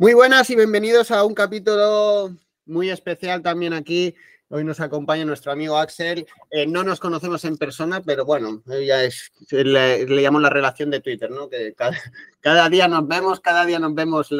[0.00, 2.34] Muy buenas y bienvenidos a un capítulo
[2.64, 4.14] muy especial también aquí.
[4.48, 6.26] Hoy nos acompaña nuestro amigo Axel.
[6.50, 10.88] Eh, no nos conocemos en persona, pero bueno, ya es, le, le llamo la relación
[10.88, 11.50] de Twitter, ¿no?
[11.50, 11.74] Que
[12.40, 14.30] cada, día nos vemos, cada día nos vemos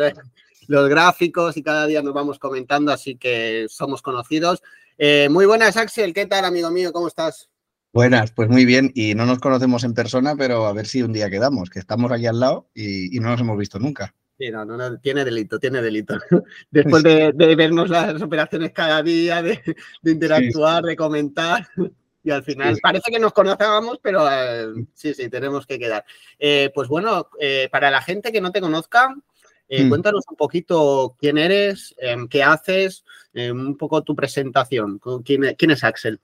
[0.67, 4.63] los gráficos y cada día nos vamos comentando, así que somos conocidos.
[4.97, 6.15] Eh, muy buenas, Axel.
[6.15, 6.91] ¿Qué tal, amigo mío?
[6.91, 7.51] ¿Cómo estás?
[7.93, 8.93] Buenas, pues muy bien.
[8.95, 12.11] Y no nos conocemos en persona, pero a ver si un día quedamos, que estamos
[12.11, 14.15] aquí al lado y no nos hemos visto nunca.
[14.41, 16.15] Sí, no, no, tiene delito, tiene delito.
[16.71, 19.61] Después de, vernos las operaciones cada día, de,
[20.03, 21.69] interactuar, de comentar.
[22.23, 26.05] Y al final parece que nos conocíamos, pero eh, sí, sí, tenemos que quedar.
[26.39, 29.89] Eh, pues bueno, eh, para la gente que no te conozca, hmm.
[29.89, 35.01] cuéntanos un poquito quién eres, em, qué haces, em, un poco tu presentación.
[35.25, 36.21] ¿Quién, quién es Axel?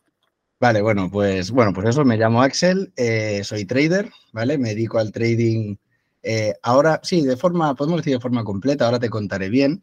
[0.60, 2.92] Vale, bueno, pues bueno, pues eso, me llamo Axel,
[3.42, 4.58] soy trader, ¿vale?
[4.58, 5.76] Me dedico al trading
[6.28, 9.82] eh, ahora sí, de forma, podemos decir de forma completa, ahora te contaré bien.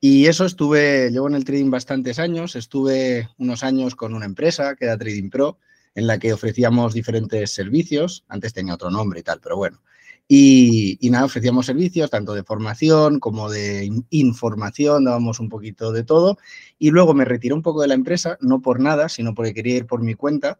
[0.00, 4.76] Y eso estuve, llevo en el trading bastantes años, estuve unos años con una empresa
[4.76, 5.58] que era Trading Pro,
[5.96, 9.82] en la que ofrecíamos diferentes servicios, antes tenía otro nombre y tal, pero bueno.
[10.28, 16.38] Y, nada, ofrecíamos servicios tanto de formación como de información, dábamos un poquito de todo.
[16.78, 19.76] Y luego me retiré un poco de la empresa, no por nada, sino porque quería
[19.76, 20.58] ir por mi cuenta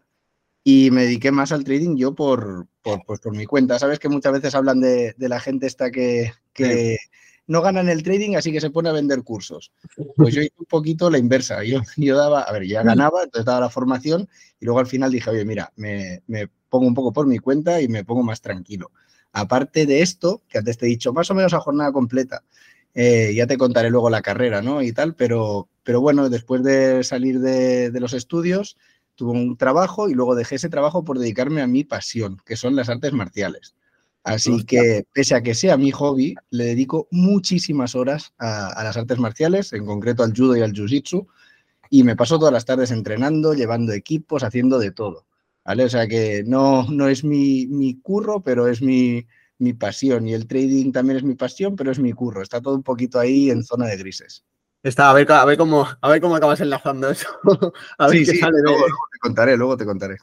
[0.64, 3.78] y me dediqué más al trading yo por, por, pues por mi cuenta.
[3.78, 6.98] Sabes que muchas veces hablan de, la gente esta que, que
[7.46, 9.72] no gana en el trading, así que se pone a vender cursos.
[10.16, 11.64] Pues yo hice un poquito la inversa.
[11.64, 14.28] Yo, yo daba, a ver, ya ganaba, entonces daba la formación
[14.60, 17.80] y luego al final dije, oye, mira, me, me pongo un poco por mi cuenta
[17.80, 18.92] y me pongo más tranquilo.
[19.32, 22.44] Aparte de esto, que antes te he dicho, más o menos a jornada completa,
[22.94, 24.82] eh, ya te contaré luego la carrera, ¿no?
[24.82, 28.76] Y tal, pero, pero bueno, después de salir de, de los estudios,
[29.22, 32.74] tuve un trabajo y luego dejé ese trabajo por dedicarme a mi pasión, que son
[32.74, 33.76] las artes marciales.
[34.24, 39.20] Así que, pese a que sea mi hobby, le dedico muchísimas horas a, las artes
[39.20, 41.24] marciales, en concreto al judo y al jiu-jitsu,
[41.88, 45.24] y me paso todas las tardes entrenando, llevando equipos, haciendo de todo.
[45.64, 45.84] ¿vale?
[45.84, 49.24] O sea que no, no es mi, mi curro, pero es mi,
[49.58, 50.26] mi pasión.
[50.26, 52.42] Y el trading también es mi pasión, pero es mi curro.
[52.42, 54.44] Está todo un poquito ahí en zona de grises.
[54.82, 57.28] Está, a ver, a ver cómo, a ver cómo acabas enlazando eso.
[57.98, 60.16] a ver qué sale luego, te contaré, luego te contaré.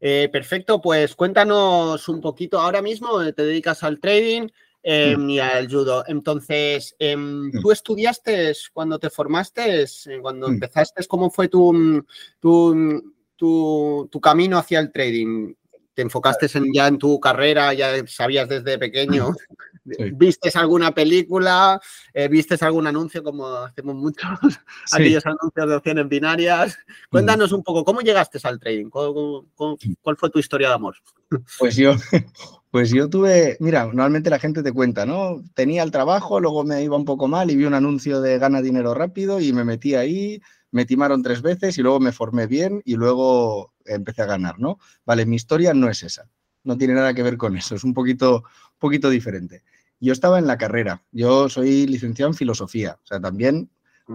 [0.00, 2.58] Eh, perfecto, pues cuéntanos un poquito.
[2.58, 4.48] Ahora mismo eh, te dedicas al trading
[4.82, 5.30] em, mm.
[5.30, 6.02] y al judo.
[6.06, 7.60] Entonces, em, mm.
[7.60, 9.84] ¿tú estudiaste cuando te formaste,
[10.22, 10.52] cuando mm.
[10.54, 12.02] empezaste, cómo fue tu,
[12.40, 12.98] tu,
[13.36, 15.52] tu, camino hacia el trading?
[15.92, 17.74] ¿Te enfocaste ya en tu carrera?
[17.74, 19.34] ¿Ya sabías desde pequeño?
[19.84, 21.80] ¿Vistes alguna película?
[22.12, 24.22] Eh, ¿Vistes algún anuncio como hacemos muchos?
[24.92, 26.78] Aquellos anuncios de opciones binarias.
[27.08, 28.90] Cuéntanos un poco, ¿cómo llegaste al trading?
[28.90, 30.96] ¿Cuál, fue tu historia de amor?
[31.60, 31.92] Pues yo,
[32.72, 35.44] pues yo tuve, mira, normalmente la gente te cuenta, ¿no?
[35.54, 38.60] Tenía el trabajo, luego me iba un poco mal y vi un anuncio de gana
[38.60, 40.42] dinero rápido y me metí ahí,
[40.72, 44.78] me timaron tres veces y luego me formé bien y luego empecé a ganar, ¿no?
[45.04, 46.28] Vale, mi historia no es esa,
[46.64, 48.44] no tiene nada que ver con eso, es un poquito,
[48.78, 49.62] poquito diferente.
[50.00, 53.70] Yo estaba en la carrera, yo soy licenciado en filosofía, o sea, también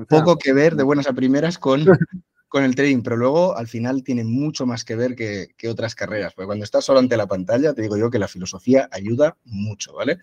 [0.09, 1.85] poco que ver de buenas a primeras con,
[2.47, 6.33] con el trading, pero luego al final tiene mucho más que ver que, otras carreras,
[6.33, 9.93] porque cuando estás solo ante la pantalla, te digo yo que la filosofía ayuda mucho,
[9.93, 10.19] ¿vale?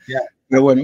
[0.49, 0.83] Pero bueno,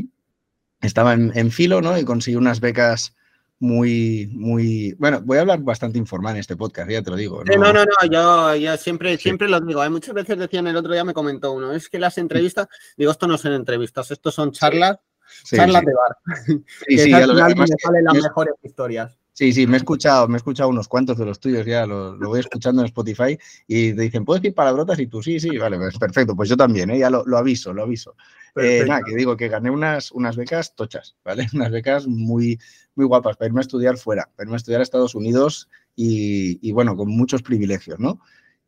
[0.80, 1.98] estaba en, en, filo, ¿no?
[1.98, 3.14] Y conseguí unas becas
[3.60, 4.94] muy, muy.
[4.98, 7.42] Bueno, voy a hablar bastante informal en este podcast, ya te lo digo.
[7.44, 9.80] No, no, no, no yo, siempre, siempre lo digo.
[9.80, 13.10] Hay muchas veces decían el otro día, me comentó uno, es que las entrevistas, digo,
[13.10, 14.98] esto no son entrevistas, esto son charlas,
[15.44, 16.62] charlas de bar.
[16.86, 19.18] Sí, sí, ya lo, además, salen las mejores historias.
[19.38, 22.18] Sí, sí, me he escuchado, me he escuchado unos cuantos de los tuyos ya, lo,
[22.18, 24.98] voy escuchando en Spotify y te dicen, ¿puedes decir palabrotas?
[24.98, 26.98] Y tú, sí, sí, vale, pues perfecto, pues yo también, ¿eh?
[26.98, 28.16] ya lo, aviso, lo aviso.
[28.60, 31.46] Eh, nada, que digo que gané unas, unas becas tochas, ¿vale?
[31.54, 32.58] Unas becas muy,
[32.94, 36.70] muy guapas para irme a estudiar fuera, para irme a estudiar a Estados Unidos y,
[36.72, 38.20] bueno, con muchos privilegios, ¿no?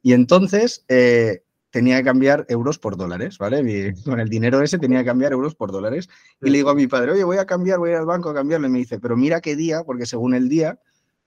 [0.03, 3.94] Y entonces, eh, tenía que cambiar euros por dólares, ¿vale?
[4.05, 6.09] con el dinero ese tenía que cambiar euros por dólares.
[6.43, 8.31] Y le digo a mi padre, oye, voy a cambiar, voy a ir al banco
[8.31, 8.67] a cambiarlo.
[8.67, 10.79] Y me dice, pero mira qué día, porque según el día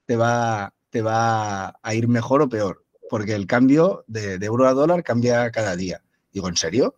[0.05, 4.73] te va, te va a ir mejor o peor, porque el cambio de, euro a
[4.73, 6.03] dólar cambia cada día.
[6.31, 6.95] Digo, ¿en serio?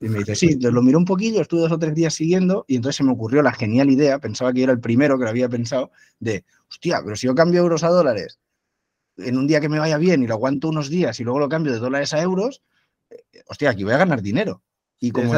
[0.00, 2.76] Y me dice, sí, lo miré un poquillo, estuve dos o tres días siguiendo y
[2.76, 5.48] entonces se me ocurrió la genial idea, pensaba que era el primero que lo había
[5.48, 5.90] pensado,
[6.20, 8.38] de, hostia, pero si yo cambio euros a dólares
[9.16, 11.48] en un día que me vaya bien y lo aguanto unos días y luego lo
[11.48, 12.62] cambio de dólares a euros,
[13.48, 14.62] hostia, aquí voy a ganar dinero.
[15.00, 15.34] Y como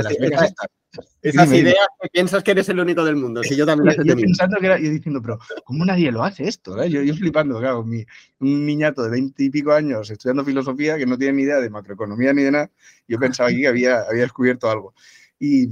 [1.22, 4.58] esas, ideas que piensas que eres el único del mundo, si yo también yo, pensando
[4.58, 6.84] que era, yo diciendo, pero ¿cómo nadie lo hace esto?
[6.86, 8.04] Yo, yo, flipando, claro, mi,
[8.40, 11.70] un niñato de veinte y pico años estudiando filosofía que no tiene ni idea de
[11.70, 12.70] macroeconomía ni de nada,
[13.06, 14.94] yo pensaba aquí que había, había descubierto algo.
[15.38, 15.68] Y,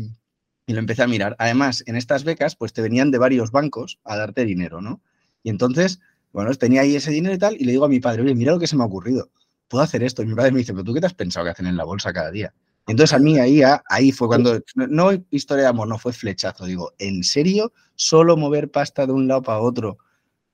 [0.69, 1.35] Y lo empecé a mirar.
[1.39, 5.01] Además, en estas becas, pues te venían de varios bancos a darte dinero, ¿no?
[5.43, 5.99] Y entonces,
[6.31, 8.53] bueno, tenía ahí ese dinero y tal, y le digo a mi padre, oye, mira
[8.53, 9.31] lo que se me ha ocurrido.
[9.67, 10.23] Puedo hacer esto.
[10.23, 11.85] Y mi padre me dice, pero tú qué te has pensado que hacen en la
[11.85, 12.53] bolsa cada día?
[12.89, 16.65] Entonces a mí ahí, ahí fue cuando, no historia de amor, no fue flechazo.
[16.65, 17.73] Digo, ¿en serio?
[17.95, 19.99] ¿Solo mover pasta de un lado para otro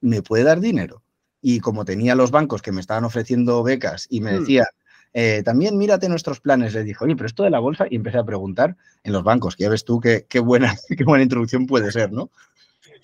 [0.00, 1.02] me puede dar dinero?
[1.40, 4.40] Y como tenía los bancos que me estaban ofreciendo becas y me hmm.
[4.40, 4.66] decía,
[5.12, 8.19] eh, también mírate nuestros planes, le dijo, oye, pero esto de la bolsa, y empecé
[8.19, 11.66] a preguntar en los bancos, que ya ves tú qué, qué buena, qué buena introducción
[11.66, 12.31] puede ser, ¿no?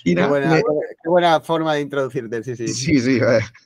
[0.02, 0.26] qué,
[1.08, 2.68] buena, forma de introducirte, sí, sí.
[2.68, 3.20] Sí, sí,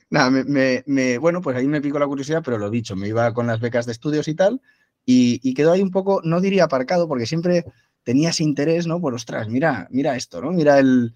[0.09, 3.47] nada, me, bueno, pues ahí me picó la curiosidad, pero lo dicho, me iba con
[3.47, 4.61] las becas de estudios y tal,
[5.05, 7.65] y, quedó ahí un poco, no diría aparcado, porque siempre
[8.03, 8.99] tenías interés, ¿no?
[8.99, 10.51] Por, ostras, mira, mira esto, ¿no?
[10.51, 11.13] Mira el,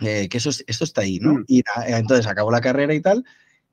[0.00, 1.34] eh, que eso, esto está ahí, ¿no?
[1.34, 1.44] Mm.
[1.48, 3.24] Y entonces acabó la carrera y tal,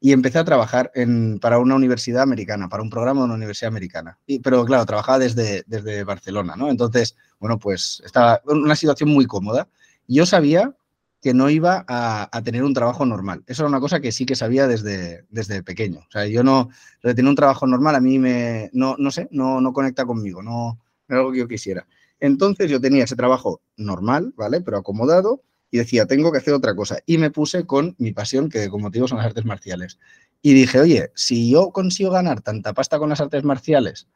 [0.02, 3.70] y empecé a trabajar en, para una universidad americana, para un programa de una universidad
[3.70, 4.18] americana.
[4.26, 6.70] Y, pero claro, trabajaba desde, desde Barcelona, ¿no?
[6.70, 9.68] Entonces, bueno, pues estaba en una situación muy cómoda.
[10.08, 10.74] Yo sabía
[11.22, 13.44] que no iba a, tener un trabajo normal.
[13.48, 16.00] Eso era una cosa que sí que sabía desde, desde pequeño.
[16.00, 16.70] O sea, yo no,
[17.04, 20.42] de tener un trabajo normal a mí me, no, no sé, no, no conecta conmigo,
[20.42, 21.88] no, no es algo que yo quisiera.
[22.20, 24.62] Entonces yo tenía ese trabajo normal, ¿vale?
[24.62, 27.00] Pero acomodado, y decía, tengo que hacer otra cosa.
[27.06, 30.00] Y me puse con mi pasión, que como digo son las artes marciales.
[30.42, 34.08] Y dije, oye, si yo consigo ganar tanta pasta con las artes marciales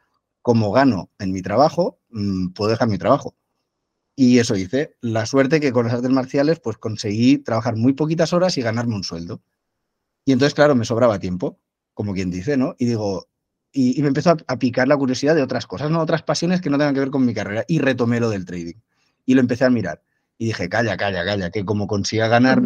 [0.41, 3.35] como gano en mi trabajo, mm, puedo dejar mi trabajo.
[4.15, 4.95] Y eso hice.
[5.01, 8.95] La suerte que con las artes marciales, pues conseguí trabajar muy poquitas horas y ganarme
[8.95, 9.41] un sueldo.
[10.25, 11.59] Y entonces, claro, me sobraba tiempo,
[11.93, 12.75] como quien dice, ¿no?
[12.77, 13.27] Y digo,
[13.71, 15.99] y, me empezó a, a, picar la curiosidad de otras cosas, ¿no?
[15.99, 17.65] Otras pasiones que no tengan que ver con mi carrera.
[17.67, 18.75] Y retomé lo del trading.
[19.25, 20.03] Y lo empecé a mirar.
[20.37, 22.61] Y dije, calla, calla, calla, que como consiga ganar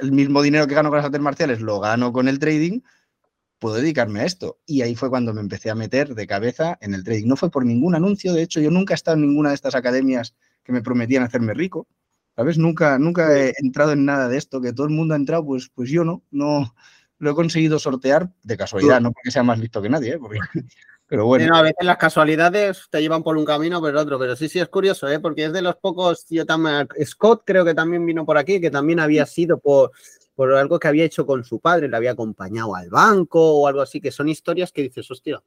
[0.00, 2.80] el mismo dinero que gano con las artes marciales, lo gano con el trading,
[3.58, 4.58] puedo dedicarme a esto.
[4.66, 7.26] Y ahí fue cuando me empecé a meter de cabeza en el trading.
[7.26, 9.74] No fue por ningún anuncio, de hecho, yo nunca he estado en ninguna de estas
[9.74, 10.34] academias
[10.64, 11.86] que me prometían hacerme rico.
[12.36, 12.58] ¿Sabes?
[12.58, 15.70] Nunca, nunca he entrado en nada de esto, que todo el mundo ha entrado, pues,
[15.74, 16.74] pues yo no, no
[17.18, 20.18] lo he conseguido sortear de casualidad, no porque sea más listo que nadie, ¿eh?
[20.18, 20.38] porque
[21.06, 21.54] pero bueno.
[21.54, 24.58] a veces las casualidades te llevan por un camino por el otro, pero sí, sí
[24.58, 25.20] es curioso, ¿eh?
[25.20, 28.70] porque es de los pocos, yo también, Scott creo que también vino por aquí, que
[28.70, 29.90] también había sido por,
[30.34, 33.82] por algo que había hecho con su padre, le había acompañado al banco o algo
[33.82, 35.42] así, que son historias que dices, hostia,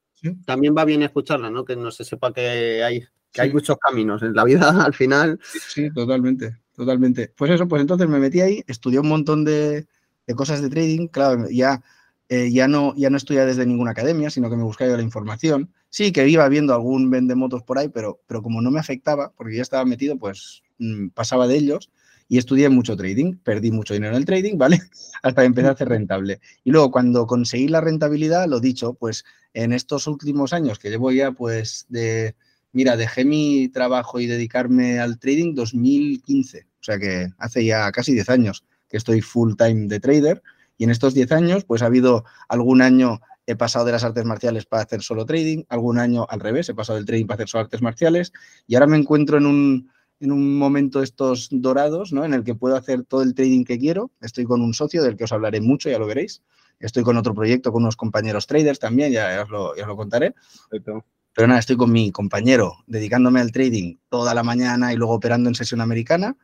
[0.45, 1.65] también va bien escucharlas, ¿no?
[1.65, 5.39] Que no se sepa que hay, que hay muchos caminos en la vida al final.
[5.43, 7.33] Sí, totalmente, totalmente.
[7.35, 9.87] Pues eso, pues entonces me metí ahí, estudié un montón de,
[10.27, 11.81] de cosas de trading, claro, ya
[12.29, 15.71] eh, ya, no, ya no estudié desde ninguna academia, sino que me buscaba la información.
[15.89, 19.57] Sí, que iba viendo algún vendemotos por ahí, pero, pero como no me afectaba, porque
[19.57, 21.91] ya estaba metido, pues mm, pasaba de ellos
[22.27, 24.79] y estudié mucho trading, perdí mucho dinero en el trading, ¿vale?
[25.21, 26.39] Hasta que empecé a hacer rentable.
[26.63, 31.11] Y luego cuando conseguí la rentabilidad, lo dicho, pues en estos últimos años que llevo
[31.11, 32.35] ya, pues de,
[32.73, 38.13] mira, dejé mi trabajo y dedicarme al trading 2015, o sea que hace ya casi
[38.13, 40.43] 10 años que estoy full time de trader
[40.77, 44.25] y en estos 10 años, pues ha habido algún año he pasado de las artes
[44.25, 47.49] marciales para hacer solo trading, algún año al revés, he pasado del trading para hacer
[47.49, 48.31] solo artes marciales
[48.67, 52.23] y ahora me encuentro en un, en un momento estos dorados, ¿no?
[52.23, 54.11] En el que puedo hacer todo el trading que quiero.
[54.21, 56.41] Estoy con un socio del que os hablaré mucho, ya lo veréis.
[56.79, 59.97] Estoy con otro proyecto con unos compañeros traders también, ya, os, lo, ya os lo
[59.97, 60.33] contaré.
[61.33, 65.49] Pero nada, estoy con mi compañero dedicándome al trading toda la mañana y luego operando
[65.49, 66.35] en sesión americana.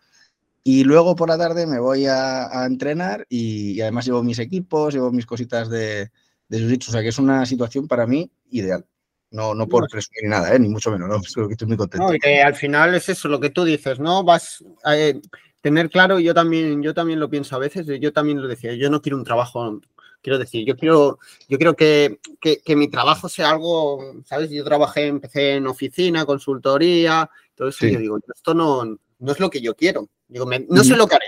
[0.63, 5.11] Y luego por la tarde me voy a, entrenar y, además llevo mis equipos, llevo
[5.11, 6.11] mis cositas de,
[6.49, 8.85] de jiu O sea que es una situación para mí ideal.
[9.31, 10.59] No, no por presumir nada, ¿eh?
[10.59, 11.21] ni mucho menos, ¿no?
[11.47, 12.07] que estoy muy contento.
[12.07, 14.23] No, y que al final es eso lo que tú dices, ¿no?
[14.23, 15.21] Vas a eh,
[15.61, 18.89] tener claro, yo también, yo también lo pienso a veces, yo también lo decía, yo
[18.89, 19.81] no quiero un trabajo,
[20.21, 24.49] quiero decir, yo quiero, yo quiero que, que, mi trabajo sea algo, ¿sabes?
[24.49, 28.85] Yo trabajé, empecé en oficina, consultoría, todo eso, yo digo, esto no,
[29.19, 30.09] no es lo que yo quiero.
[30.27, 31.25] Digo, no sé lo que haré,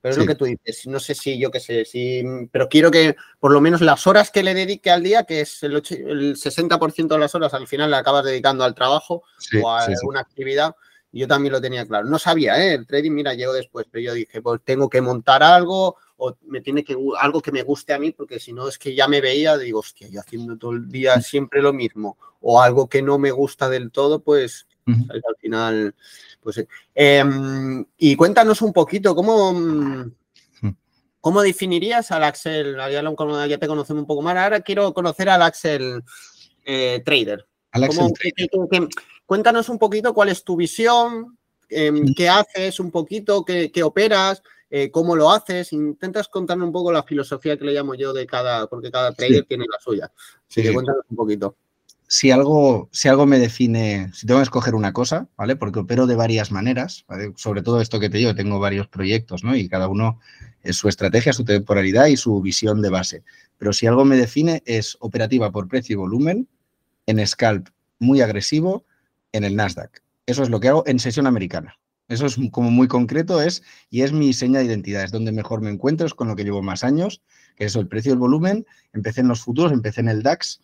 [0.00, 0.86] pero es lo que tú dices.
[0.86, 4.30] No sé si yo qué sé, si, pero quiero que por lo menos las horas
[4.30, 7.96] que le dedique al día, que es el, 60% de las horas, al final le
[7.96, 9.22] acabas dedicando al trabajo
[9.62, 10.74] o a alguna actividad.
[11.12, 12.08] Yo también lo tenía claro.
[12.08, 12.72] No sabía, ¿eh?
[12.74, 16.60] El trading, mira, llegó después, pero yo dije, pues tengo que montar algo o me
[16.60, 19.20] tiene que algo que me guste a mí, porque si no es que ya me
[19.20, 23.18] veía, digo, hostia, yo haciendo todo el día siempre lo mismo, o algo que no
[23.18, 25.94] me gusta del todo, pues al final
[26.40, 26.64] pues,
[26.94, 30.10] em, y cuéntanos un poquito, ¿cómo,
[31.20, 32.76] cómo definirías al Axel?
[32.76, 36.02] Ya, te conocemos un poco más, ahora quiero conocer al Axel
[36.64, 37.46] eh, Trader.
[39.26, 41.36] cuéntanos un poquito cuál es tu visión,
[41.68, 44.40] em, qué haces un poquito, qué, operas,
[44.74, 45.74] eh, cómo lo haces.
[45.74, 49.44] Intentas contarme un poco la filosofía que le llamo yo de cada, porque cada trader
[49.44, 50.10] tiene la suya.
[50.48, 51.56] Sí, cuéntanos un poquito.
[52.08, 55.56] si algo, si algo me define, si tengo que escoger una cosa, ¿vale?
[55.56, 57.04] Porque opero de varias maneras,
[57.36, 59.54] Sobre todo esto que te digo, tengo varios proyectos, ¿no?
[59.54, 60.20] Y cada uno
[60.62, 63.24] es su estrategia, su temporalidad y su visión de base.
[63.58, 66.48] Pero si algo me define es operativa por precio y volumen,
[67.04, 68.86] en scalp muy agresivo,
[69.32, 70.02] en el Nasdaq.
[70.24, 71.76] Eso es lo que hago en sesión americana.
[72.08, 75.60] Eso es como muy concreto, es y es mi seña de identidad, es donde mejor
[75.60, 77.22] me encuentro, es con lo que llevo más años,
[77.56, 78.66] que es el precio y el volumen.
[78.92, 80.60] Empecé en los futuros, empecé en el DAX,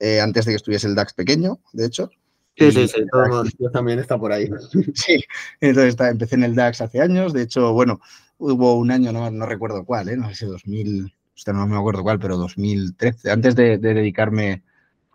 [0.00, 2.10] eh, antes de que estuviese el DAX pequeño, de hecho.
[2.56, 4.48] Sí, sí, sí, todo, también está por ahí.
[4.94, 5.22] Sí,
[5.60, 8.00] entonces empecé en el DAX hace años, de hecho, bueno,
[8.38, 10.16] hubo un año, no, no recuerdo cuál, ¿eh?
[10.16, 14.62] no sé si 2000, usted no me acuerdo cuál, pero 2013, antes de, dedicarme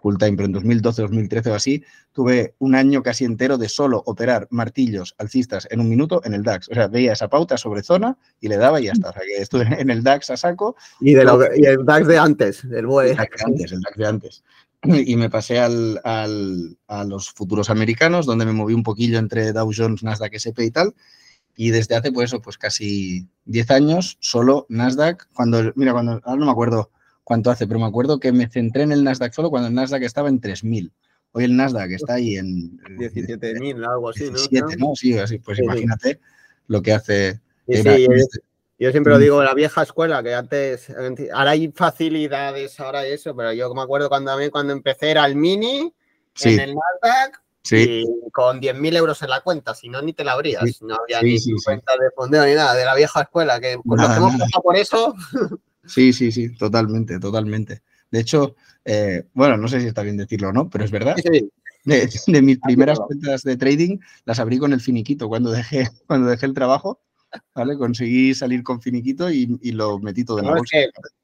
[0.03, 4.03] full time, pero en 2012, 2013 o así, tuve un año casi entero de solo
[4.05, 6.67] operar martillos alcistas en un minuto en el DAX.
[6.69, 9.11] O sea, veía esa pauta sobre zona y le daba y ya está.
[9.11, 10.75] O sea, que estuve en el DAX a saco.
[10.99, 11.23] Y, de
[11.55, 13.11] y el DAX de antes, el BOE.
[13.11, 14.43] El DAX de antes, el DAX de antes.
[14.83, 19.71] y me pasé al, a los futuros americanos, donde me moví un poquillo entre Dow
[19.73, 20.93] Jones, Nasdaq, SP y tal.
[21.55, 26.39] Y desde hace, pues eso, pues casi 10 años, solo Nasdaq, cuando, mira, cuando, ahora
[26.39, 26.91] no me acuerdo
[27.23, 30.03] cuánto hace, pero me acuerdo que me centré en el Nasdaq solo cuando el Nasdaq
[30.03, 30.91] estaba en 3.000.
[31.31, 32.77] Hoy el Nasdaq está ahí en...
[32.97, 34.37] 17.000, algo así, ¿no?
[34.37, 34.95] 17, ¿no?
[34.95, 36.19] Sí, así, pues imagínate
[36.67, 37.39] lo que hace...
[38.79, 40.91] Yo siempre lo digo, la vieja escuela, que antes,
[41.33, 45.25] ahora hay facilidades, ahora eso, pero yo me acuerdo cuando a mí cuando empecé era
[45.25, 45.93] el mini
[46.41, 50.33] en el Nasdaq y con 10.000 euros en la cuenta, si no ni te la
[50.33, 54.01] abrías, no había ni cuenta de fondeo ni nada, de la vieja escuela, que pues
[54.01, 55.15] hemos pasado por eso.
[55.85, 57.81] Sí, sí, sí, totalmente, totalmente.
[58.09, 61.15] De hecho, eh, bueno, no sé si está bien decirlo o no, pero es verdad.
[61.85, 66.29] De, de, mis primeras cuentas de trading las abrí con el finiquito cuando dejé, cuando
[66.29, 67.01] dejé el trabajo
[67.53, 67.77] ¿vale?
[67.77, 70.77] Conseguí salir con finiquito y, lo metí todo en la bolsa.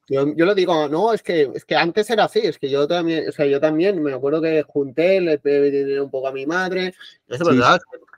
[0.07, 3.29] yo, lo digo, no, es que, es que antes era así, es que yo también,
[3.29, 6.93] o sea, yo también me acuerdo que junté, le pedí un poco a mi madre,
[7.27, 7.51] eso,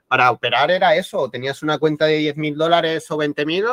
[0.08, 3.64] para operar era eso, tenías una cuenta de 10 mil dólares o 20 mil,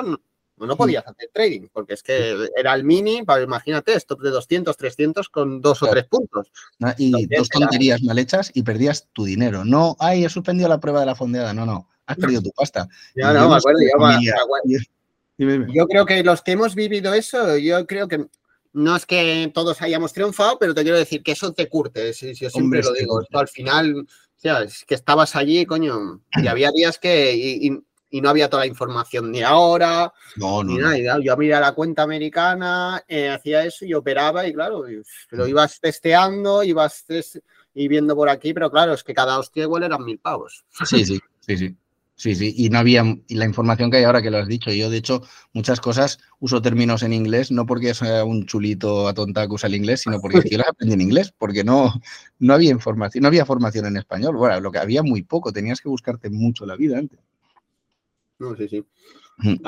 [0.59, 5.29] no, podías hacer trading, porque es que era el mini, imagínate, stop de 200, 300
[5.29, 6.51] con dos o tres puntos.
[6.97, 9.65] Y dos tonterías mal hechas y perdías tu dinero.
[9.65, 11.53] No, ay, he suspendido la prueba de la fondeada.
[11.53, 12.89] No, no has perdido tu pasta.
[13.15, 13.79] Ya, no, me acuerdo,
[15.73, 18.25] yo, creo que los que hemos vivido eso, yo creo que
[18.73, 22.11] no es que todos hayamos triunfado, pero te quiero decir que eso te curte.
[22.11, 23.21] yo siempre lo digo.
[23.31, 27.35] al final, o sea, es que estabas allí, coño, y había días que.
[27.35, 27.79] Y,
[28.11, 31.19] no había toda la información ni ahora, no, no, ni nada.
[31.21, 34.85] Yo abría la cuenta americana, eh, hacía eso y operaba, y claro,
[35.31, 37.05] lo ibas testeando, ibas
[37.73, 40.65] y viendo por aquí, pero claro, es que cada hostia igual eran mil pavos.
[40.85, 41.75] Sí, sí, sí, sí.
[42.19, 44.73] Sí, sí, y no había, y la información que hay ahora que lo has dicho,
[44.73, 45.21] yo de hecho
[45.53, 49.75] muchas cosas uso términos en inglés, no porque sea un chulito atonta que usa el
[49.75, 51.93] inglés, sino porque yo las aprendí en inglés, porque no,
[52.39, 55.79] no había información, no había formación en español, bueno, lo que había muy poco, tenías
[55.79, 57.21] que buscarte mucho la vida antes.
[58.39, 58.85] No, sí, sí.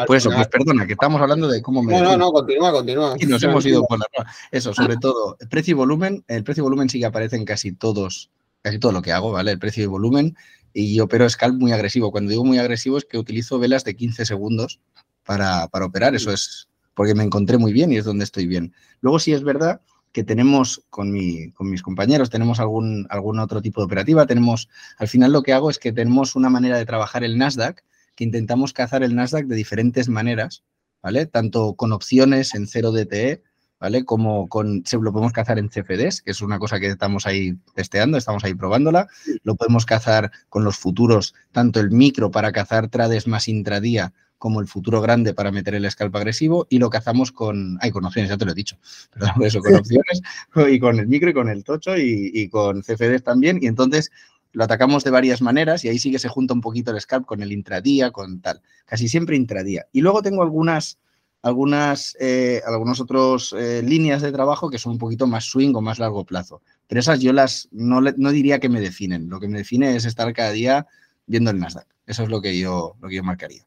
[0.06, 1.94] Pues eso, pues perdona, que estamos hablando de cómo me.
[1.94, 3.16] No, no, no, continúa, continúa.
[3.20, 4.06] Y nos hemos ido por la.
[4.52, 6.24] Eso, sobre todo, precio y volumen.
[6.28, 9.52] El precio y volumen sí que aparecen casi todos, casi todo lo que hago, ¿vale?
[9.52, 10.36] El precio y volumen
[10.74, 12.12] y yo opero scalp muy agresivo.
[12.12, 14.80] Cuando digo muy agresivo es que utilizo velas de 15 segundos
[15.26, 16.16] para, operar.
[16.16, 18.74] Eso es porque me encontré muy bien y es donde estoy bien.
[19.02, 23.62] Luego sí es verdad que tenemos con, mi, con mis compañeros, tenemos algún, algún otro
[23.62, 26.86] tipo de operativa, tenemos, al final lo que hago es que tenemos una manera de
[26.86, 27.82] trabajar el Nasdaq,
[28.16, 30.64] que intentamos cazar el Nasdaq de diferentes maneras,
[31.02, 31.26] ¿vale?
[31.26, 33.44] Tanto con opciones en 0 DTE,
[33.80, 34.06] ¿vale?
[34.06, 37.56] Como con, se lo podemos cazar en CFDs, que es una cosa que estamos ahí
[37.74, 39.08] testeando, estamos ahí probándola.
[39.44, 44.60] Lo podemos cazar con los futuros, tanto el micro para cazar trades más intradía como
[44.60, 48.28] el futuro grande para meter el scalp agresivo y lo cazamos con, ay, con opciones,
[48.28, 48.76] ya te lo he dicho,
[49.14, 50.22] perdón, eso, con opciones
[50.68, 53.60] y con el micro y con el tocho y, y con CFDs también.
[53.62, 54.12] Y entonces
[54.52, 57.26] lo atacamos de varias maneras y ahí sí que se junta un poquito el scalp
[57.26, 58.62] con el intradía, con tal.
[58.86, 59.88] Casi siempre intradía.
[59.92, 61.00] Y luego tengo algunas
[61.42, 65.82] algunas, eh, algunos otros eh, líneas de trabajo que son un poquito más swing o
[65.82, 66.62] más largo plazo.
[66.88, 69.30] Pero esas yo las no, no, diría que me definen.
[69.30, 70.88] Lo que me define es estar cada día
[71.26, 71.88] viendo el Nasdaq.
[72.06, 73.66] Eso es lo que yo, lo que yo marcaría.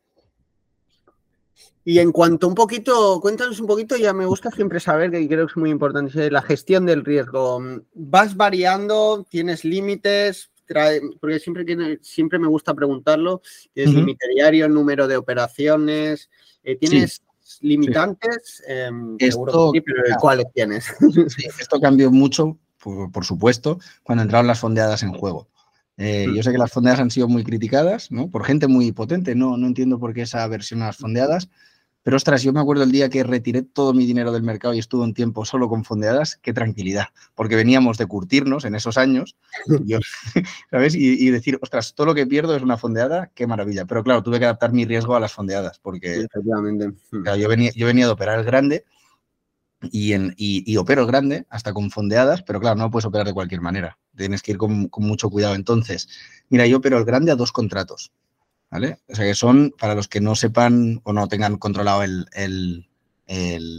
[1.87, 5.47] Y en cuanto un poquito, cuéntanos un poquito, ya me gusta siempre saber, que creo
[5.47, 7.61] que es muy importante, la gestión del riesgo.
[7.93, 9.26] ¿Vas variando?
[9.29, 10.50] ¿Tienes límites?
[11.21, 13.42] Porque siempre, siempre me gusta preguntarlo.
[13.73, 16.30] ¿Tienes límite diario, número de operaciones?
[16.62, 17.23] Eh, ¿Tienes
[17.61, 19.73] limitantes, em, esto,
[20.21, 20.87] ¿cuáles tienes?
[21.61, 25.49] esto cambió mucho, por, supuesto, cuando entraron las fondeadas en juego.
[25.97, 28.30] Eh, yo sé que las fondeadas han sido muy criticadas, ¿no?
[28.30, 31.49] Por gente muy potente, no, no entiendo por qué esa versión a las fondeadas,
[32.05, 34.79] Pero ostras, yo me acuerdo el día que retiré todo mi dinero del mercado y
[34.79, 39.37] estuve un tiempo solo con fondeadas, qué tranquilidad, porque veníamos de curtirnos en esos años,
[40.71, 40.95] ¿sabes?
[40.95, 43.87] Y, decir, ostras, todo lo que pierdo es una fondeada, qué maravilla.
[43.87, 46.93] Pero claro, tuve que adaptar mi riesgo a las fondeadas, porque Efectivamente.
[47.39, 48.85] yo, venía, yo venía de operar el grande
[49.81, 53.33] y, en, y, opero el grande hasta con fondeadas, pero claro, no puedes operar de
[53.33, 53.99] cualquier manera.
[54.15, 55.55] Tienes que ir con, con mucho cuidado.
[55.55, 56.09] Entonces,
[56.51, 58.13] mira, yo opero el grande a dos contratos.
[58.75, 62.88] O sea que son, para los que no sepan o no tengan controlado el,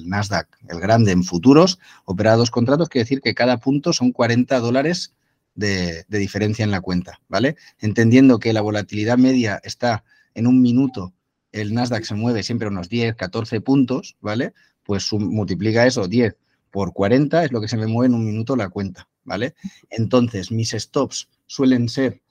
[0.08, 5.14] Nasdaq, el grande en futuros, operados contratos, quiere decir que cada punto son 40 dólares
[5.54, 7.58] de, diferencia en la cuenta, ¿vale?
[7.80, 11.14] Entendiendo que la volatilidad media está en un minuto,
[11.52, 14.54] el Nasdaq se mueve siempre unos 10, 14 puntos, ¿vale?
[14.84, 16.38] Pues multiplica eso, 10
[16.72, 19.56] por 40 es lo que se me mueve en un minuto la cuenta, ¿vale?
[19.90, 22.22] Entonces, mis stops suelen ser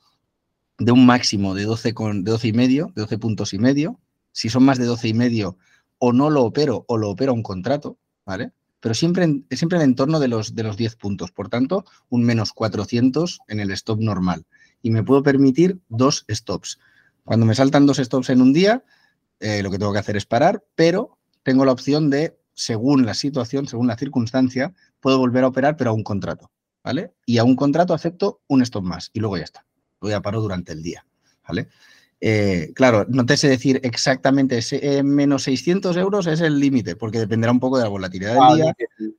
[0.78, 4.00] de un máximo de 12, con, de 12 y medio, de 12 puntos y medio.
[4.32, 5.56] Si son más de 12 y medio,
[5.98, 8.52] o no lo opero o lo opero a un contrato, ¿vale?
[8.80, 11.30] Pero siempre en, siempre en entorno de los, de los 10 puntos.
[11.30, 14.44] Por tanto, un menos 400 en el stop normal.
[14.82, 16.78] Y me puedo permitir dos stops.
[17.22, 18.84] Cuando me saltan dos stops en un día,
[19.40, 23.14] eh, lo que tengo que hacer es parar, pero tengo la opción de, según la
[23.14, 26.50] situación, según la circunstancia, puedo volver a operar, pero a un contrato,
[26.82, 27.14] ¿vale?
[27.24, 29.64] Y a un contrato acepto un stop más y luego ya está
[30.04, 31.04] voy a paro durante el día,
[31.46, 31.68] ¿vale?
[32.20, 36.96] Eh, claro, no te sé decir exactamente, ese, eh, menos 600 euros es el límite,
[36.96, 38.56] porque dependerá un poco de la volatilidad del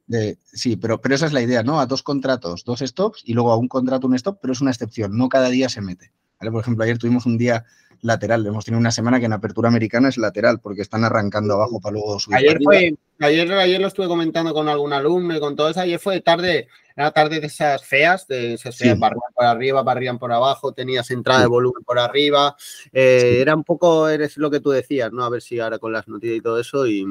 [0.07, 0.33] día.
[0.45, 1.79] sí, pero, pero esa es la idea, ¿no?
[1.79, 4.71] A dos contratos, dos stops y luego a un contrato, un stop, pero es una
[4.71, 6.13] excepción, no cada día se mete.
[6.39, 6.51] ¿Vale?
[6.51, 7.65] Por ejemplo, ayer tuvimos un día
[8.01, 8.45] lateral.
[8.45, 11.93] Hemos tenido una semana que en apertura americana es lateral porque están arrancando abajo para
[11.93, 12.37] luego subir.
[12.37, 15.81] Ayer, fue, ayer, ayer lo estuve comentando con algún alumno y con todo eso.
[15.81, 20.19] Ayer fue tarde, era tarde de esas feas, de esas feas, barrían por arriba, barrían
[20.19, 22.55] por abajo, tenías entrada de volumen por arriba.
[22.93, 25.23] Eh, era un poco, eres lo que tú decías, ¿no?
[25.23, 27.05] A ver si ahora con las noticias y todo eso y.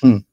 [0.00, 0.24] Hmm.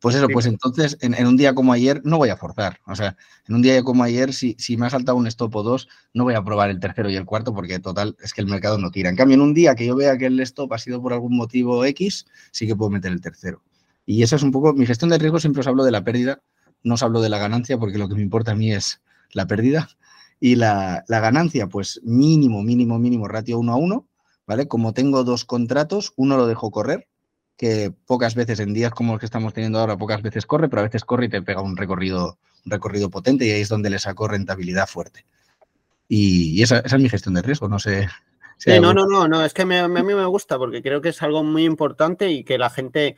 [0.00, 2.80] Pues eso, pues entonces en, un día como ayer no voy a forzar.
[2.86, 3.16] O sea,
[3.46, 6.24] en un día como ayer, si, si me ha saltado un stop o dos, no
[6.24, 8.90] voy a probar el tercero y el cuarto porque total es que el mercado no
[8.90, 9.10] tira.
[9.10, 11.36] En cambio, en un día que yo vea que el stop ha sido por algún
[11.36, 13.62] motivo X, sí que puedo meter el tercero.
[14.06, 16.40] Y eso es un poco, mi gestión de riesgo siempre os hablo de la pérdida,
[16.82, 19.46] no os hablo de la ganancia porque lo que me importa a mí es la
[19.46, 19.90] pérdida.
[20.40, 24.08] Y la, la ganancia, pues mínimo, mínimo, mínimo, ratio uno a uno,
[24.46, 24.66] ¿vale?
[24.66, 27.06] Como tengo dos contratos, uno lo dejo correr,
[27.60, 30.80] que pocas veces en días como los que estamos teniendo ahora, pocas veces corre, pero
[30.80, 33.90] a veces corre y te pega un recorrido, un recorrido potente y ahí es donde
[33.90, 35.26] le saco rentabilidad fuerte.
[36.08, 38.08] Y, esa, es mi gestión de riesgo, no sé.
[38.56, 41.20] sí, no, no, no, no, es que a mí me gusta porque creo que es
[41.20, 43.16] algo muy importante y que la gente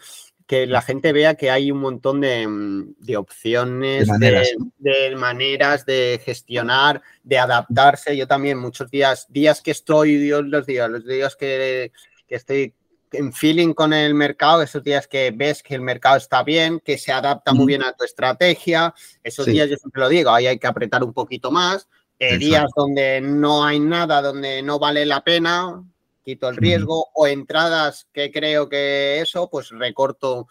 [0.49, 5.87] que la gente vea que hay un montón de, mm, opciones, de maneras.
[5.87, 8.17] De, gestionar, de adaptarse.
[8.17, 11.93] Yo también muchos días, días que estoy, Dios los días, los días que,
[12.27, 12.75] que estoy
[13.13, 16.99] en feeling con el mercado, esos días que ves que el mercado está bien, que
[16.99, 20.59] se adapta muy bien a tu estrategia, esos días yo siempre lo digo, ahí hay
[20.59, 25.23] que apretar un poquito más, eh, días donde no hay nada, donde no vale la
[25.25, 25.83] pena,
[26.25, 30.47] quito el riesgo, o entradas que creo que eso, pues recorto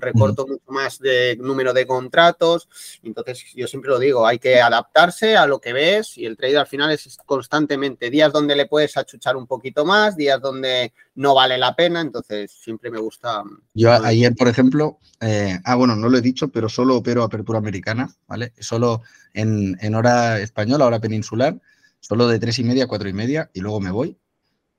[0.00, 2.68] recorto mucho más de número de contratos.
[3.02, 6.58] Entonces, yo siempre lo digo, hay que adaptarse a lo que ves y el trade
[6.58, 11.34] al final es constantemente días donde le puedes achuchar un poquito más, días donde no
[11.34, 12.00] vale la pena.
[12.00, 13.42] Entonces, siempre me gusta.
[13.74, 17.58] Yo ayer, por ejemplo, eh, ah, bueno, no lo he dicho, pero solo opero apertura
[17.58, 18.52] americana, ¿vale?
[18.58, 21.60] Solo en, en hora española, hora peninsular,
[22.00, 24.18] solo de tres y media a cuatro y media y luego me voy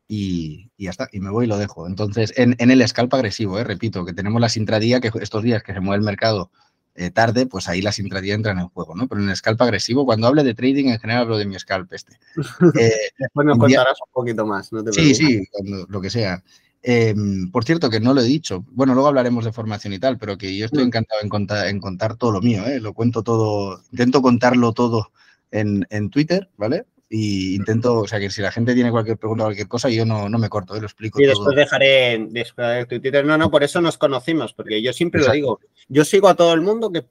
[0.08, 1.88] y, ya está, y me voy y lo dejo.
[1.88, 5.74] Entonces, en, el scalp agresivo, eh, repito, que tenemos la intradía, que estos días que
[5.74, 6.52] se mueve el mercado
[6.96, 9.08] eh, tarde, pues ahí la intradía entra en juego, ¿no?
[9.08, 11.92] Pero en el scalp agresivo, cuando hable de trading, en general hablo de mi scalp
[11.94, 12.18] este.
[12.80, 14.84] Eh, Después nos contarás un poquito más, ¿no?
[14.92, 15.48] sí, sí,
[15.90, 16.44] lo que sea.
[16.88, 20.20] Em, por cierto, que no lo he dicho, bueno, luego hablaremos de formación y tal,
[20.20, 20.88] pero que yo estoy mm.
[20.88, 22.80] encantado en contar, en contar todo lo mío, ¿eh?
[22.80, 25.12] lo cuento todo, intento contarlo todo
[25.50, 26.86] en, en Twitter, ¿vale?
[27.10, 30.06] Y intento, o sea, que si la gente tiene cualquier pregunta o cualquier cosa, yo
[30.06, 30.80] no, no me corto, ¿eh?
[30.80, 31.22] lo explico.
[31.22, 35.22] Y después dejaré, después de Twitter, no, no, por eso nos conocimos, porque yo siempre
[35.22, 37.06] lo digo, yo sigo a todo el mundo que,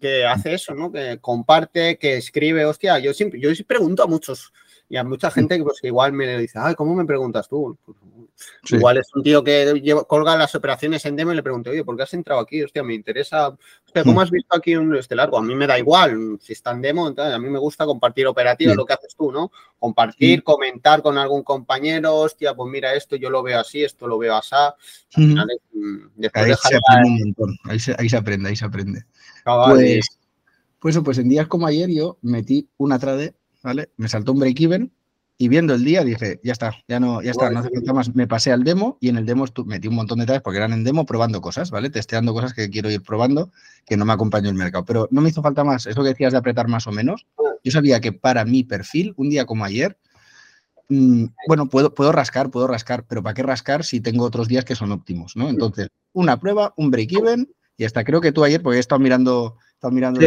[0.00, 0.92] que hace eso, ¿no?
[0.92, 4.52] Que comparte, que escribe, hostia, yo siempre, yo pregunto a muchos
[4.88, 7.76] y a mucha gente que pues, igual me dice, ay, ¿cómo me preguntas tú?
[8.60, 11.84] Pues, igual es un tío que colga las operaciones en demo y le pregunto, oye,
[11.84, 12.62] ¿por qué has entrado aquí?
[12.62, 13.48] Hostia, me interesa.
[13.48, 14.22] Hostia, ¿cómo hmm.
[14.22, 15.38] has visto aquí un este largo?
[15.38, 18.26] A mí me da igual si está en demo, entonces a mí me gusta compartir
[18.26, 19.50] operativas, lo que haces tú, ¿no?
[19.78, 24.18] Compartir, comentar con algún compañero, hostia, pues mira esto, yo lo veo así, esto lo
[24.18, 24.54] veo así.
[25.16, 25.38] Mm,
[26.34, 29.04] ahí, se aprende un montón, ahí se, aprende, ahí se aprende.
[29.44, 30.18] Pues,
[30.78, 33.34] pues, pues en días como ayer yo metí una trade
[33.66, 33.90] ¿vale?
[33.96, 34.92] Me saltó un break-even
[35.38, 38.14] y viendo el día dije, ya está, ya no, ya está, no hace falta más.
[38.14, 40.72] Me pasé al demo y en el demo metí un montón de detalles porque eran
[40.72, 41.90] en demo probando cosas, ¿vale?
[41.90, 43.50] Testeando cosas que quiero ir probando,
[43.84, 44.86] que no me acompañó el mercado.
[44.86, 45.86] Pero no me hizo falta más.
[45.86, 47.26] Eso que decías de apretar más o menos,
[47.62, 49.98] yo sabía que para mi perfil, un día como ayer,
[50.88, 54.64] mm, bueno, puedo, puedo rascar, puedo rascar, pero ¿para qué rascar si tengo otros días
[54.64, 55.50] que son óptimos, ¿no?
[55.50, 57.46] Entonces, una prueba, un break-even
[57.76, 60.20] y hasta creo que tú ayer, porque he estado mirando Estás mirando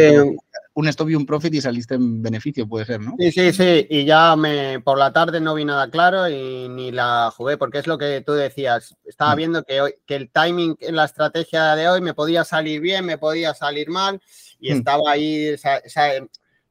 [0.74, 3.14] un stop y un profit y saliste en beneficio, puede ser, ¿no?
[3.18, 3.86] Sí, sí, sí.
[3.90, 7.78] Y ya me por la tarde no vi nada claro y ni la jugué, porque
[7.78, 8.96] es lo que tú decías.
[9.04, 9.36] Estaba mm.
[9.36, 13.04] viendo que, hoy, que el timing en la estrategia de hoy me podía salir bien,
[13.04, 14.20] me podía salir mal,
[14.58, 14.76] y mm.
[14.76, 15.56] estaba ahí,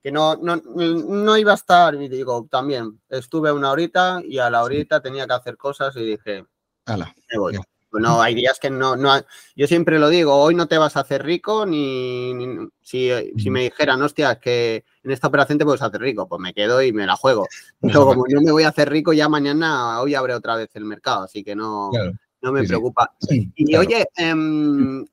[0.02, 1.96] que no, no, no, iba a estar.
[1.96, 6.06] Y digo, también estuve una horita y a la horita tenía que hacer cosas y
[6.06, 6.46] dije,
[6.88, 7.60] me voy.
[7.92, 9.12] No, hay días que no, no,
[9.56, 13.64] yo siempre lo digo, hoy no te vas a hacer rico ni, si, si, me
[13.64, 17.08] dijeran, hostia, que en esta operación te puedes hacer rico, pues me quedo y me
[17.08, 17.48] la juego.
[17.82, 20.86] Pero como no me voy a hacer rico, ya mañana, hoy abre otra vez el
[20.86, 21.90] mercado, así que no,
[22.42, 23.12] no me preocupa.
[23.56, 24.36] y oye, eh,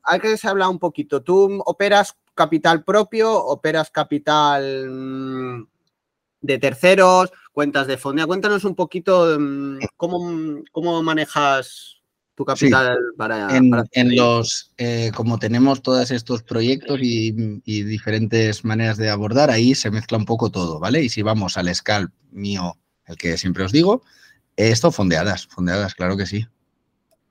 [0.02, 5.66] hay que se habla un poquito, ¿tú operas capital propio, operas capital mm,
[6.42, 8.26] de terceros, cuentas de fondo?
[8.26, 11.95] Cuéntanos un poquito mm, cómo, cómo manejas
[12.36, 17.32] tu capital para, en, los eh, como tenemos todos estos proyectos y,
[17.64, 21.74] diferentes maneras de abordar ahí se mezcla un poco todo vale y si vamos al
[21.74, 24.02] scalp mío el que siempre os digo
[24.54, 26.46] esto fondeadas fondeadas claro que sí.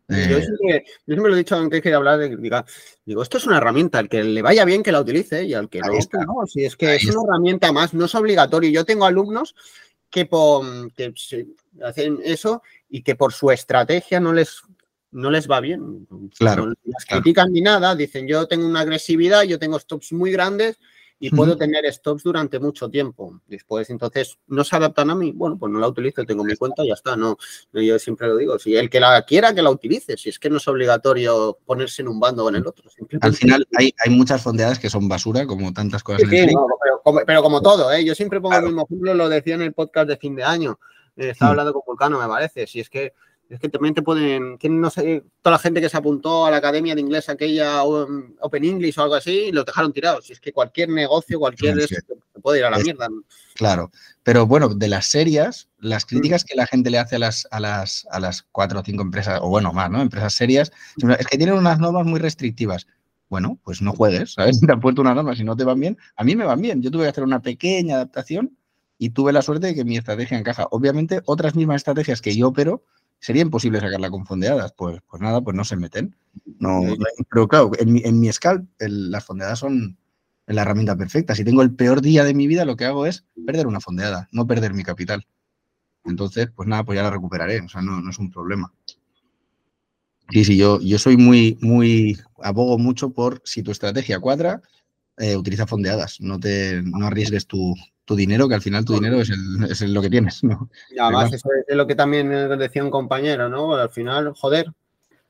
[0.08, 2.64] Yo, eh, siempre, lo he dicho antes que hablar de
[3.06, 5.68] digo, esto es una herramienta, al que le vaya bien que la utilice y al
[5.68, 8.70] que no, no, si es que es una herramienta más, no es obligatorio.
[8.70, 9.56] Yo tengo alumnos
[10.12, 10.30] que,
[10.96, 11.14] que
[11.84, 14.62] hacen eso y que por su estrategia no les
[15.16, 16.08] no les va bien.
[16.38, 16.68] Claro.
[16.68, 20.78] No las critican ni nada, dicen yo tengo una agresividad, yo tengo stops muy grandes
[21.18, 23.40] y puedo tener stops durante mucho tiempo.
[23.48, 26.84] Después, entonces, no se adaptan a mí, bueno, pues no la utilizo, tengo mi cuenta
[26.84, 27.16] y ya está.
[27.16, 27.38] No,
[27.72, 30.50] yo siempre lo digo, si el que la quiera, que la utilice, si es que
[30.50, 32.90] no es obligatorio ponerse en un bando o en el otro.
[33.22, 36.56] Al final hay, hay, muchas fondeadas que son basura, como tantas cosas en el
[37.26, 38.04] pero, como, todo, ¿eh?
[38.04, 40.80] yo siempre pongo el mismo ejemplo, lo decía en el podcast de fin de año.
[41.16, 42.68] Eh, estaba hablando con Vulcano, me parece.
[42.68, 43.14] Si es que
[43.50, 46.58] es que también te pueden, no sé, toda la gente que se apuntó a la
[46.58, 50.26] academia de inglés, aquella Open English o algo así, los dejaron tirados.
[50.26, 52.02] Si es que cualquier negocio, cualquier se
[52.42, 53.08] puede ir a la mierda.
[53.54, 53.92] Claro,
[54.24, 56.08] pero bueno, de las serias, las mm.
[56.08, 59.04] críticas que la gente le hace a las, a las, a las cuatro o cinco
[59.04, 60.02] empresas, o bueno, más, ¿no?
[60.02, 62.88] Empresas serias, es que tienen unas normas muy restrictivas.
[63.30, 64.60] Bueno, pues no juegues, ¿sabes?
[64.66, 66.82] Te han puesto unas normas, si no te van bien, a mí me van bien.
[66.82, 68.58] Yo tuve que hacer una pequeña adaptación
[68.98, 70.68] y tuve la suerte de que mi estrategia encaja.
[70.72, 72.84] Obviamente, otras mismas estrategias que yo opero
[73.26, 74.72] sería imposible sacarla con fondeadas.
[74.78, 76.16] Pues, pues nada, pues no se meten.
[76.60, 76.84] No,
[77.32, 79.98] pero claro, en mi, en mi scalp las fondeadas son
[80.46, 81.34] la herramienta perfecta.
[81.34, 84.30] Si tengo el peor día de mi vida, lo que hago es perder una fondeada,
[84.32, 85.26] no perder mi capital.
[86.04, 87.62] Entonces, pues nada, pues ya la recuperaré.
[87.62, 88.72] O sea, no, no es un problema.
[90.30, 94.62] Sí, sí, yo, yo soy muy, muy, abogo mucho por si tu estrategia cuadra,
[95.18, 96.22] eh, utiliza fondeadas.
[96.22, 97.74] No te, no arriesgues tu,
[98.06, 100.70] tu dinero, que al final tu dinero es, el, es lo que tienes, ¿no?
[100.92, 103.74] Y además, eso es lo que también decía un compañero, ¿no?
[103.76, 104.72] Al final, joder,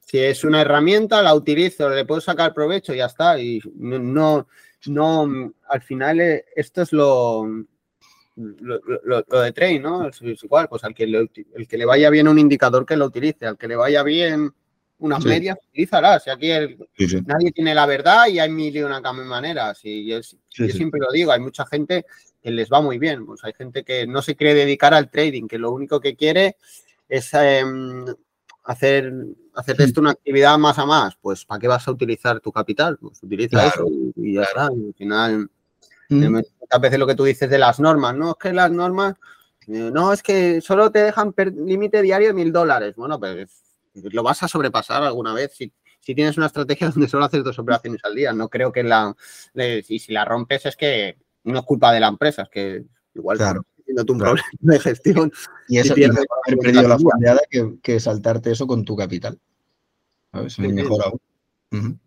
[0.01, 3.39] si es una herramienta, la utilizo, le puedo sacar provecho y ya está.
[3.39, 4.47] Y no,
[4.85, 7.47] no, al final eh, esto es lo,
[8.35, 10.07] lo, de train, ¿no?
[10.07, 13.47] Es, igual, pues al que, el que le vaya bien un indicador que lo utilice,
[13.47, 14.53] al que le vaya bien
[14.99, 16.27] unas medias, utilízalas.
[16.27, 16.49] aquí
[17.25, 19.79] nadie tiene la verdad y hay mil y una maneras.
[19.83, 22.05] Y yo, siempre lo digo, hay mucha gente
[22.45, 23.25] que les va muy bien.
[23.25, 26.57] Pues hay gente que no se quiere dedicar al trading, que lo único que quiere
[27.09, 28.05] es em,
[28.63, 29.11] hacer,
[29.55, 31.15] hacer esto una actividad más a más.
[31.19, 32.99] Pues ¿para qué vas a utilizar tu capital?
[32.99, 34.67] Pues utiliza eso y, ya está.
[34.67, 35.49] al final,
[36.09, 36.37] mm.
[36.69, 38.29] a veces lo que tú dices de las normas, ¿no?
[38.29, 39.15] Es que las normas,
[39.67, 41.33] eh, no, es que solo te dejan
[41.65, 42.93] límite diario de mil dólares.
[42.95, 43.49] Bueno, pues
[43.95, 47.57] lo vas a sobrepasar alguna vez si, si tienes una estrategia donde solo haces dos
[47.57, 48.33] operaciones al día.
[48.33, 49.15] No creo que la.
[49.55, 53.37] y si la rompes es que no es culpa de la empresa, es que igual
[53.37, 53.65] claro.
[53.85, 55.31] teniendo un problema de gestión.
[55.67, 57.41] Y eso haber perdido la fondeada
[57.81, 59.39] que, saltarte eso con tu capital.
[60.31, 60.59] ¿Sabes?
[60.59, 61.99] mejor aún.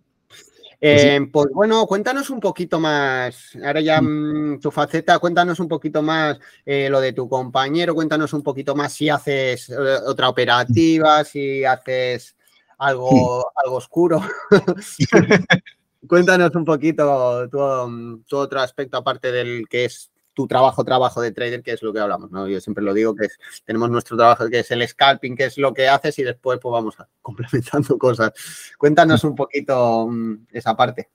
[0.80, 4.52] Eh, pues bueno, cuéntanos un poquito más, ahora ya mm.
[4.52, 8.76] Mm, tu faceta, cuéntanos un poquito más eh, lo de tu compañero, cuéntanos un poquito
[8.76, 9.74] más si haces eh,
[10.06, 12.36] otra operativa, si haces
[12.78, 14.22] algo, algo oscuro.
[16.06, 21.62] Cuéntanos un poquito tu, otro aspecto aparte del que es tu trabajo, trabajo de trader,
[21.62, 22.46] que es lo que hablamos, ¿no?
[22.46, 25.58] Yo siempre lo digo, que es, tenemos nuestro trabajo, que es el scalping, que es
[25.58, 28.32] lo que haces y después pues vamos complementando cosas.
[28.78, 31.10] Cuéntanos un poquito mm, esa parte.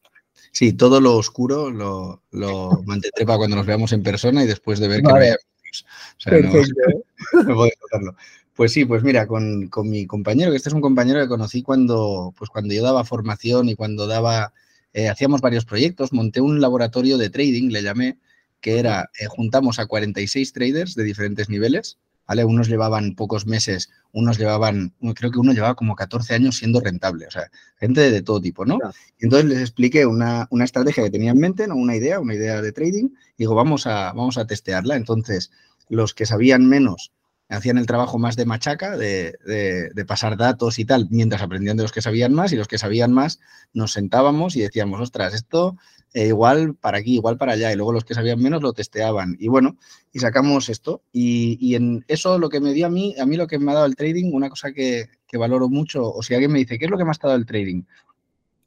[0.52, 4.80] Sí, todo lo oscuro lo, lo mantendré para cuando nos veamos en persona y después
[4.80, 5.86] de ver que tips.
[6.18, 6.52] O sea, no,
[7.44, 8.16] no tocarlo.
[8.56, 11.64] Pues sí, pues mira, con, con, mi compañero, que este es un compañero que conocí
[11.64, 14.54] cuando, pues cuando yo daba formación y cuando daba,
[14.94, 18.18] eh, hacíamos varios proyectos, monté un laboratorio de trading, le llamé,
[18.62, 22.46] que era, eh, juntamos a 46 traders de diferentes niveles, ¿vale?
[22.46, 27.28] Unos llevaban pocos meses, unos llevaban, creo que uno llevaba como 14 años siendo rentable,
[27.28, 28.78] o sea, gente de, todo tipo, ¿no?
[29.20, 31.76] Y entonces les expliqué una, una, estrategia que tenía en mente, ¿no?
[31.76, 34.96] Una idea, una idea de trading, y digo, vamos a, vamos a testearla.
[34.96, 35.52] Entonces,
[35.90, 37.12] los que sabían menos
[37.54, 41.92] hacían el trabajo más de machaca, de, pasar datos y tal, mientras aprendían de los
[41.92, 43.40] que sabían más, y los que sabían más
[43.74, 45.78] nos sentábamos y decíamos, ostras, esto
[46.14, 49.36] eh, igual para aquí, igual para allá, y luego los que sabían menos lo testeaban.
[49.40, 49.78] Y bueno,
[50.12, 51.02] y sacamos esto.
[51.12, 53.76] Y, en eso lo que me dio a mí, a mí lo que me ha
[53.76, 56.86] dado el trading, una cosa que, que valoro mucho, o si alguien me dice, ¿qué
[56.86, 57.84] es lo que me ha dado el trading?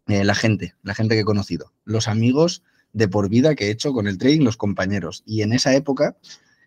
[0.09, 3.71] Eh, la gente, la gente que he conocido, los amigos de por vida que he
[3.71, 5.23] hecho con el trading, los compañeros.
[5.27, 6.17] Y en esa época,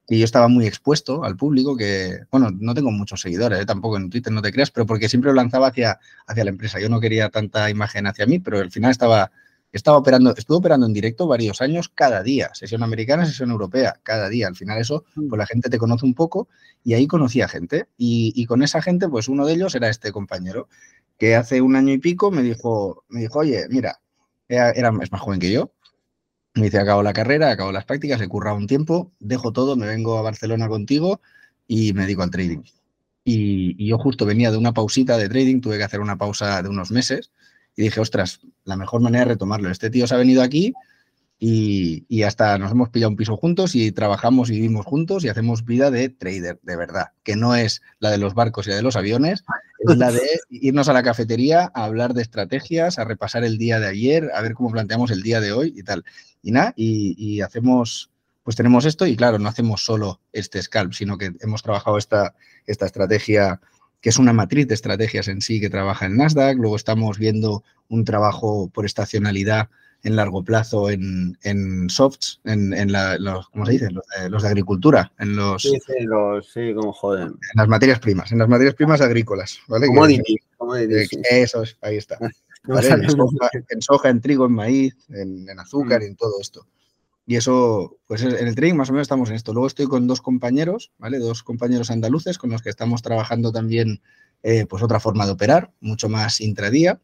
[0.10, 3.66] y yo estaba muy expuesto al público, que, bueno, no tengo muchos seguidores, ¿eh?
[3.66, 6.80] tampoco en Twitter, no te creas, pero porque siempre lo lanzaba hacia, hacia la empresa.
[6.80, 9.32] Yo no quería tanta imagen hacia mí, pero al final estaba
[9.72, 14.30] estaba operando, estuve operando en directo varios años cada día, sesión americana, sesión europea, cada
[14.30, 14.48] día.
[14.48, 15.30] Al final eso, mm.
[15.30, 16.48] pues la gente te conoce un poco
[16.84, 17.88] y ahí conocí a gente.
[17.98, 20.68] Y, con esa gente, pues uno de ellos era este compañero,
[21.18, 24.00] que hace un año y pico me dijo, me dijo, oye, mira,
[24.48, 25.72] era, es más joven que yo.
[26.56, 29.86] Me dice, acabo la carrera, acabo las prácticas, he currado un tiempo, dejo todo, me
[29.88, 31.22] vengo a Barcelona contigo
[31.68, 32.64] y me dedico al trading.
[33.24, 36.62] Y, y yo justo venía de una pausita de trading, tuve que hacer una pausa
[36.64, 37.32] de unos meses
[37.76, 39.70] y dije, ostras, la mejor manera de retomarlo.
[39.70, 40.74] Este tío se ha venido aquí
[41.42, 45.64] y, hasta nos hemos pillado un piso juntos y trabajamos y vivimos juntos y hacemos
[45.64, 48.82] vida de trader, de verdad, que no es la de los barcos y la de
[48.82, 49.46] los aviones,
[49.88, 53.80] es la de irnos a la cafetería a hablar de estrategias, a repasar el día
[53.80, 56.04] de ayer, a ver cómo planteamos el día de hoy y tal.
[56.44, 58.12] Y nada, y, hacemos,
[58.44, 62.36] pues tenemos esto y claro, no hacemos solo este scalp, sino que hemos trabajado esta,
[62.68, 63.62] esta estrategia
[64.02, 66.58] que es una matriz de estrategias en sí que trabaja en Nasdaq.
[66.58, 69.70] Luego estamos viendo un trabajo por estacionalidad
[70.04, 73.90] en largo plazo en, en softs, en, en los, ¿cómo se dice?
[74.30, 75.62] Los de, agricultura, en los...
[75.62, 77.28] Sí, sí, los, sí, como joden.
[77.28, 79.88] En las materias primas, en las materias primas agrícolas, ¿vale?
[81.30, 82.18] Eso es, ahí está.
[83.70, 86.04] En, soja, en, trigo, en maíz, en, azúcar mm.
[86.04, 86.68] y en todo esto.
[87.26, 89.54] Y eso, pues en el trading más o menos estamos en esto.
[89.54, 91.20] Luego estoy con dos compañeros, ¿vale?
[91.20, 94.02] Dos compañeros andaluces con los que estamos trabajando también,
[94.42, 97.00] eh, pues otra forma de operar, mucho más intradía.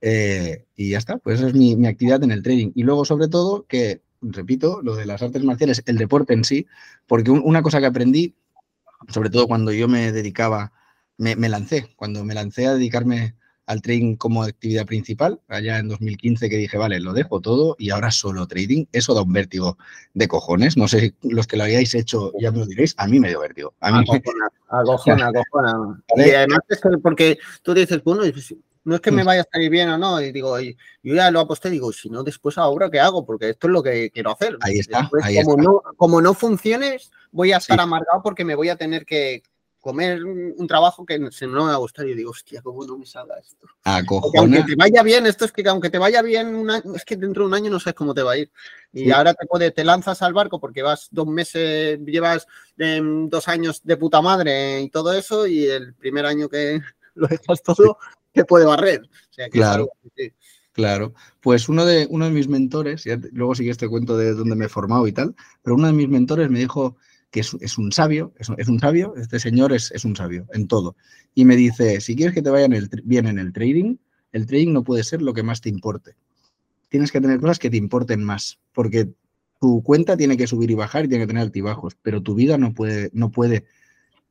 [0.00, 2.72] Eh, y ya está, pues esa es mi, mi, actividad en el trading.
[2.74, 6.66] Y luego, sobre todo, que, repito, lo de las artes marciales, el deporte en sí,
[7.06, 8.34] porque una cosa que aprendí,
[9.08, 10.72] sobre todo cuando yo me dedicaba,
[11.18, 15.88] me, me lancé, cuando me lancé a dedicarme al trading como actividad principal, allá en
[15.88, 19.76] 2015 que dije, vale, lo dejo todo y ahora solo trading, eso da un vértigo
[20.14, 20.76] de cojones.
[20.76, 23.40] No sé, los que lo hayáis hecho ya me lo diréis, a mí me dio
[23.40, 23.74] vértigo.
[23.80, 24.04] A mí
[24.68, 28.22] acojona, acojona, Y además es porque tú dices, bueno,
[28.86, 29.26] no es que me mm.
[29.26, 32.22] vaya a salir bien o no, y digo, yo ya lo aposté, digo, si no,
[32.22, 33.26] después ahora, ¿qué hago?
[33.26, 34.56] Porque esto es lo que quiero hacer.
[34.60, 35.62] Ahí está, ahí como, está.
[35.62, 39.42] No, como no funciones, voy a estar amargado porque me voy a tener que,
[39.86, 42.06] comer un trabajo que no me va a gustar.
[42.06, 43.68] Y yo digo, hostia, ¿cómo no me salga esto?
[44.36, 47.46] Aunque te vaya bien, esto es que aunque te vaya bien, es que dentro de
[47.46, 48.50] un año no sabes cómo te va a ir.
[48.92, 53.46] Y ahora te, puede, te lanzas al barco porque vas dos meses, llevas em, dos
[53.46, 56.80] años de puta madre y todo eso, y el primer año que
[57.14, 57.98] lo dejas todo,
[58.36, 59.02] te puede barrer.
[59.50, 59.88] claro.
[60.72, 64.56] Claro, pues uno de, uno de mis mentores, luego sí que este cuento de dónde
[64.56, 66.98] me he formado y tal, pero uno de mis mentores me dijo,
[67.30, 70.96] que es, un sabio, es, un sabio, este señor es, un sabio en todo.
[71.34, 72.68] Y me dice, si quieres que te vaya
[73.04, 73.96] bien en el trading,
[74.32, 76.14] el trading no puede ser lo que más te importe.
[76.88, 79.08] Tienes que tener cosas que te importen más, porque
[79.60, 82.58] tu cuenta tiene que subir y bajar y tiene que tener altibajos, pero tu vida
[82.58, 83.64] no puede, no puede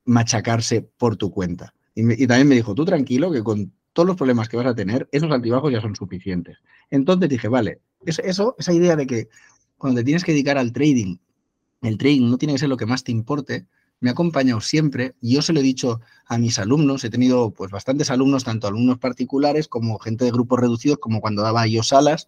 [0.04, 1.74] machacarse por tu cuenta.
[1.96, 5.08] Y, también me dijo, tú tranquilo, que con todos los problemas que vas a tener,
[5.14, 6.58] esos altibajos ya son suficientes.
[6.92, 9.30] Entonces dije, vale, eso, esa idea de que
[9.78, 11.16] cuando te tienes que dedicar al trading
[11.82, 13.68] el trading no tiene que ser lo que más te importe,
[14.02, 17.72] me ha acompañado siempre yo se lo he dicho a mis alumnos, he tenido pues
[17.72, 22.28] bastantes alumnos, tanto alumnos particulares como gente de grupos reducidos, como cuando daba yo salas,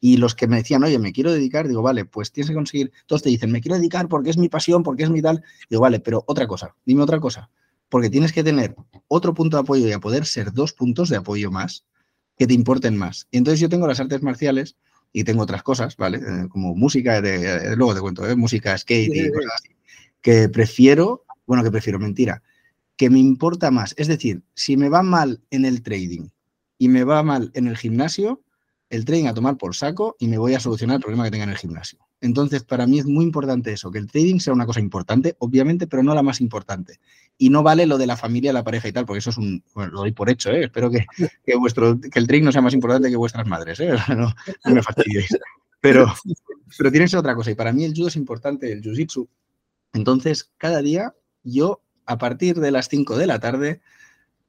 [0.00, 2.92] y los que me decían, oye, me quiero dedicar, digo, vale, pues tienes que conseguir,
[3.06, 5.82] todos te dicen, me quiero dedicar porque es mi pasión, porque es mi tal, digo,
[5.82, 7.50] vale, pero otra cosa, dime otra cosa,
[7.88, 8.74] porque tienes que tener
[9.08, 11.84] otro punto de apoyo y a poder ser dos puntos de apoyo más
[12.36, 13.26] que te importen más.
[13.30, 14.76] Y entonces yo tengo las artes marciales,
[15.12, 16.18] y tengo otras cosas, ¿vale?
[16.18, 18.36] Eh, como música, de, luego te cuento, ¿eh?
[18.36, 19.70] música, skate y cosas así,
[20.20, 22.42] que prefiero, bueno, que prefiero, mentira,
[22.96, 23.94] que me importa más.
[23.96, 26.28] Es decir, si me va mal en el trading
[26.78, 28.42] y me va mal en el gimnasio,
[28.90, 31.44] el trading a tomar por saco y me voy a solucionar el problema que tenga
[31.44, 31.98] en el gimnasio.
[32.20, 35.86] Entonces, para mí es muy importante eso, que el trading sea una cosa importante, obviamente,
[35.86, 36.98] pero no la más importante.
[37.38, 39.62] Y no vale lo de la familia, la pareja y tal, porque eso es un,
[39.72, 40.64] bueno, lo doy por hecho, ¿eh?
[40.64, 41.06] espero que,
[41.56, 43.90] vuestro, que el trading no sea más importante que vuestras madres, ¿eh?
[44.16, 45.38] no, me fastidiéis.
[45.80, 46.12] Pero,
[46.76, 47.52] pero tiene que ser otra cosa.
[47.52, 49.28] Y para mí el judo es importante, el jiu-jitsu.
[49.92, 53.80] Entonces, cada día yo, a partir de las 5 de la tarde,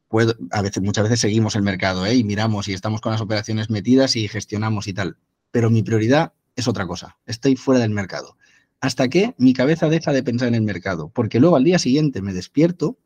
[0.07, 2.15] puedo, a veces, muchas veces seguimos el mercado ¿eh?
[2.15, 5.17] y miramos y estamos con las operaciones metidas y gestionamos y tal.
[5.51, 7.17] Pero mi prioridad es otra cosa.
[7.25, 8.35] Estoy fuera del mercado.
[8.81, 11.09] Hasta que mi cabeza deja de pensar en el mercado.
[11.09, 12.97] Porque luego al día siguiente me despierto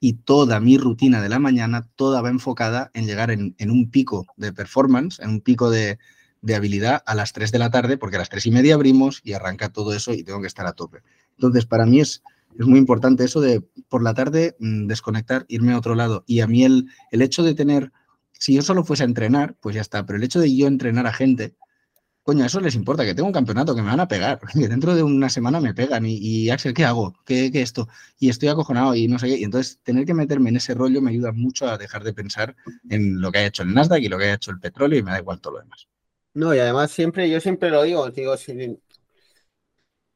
[0.00, 4.26] y toda mi rutina de la mañana, toda va enfocada en llegar en, un pico
[4.36, 5.98] de performance, en un pico de,
[6.54, 9.34] habilidad a las 3 de la tarde, porque a las 3 y media abrimos y
[9.34, 11.02] arranca todo eso y tengo que estar a tope.
[11.32, 12.22] Entonces, para mí es,
[12.58, 16.24] es muy importante eso de por la tarde mm, desconectar, irme a otro lado.
[16.26, 17.92] Y a mí el, el hecho de tener,
[18.32, 21.06] si yo solo fuese a entrenar, pues ya está, pero el hecho de yo entrenar
[21.06, 21.56] a gente,
[22.22, 24.94] coño, eso les importa, que tengo un campeonato, que me van a pegar, que dentro
[24.94, 27.14] de una semana me pegan y, Axel, ¿qué hago?
[27.24, 27.88] ¿Qué, ¿Qué, esto?
[28.18, 29.38] Y estoy acojonado y no sé qué.
[29.38, 32.56] Y entonces tener que meterme en ese rollo me ayuda mucho a dejar de pensar
[32.88, 35.02] en lo que ha hecho el Nasdaq y lo que ha hecho el petróleo y
[35.02, 35.88] me da igual todo lo demás.
[36.34, 38.78] No, y además siempre, yo siempre lo digo, digo, si,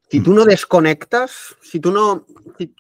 [0.09, 2.27] si tú no desconectas, si tú no,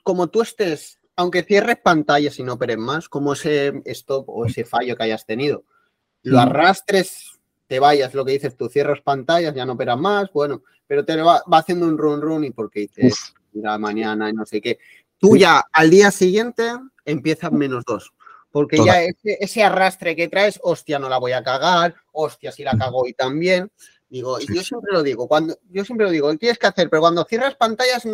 [0.05, 4.65] como tú estés, aunque cierres pantallas y no operes más, como ese stop o ese
[4.65, 5.65] fallo que hayas tenido,
[6.23, 7.34] lo arrastres
[7.67, 11.17] te vayas, lo que dices tú, cierras pantallas, ya no operas más, bueno, pero te
[11.17, 14.79] va, haciendo un run run y porque dices, mira, mañana y no sé qué.
[15.19, 16.73] Tú ya al día siguiente
[17.05, 18.13] empiezas menos dos.
[18.51, 22.79] Porque ya ese, arrastre que traes, hostia, no la voy a cagar, hostia, si la
[22.79, 23.69] cago y también.
[24.09, 26.89] Digo, yo siempre lo digo, cuando, yo siempre lo digo, ¿qué tienes que hacer?
[26.89, 28.05] Pero cuando cierras pantallas,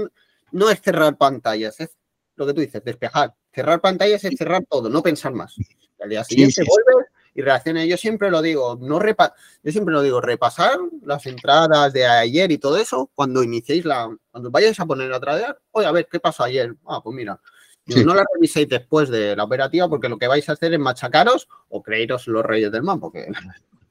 [0.53, 1.91] no es cerrar pantallas, es
[2.37, 3.35] lo que tú dices, despejar.
[3.53, 5.57] Cerrar pantallas es cerrar todo, no pensar más.
[6.01, 7.87] Al día siguiente vuelves y reaccione.
[7.89, 12.51] Yo siempre lo digo, no repa yo siempre lo digo, repasar las entradas de ayer
[12.51, 16.09] y todo eso cuando iniciéis la, cuando vayáis a poner a tradear, oye, a ver,
[16.11, 16.75] ¿qué pasó ayer?
[16.87, 17.41] Ah, pues mira,
[17.87, 21.49] no la reviséis después de la operativa porque lo que vais a hacer es machacaros
[21.69, 23.11] o creeros los reyes del mambo.
[23.11, 23.27] Que...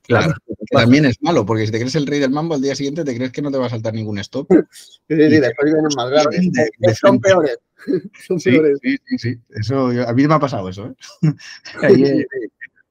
[0.04, 0.34] Claro,
[0.72, 3.16] también es malo, porque si te crees el rey del mambo, al día siguiente te
[3.16, 4.48] crees que no te va a saltar ningún stop.
[5.08, 7.00] Sí, sí, sí después vienen más grandes.
[7.00, 7.58] Son peores.
[8.28, 8.78] Son peores.
[8.84, 9.40] Sí, sí, sí.
[9.50, 10.86] Eso, a mí me ha pasado eso.
[10.86, 11.34] ¿eh?
[11.82, 12.26] Ahí,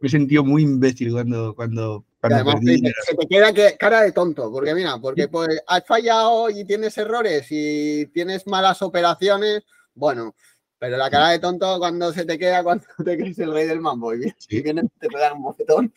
[0.00, 2.82] me he sentido muy imbécil cuando, cuando, perdí.
[3.04, 6.96] Se te queda que, cara de tonto, porque mira, porque pues, has fallado y tienes
[6.98, 9.62] errores y tienes malas operaciones,
[9.94, 10.34] bueno,
[10.78, 13.80] pero la cara de tonto cuando se te queda cuando te crees el rey del
[13.80, 15.92] mambo y, vienes te pegan un bofetón.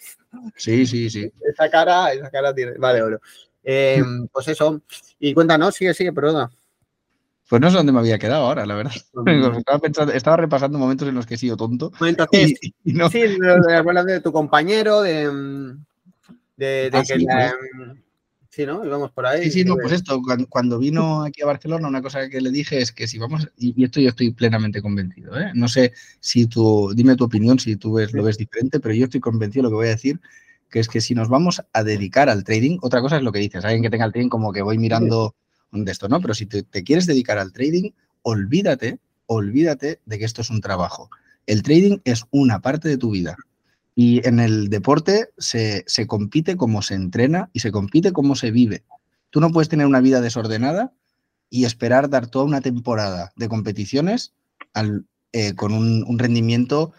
[0.55, 1.31] Sí, sí, sí.
[1.47, 2.73] Esa cara, esa cara tiene.
[2.73, 3.21] Vale, oro.
[3.63, 4.81] Eh, pues eso.
[5.19, 6.49] Y cuéntanos, sigue, sigue, perdona.
[7.51, 8.93] Pues no sé dónde me había quedado ahora, la verdad.
[10.13, 11.91] Estaba, repasando momentos en los que he sido tonto.
[11.99, 15.75] Entonces, Sí, de, tu compañero, de,
[16.55, 17.19] de, ah, que
[18.49, 18.85] sí, ¿no?
[18.85, 19.43] Y vamos por ahí.
[19.43, 22.79] Sí, sí, no, pues esto, cuando, vino aquí a Barcelona, una cosa que le dije
[22.79, 25.51] es que si vamos, y, esto yo estoy plenamente convencido, ¿eh?
[25.53, 29.05] no sé si tú, dime tu opinión, si tú ves, lo ves diferente, pero yo
[29.05, 30.21] estoy convencido de lo que voy a decir,
[30.69, 33.39] que es que si nos vamos a dedicar al trading, otra cosa es lo que
[33.39, 35.35] dices, alguien que tenga el trading como que voy mirando
[35.71, 36.19] de esto, ¿no?
[36.21, 37.91] Pero si te, quieres dedicar al trading,
[38.23, 41.09] olvídate, olvídate de que esto es un trabajo.
[41.47, 43.35] El trading es una parte de tu vida.
[43.95, 48.83] Y en el deporte se, compite como se entrena y se compite como se vive.
[49.29, 50.93] Tú no puedes tener una vida desordenada
[51.49, 54.33] y esperar dar toda una temporada de competiciones
[55.33, 56.93] eh, con un, un, rendimiento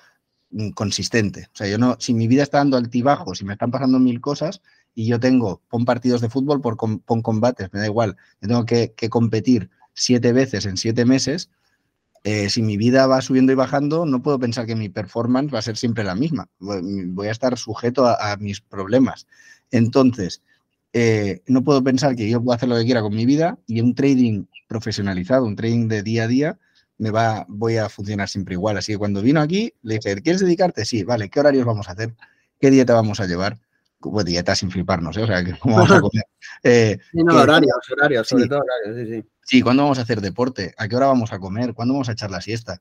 [0.51, 1.49] mm, consistente.
[1.53, 4.21] O sea, yo no, si mi vida está dando altibajos, si me están pasando mil
[4.21, 4.61] cosas,
[4.95, 8.67] y yo tengo, pon partidos de fútbol, por, pon combates, me da igual, yo tengo
[8.67, 11.51] que, competir siete veces en siete meses,
[12.25, 15.59] eh, si mi vida va subiendo y bajando, no puedo pensar que mi performance va
[15.59, 16.49] a ser siempre la misma.
[16.61, 19.27] Voy a estar sujeto a, mis problemas.
[19.73, 20.41] Entonces,
[20.93, 23.81] eh, no puedo pensar que yo puedo hacer lo que quiera con mi vida y
[23.81, 26.59] un trading profesionalizado, un trading de día a día,
[26.99, 28.77] me va, voy a funcionar siempre igual.
[28.77, 30.85] Así que cuando vino aquí, le dije, ¿quieres dedicarte?
[30.85, 32.15] Sí, vale, ¿qué horarios vamos a hacer?
[32.61, 33.59] ¿Qué dieta vamos a llevar?
[34.03, 35.23] Pues, dieta sin fliparnos, ¿eh?
[35.23, 36.25] O sea, ¿cómo vamos a comer?
[36.63, 39.29] Eh, no, horarios, horarios, sobre todo horarios, sí, sí.
[39.45, 40.73] Sí, ¿cuándo vamos a hacer deporte?
[40.79, 41.75] ¿A qué hora vamos a comer?
[41.75, 42.81] ¿Cuándo vamos a echar la siesta?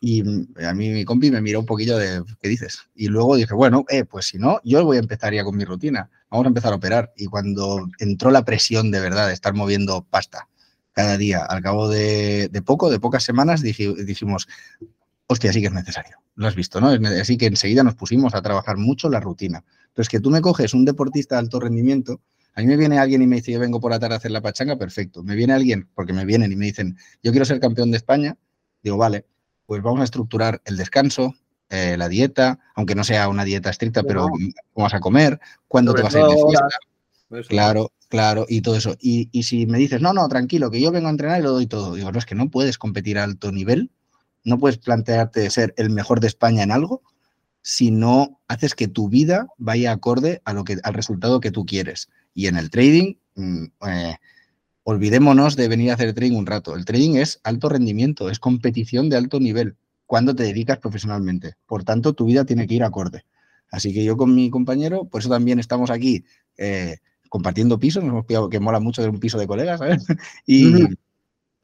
[0.00, 0.22] Y
[0.64, 2.88] a mí mi compi me miró un poquillo de, ¿qué dices?
[2.94, 5.64] Y luego dije, bueno, eh, pues si no, yo voy a empezar ya con mi
[5.64, 6.10] rutina.
[6.30, 7.12] Vamos a empezar a operar.
[7.16, 10.48] Y cuando entró la presión de verdad de estar moviendo pasta
[10.92, 14.48] cada día, al cabo de, poco, de pocas semanas, dijimos,
[15.26, 16.18] hostia, sí que es necesario.
[16.36, 16.88] Lo has visto, ¿no?
[17.20, 19.64] Así que enseguida nos pusimos a trabajar mucho la rutina.
[19.96, 22.20] Entonces, que tú me coges un deportista de alto rendimiento,
[22.52, 24.30] a mí me viene alguien y me dice, yo vengo por la tarde a hacer
[24.30, 25.22] la pachanga, perfecto.
[25.22, 28.36] Me viene alguien, porque me vienen y me dicen, yo quiero ser campeón de España,
[28.82, 29.24] digo, vale,
[29.64, 31.34] pues vamos a estructurar el descanso,
[31.70, 35.94] eh, la dieta, aunque no sea una dieta estricta, pero cómo vas a comer, cuándo
[35.94, 37.48] te vas a ir de fiesta.
[37.48, 38.96] Claro, claro, y todo eso.
[39.00, 41.52] Y, y, si me dices, no, no, tranquilo, que yo vengo a entrenar y lo
[41.52, 43.90] doy todo, digo, no, es que no puedes competir a alto nivel,
[44.44, 47.00] no puedes plantearte ser el mejor de España en algo
[47.68, 51.66] si no haces que tu vida vaya acorde a lo que, al resultado que tú
[51.66, 52.08] quieres.
[52.32, 54.16] Y en el trading, mm, eh,
[54.84, 56.76] olvidémonos de venir a hacer trading un rato.
[56.76, 59.74] El trading es alto rendimiento, es competición de alto nivel
[60.06, 61.54] cuando te dedicas profesionalmente.
[61.66, 63.24] Por tanto, tu vida tiene que ir acorde.
[63.72, 66.24] Así que yo con mi compañero, por eso también estamos aquí
[66.58, 66.98] eh,
[67.28, 70.06] compartiendo pisos, nos hemos pillado que mola mucho de un piso de colegas, ¿sabes?
[70.46, 70.84] Y,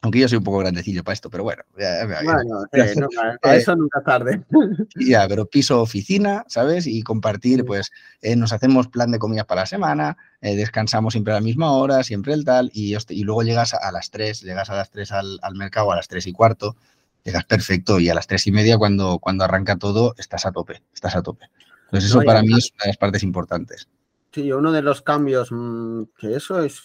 [0.02, 1.62] aunque yo soy un poco grandecillo para esto, pero bueno.
[1.74, 2.64] bueno,
[3.40, 4.42] para eso nunca tarde.
[4.96, 6.86] Ya, pero piso oficina, ¿sabes?
[6.88, 11.32] Y compartir, pues eh, nos hacemos plan de comidas para la semana, eh, descansamos siempre
[11.32, 14.70] a la misma hora, siempre el tal, y, y luego llegas a las 3, llegas
[14.70, 16.76] a las 3 al, mercado, a las 3 y cuarto,
[17.22, 20.82] llegas perfecto, y a las 3 y media cuando, cuando arranca todo, estás a tope,
[20.92, 21.46] estás a tope.
[21.84, 23.86] Entonces eso para mí es una de las partes importantes.
[24.32, 26.82] Sí, uno de los cambios mm, que eso es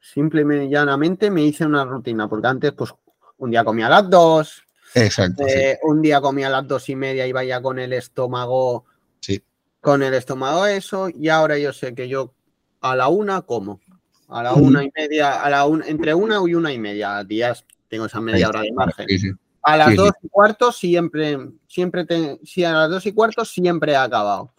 [0.00, 2.94] simplemente y llanamente me hice una rutina, porque antes pues
[3.36, 4.62] un día comía a las dos,
[4.94, 8.86] Exacto, eh, un día comía a las dos y media y vaya con el estómago,
[9.20, 9.42] sí.
[9.82, 12.32] con el estómago eso, y ahora yo sé que yo
[12.80, 13.80] a la una como,
[14.28, 17.66] a la una y media, a la una, entre una y una y media días
[17.88, 19.06] tengo esa media hora de margen.
[19.62, 23.92] A las dos y cuarto siempre, siempre, te, sí, a las dos y cuarto siempre
[23.92, 24.52] he acabado.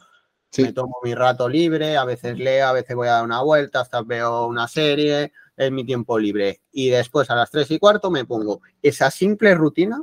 [0.57, 3.81] Me tomo mi rato libre, a veces leo, a veces voy a dar una vuelta,
[3.81, 6.61] hasta veo una serie, en mi tiempo libre.
[6.71, 10.01] Y después a las tres y cuarto me pongo esa simple rutina.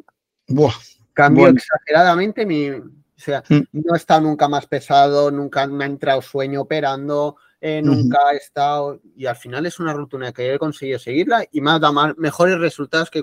[0.49, 0.75] Buah,
[1.13, 2.71] cambio exageradamente mi.
[2.71, 3.61] O sea, mm.
[3.73, 8.37] no he estado nunca más pesado, nunca me ha entrado sueño operando, eh, nunca he
[8.37, 9.01] estado.
[9.17, 12.59] Y al final es una rutina que he conseguido seguirla y me ha dado mejores
[12.59, 13.23] resultados que,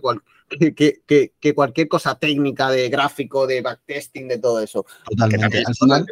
[0.49, 4.85] que, que, que, cualquier cosa técnica de gráfico, de backtesting, de todo eso.
[5.07, 5.63] Totalmente.
[5.67, 6.05] Al final,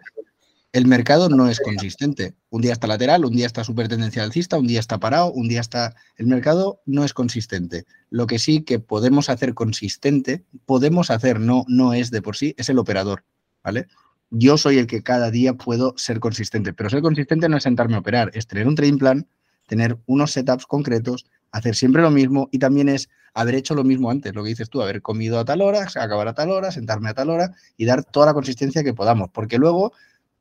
[0.71, 2.35] el mercado no es consistente.
[2.49, 5.47] Un día está lateral, un día está súper tendencia alcista, un día está parado, un
[5.47, 5.95] día está...
[6.15, 7.85] El mercado no es consistente.
[8.11, 12.53] Lo que sí que podemos hacer consistente, podemos hacer, no, no es de por sí,
[12.57, 13.23] es el operador,
[13.63, 13.87] ¿vale?
[14.29, 17.95] Yo soy el que cada día puedo ser consistente, pero ser consistente no es sentarme
[17.95, 19.27] a operar, es tener un trading plan,
[19.65, 24.11] tener unos setups concretos, hacer siempre lo mismo y también es haber hecho lo mismo
[24.11, 27.09] antes, lo que dices tú, haber comido a tal hora, acabar a tal hora, sentarme
[27.09, 29.93] a tal hora y dar toda la consistencia que podamos, porque luego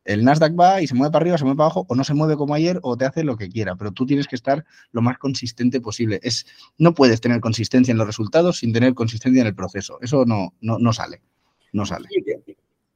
[0.08, 2.14] el Nasdaq va y se mueve para arriba, se mueve para abajo, o no se
[2.14, 5.02] mueve como ayer, o te hace lo que quiera, pero tú tienes que estar lo
[5.02, 6.18] más consistente posible.
[6.22, 6.46] Es,
[6.78, 9.98] no puedes tener consistencia en los resultados sin tener consistencia en el proceso.
[10.00, 11.20] Eso no, no, sale.
[11.72, 12.08] No sale.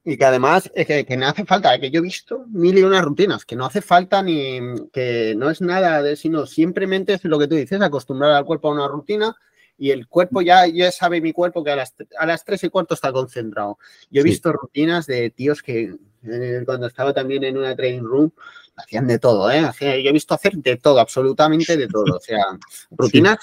[0.03, 2.81] Y que, además es que, que, no hace falta, que yo he visto mil y
[2.81, 4.59] unas rutinas, que no hace falta ni
[4.91, 8.69] que no es nada de sino simplemente es lo que tú dices, acostumbrar al cuerpo
[8.69, 9.35] a una rutina
[9.77, 12.69] y el cuerpo ya, ya sabe mi cuerpo que a las, a las tres y
[12.69, 13.77] cuarto está concentrado.
[14.09, 18.31] Yo he visto rutinas de tíos que eh, cuando estaba también en una training room,
[18.75, 19.61] hacían de todo, ¿eh?
[19.79, 22.15] yo he visto hacer de todo, absolutamente de todo.
[22.15, 22.43] O sea,
[22.91, 23.37] rutinas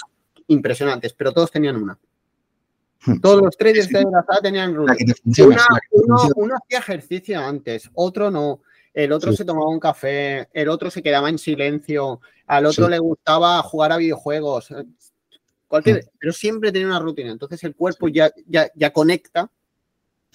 [0.47, 1.99] impresionantes, pero todos tenían una.
[3.05, 3.21] Hmm.
[3.21, 5.17] Todos los traders de la sala tenían rutinas.
[5.91, 8.63] uno, hacía ejercicio antes, otro no.
[8.93, 12.99] El otro se tomaba un café, el otro se quedaba en silencio, al otro le
[12.99, 14.75] gustaba jugar a videojuegos,
[15.71, 16.09] cualquier, hmm.
[16.19, 17.31] pero siempre tenía una rutina.
[17.31, 19.51] Entonces el cuerpo ya, ya, ya conecta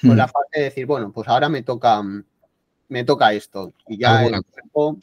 [0.02, 0.18] con hmm.
[0.18, 2.02] la parte de decir, bueno, pues ahora me toca,
[2.88, 3.74] me toca esto.
[3.88, 4.98] Y ya el cuerpo...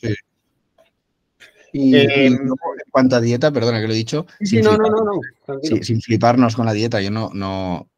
[1.75, 2.51] Y, eh, en
[2.91, 4.27] cuanto a dieta, perdona que lo he dicho.
[4.43, 7.89] Sí, no, no, no, no, sin fliparnos con la dieta, yo no, no,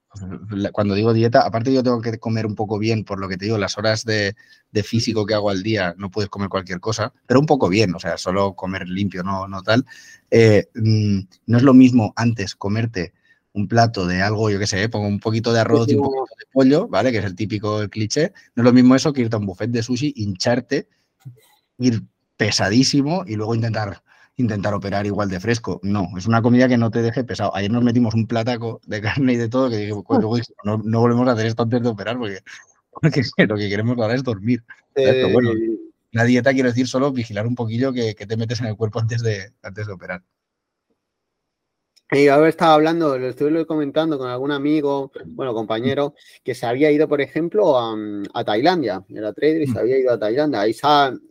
[0.73, 3.47] cuando digo dieta, aparte yo tengo que comer un poco bien, por lo que te
[3.47, 4.35] digo, las horas de,
[4.83, 7.99] físico que hago al día, no puedes comer cualquier cosa, pero un poco bien, o
[7.99, 9.85] sea, solo comer limpio, no, no tal.
[10.31, 13.13] Eh, mm, no es lo mismo antes comerte
[13.55, 16.25] un plato de algo, yo qué sé, pongo un poquito de arroz y un poquito
[16.39, 17.13] de pollo, ¿vale?
[17.13, 18.33] Que es el típico el cliché.
[18.57, 20.89] No es lo mismo eso que irte a un buffet de sushi, hincharte,
[21.79, 22.03] ir
[22.37, 24.03] pesadísimo y luego intentar,
[24.37, 25.81] intentar operar igual de fresco.
[25.83, 27.55] No, es una comida que no te deje pesado.
[27.55, 30.79] Ayer nos metimos un plataco de carne y de todo que dije, pues, luego no,
[30.79, 32.41] no, volvemos a hacer esto antes de operar porque,
[33.49, 34.65] lo que queremos ahora es dormir.
[35.33, 35.53] bueno,
[36.13, 39.01] la dieta quiero decir solo vigilar un poquillo que, que, te metes en el cuerpo
[39.01, 40.23] antes de, antes de operar.
[42.11, 46.15] Y ahora estaba hablando, lo estuve comentando con algún amigo, bueno, compañero,
[46.45, 49.03] que se había ido, por ejemplo, a, Tailandia.
[49.09, 49.79] Era trader y se mm.
[49.79, 50.69] había ido a Tailandia.
[50.69, 50.77] Y,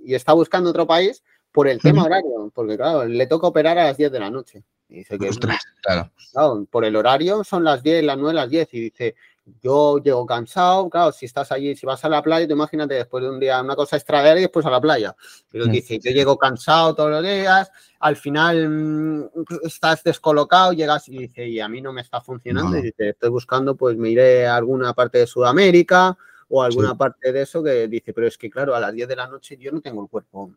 [0.04, 1.24] y está buscando otro país
[1.54, 4.64] por el tema horario, porque claro, le toca operar a las 10 de la noche.
[4.90, 6.12] Y dice que, claro.
[6.32, 6.68] claro.
[6.70, 8.74] Por el horario son las 10, las 9, las 10.
[8.74, 9.16] Y dice,
[9.62, 13.24] yo llego cansado, claro, si estás allí, si vas a la playa, te imagínate después
[13.24, 15.16] de un día una cosa extraordinaria y después a la playa.
[15.52, 15.72] Pero mm.
[15.72, 19.30] dice, yo llego cansado todos los días, al final mm,
[19.64, 22.78] estás descolocado, llegas y dice, y a mí no me está funcionando.
[22.78, 26.18] Y dice, estoy buscando, pues me iré a alguna parte de Sudamérica
[26.50, 29.16] o alguna parte de eso que dice, pero es que claro, a las 10 de
[29.16, 30.52] la noche yo no tengo el cuerpo.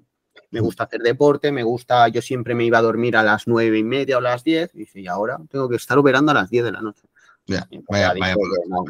[0.50, 3.78] Me gusta hacer deporte, me gusta, yo siempre me iba a dormir a las nueve
[3.78, 6.64] y media o las 10, dice, y ahora tengo que estar operando a las 10
[6.64, 7.02] de la noche.
[7.88, 8.14] vaya,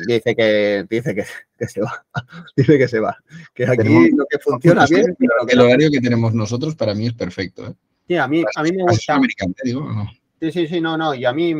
[0.06, 1.24] dice, que, dice que,
[1.68, 2.04] se va.
[2.56, 3.16] dice que se va.
[3.54, 5.16] Que aquí lo que funciona bien.
[5.48, 7.66] el horario que tenemos nosotros para mí es perfecto.
[7.66, 7.74] ¿eh?
[8.08, 9.20] Sí, a mí, a mí me gusta.
[10.40, 11.14] Sí, sí, sí, no, no.
[11.14, 11.54] Y a mí,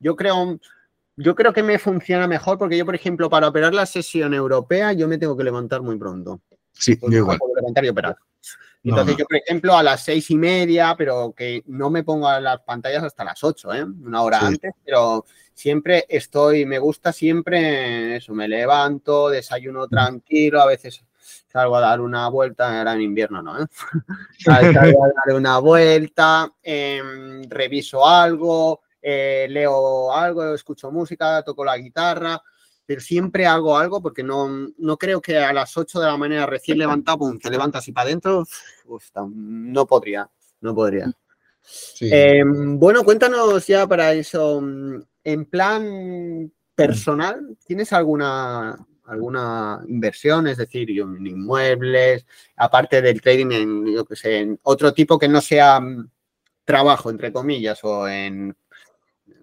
[0.00, 0.58] yo creo,
[1.16, 4.92] yo creo que me funciona mejor porque yo, por ejemplo, para operar la sesión europea,
[4.92, 6.40] yo me tengo que levantar muy pronto.
[6.72, 7.38] Sí, yo igual.
[7.54, 8.16] levantar y operar.
[8.90, 12.40] Entonces, yo, por ejemplo, a las seis y media, pero que no me pongo a
[12.40, 13.82] las pantallas hasta las ocho, ¿eh?
[13.82, 20.66] una hora antes, pero siempre estoy, me gusta siempre eso, me levanto, desayuno tranquilo, a
[20.66, 21.04] veces
[21.48, 23.66] salgo a dar una vuelta, ahora en invierno no, ¿eh?
[24.38, 31.76] salgo a dar una vuelta, em, reviso algo, eh, leo algo, escucho música, toco la
[31.76, 32.40] guitarra,
[32.86, 36.46] pero siempre hago algo porque no, no creo que a las 8 de la mañana
[36.46, 38.46] recién levantado, pum, te levantas y para adentro,
[39.34, 40.30] no podría,
[40.60, 41.12] no podría.
[42.00, 44.62] Em, bueno, cuéntanos ya para eso,
[45.24, 52.26] en plan personal, ¿tienes alguna alguna inversión, es decir, en inmuebles,
[52.56, 55.80] aparte del trading en, yo que sé, en otro tipo que no sea
[56.64, 58.56] trabajo, entre comillas, o en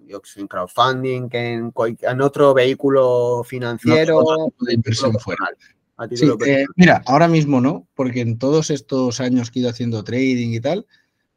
[0.10, 4.24] en crowdfunding, que en, otro vehículo financiero.
[4.60, 5.50] de inversión fuera.
[6.46, 10.50] Eh, mira, ahora mismo no, porque en todos estos años que he ido haciendo trading
[10.50, 10.86] y tal,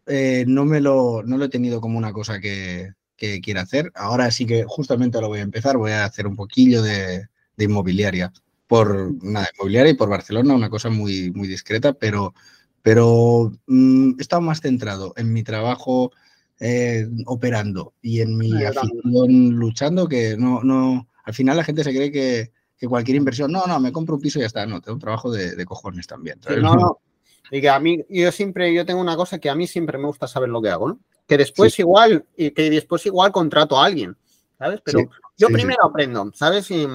[0.06, 3.90] eh, no me lo, no lo he tenido como una cosa que, que quiera hacer.
[3.94, 8.32] Ahora sí que justamente lo voy a empezar, voy a hacer un poquillo de, inmobiliaria.
[8.66, 12.34] Por nada, inmobiliaria y por Barcelona, una cosa muy, muy discreta, pero,
[12.82, 16.12] pero mm, he estado más centrado en mi trabajo
[16.60, 21.94] eh, operando y en mi afición luchando, que no, no, al final la gente se
[21.94, 22.50] cree que,
[22.88, 25.30] cualquier inversión, no, no, me compro un piso y ya está, no, tengo un trabajo
[25.30, 26.40] de, cojones también.
[26.60, 27.00] no, no.
[27.50, 30.06] Y que a mí, yo siempre, yo tengo una cosa que a mí siempre me
[30.06, 31.00] gusta saber lo que hago, ¿no?
[31.28, 34.16] Que después igual, y que después igual contrato a alguien,
[34.58, 34.80] ¿sabes?
[34.84, 36.70] Pero yo primero aprendo, ¿sabes?
[36.70, 36.86] Y,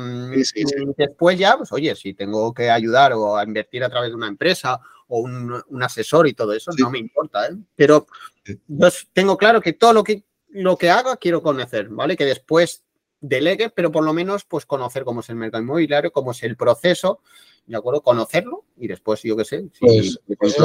[0.97, 4.27] después ya, pues oye, si tengo que ayudar o a invertir a través de una
[4.27, 4.81] empresa
[5.13, 7.57] o un, asesor y todo eso, no me importa, ¿eh?
[7.75, 8.07] Pero
[8.45, 12.15] yo tengo claro que todo lo que, lo que haga quiero conocer, ¿vale?
[12.15, 12.85] Que después
[13.19, 16.55] delegue, pero por lo menos pues conocer cómo es el mercado inmobiliario, cómo es el
[16.55, 17.19] proceso,
[17.65, 18.01] ¿de acuerdo?
[18.01, 19.67] Conocerlo y después, yo qué sé.
[19.81, 20.55] pues, pues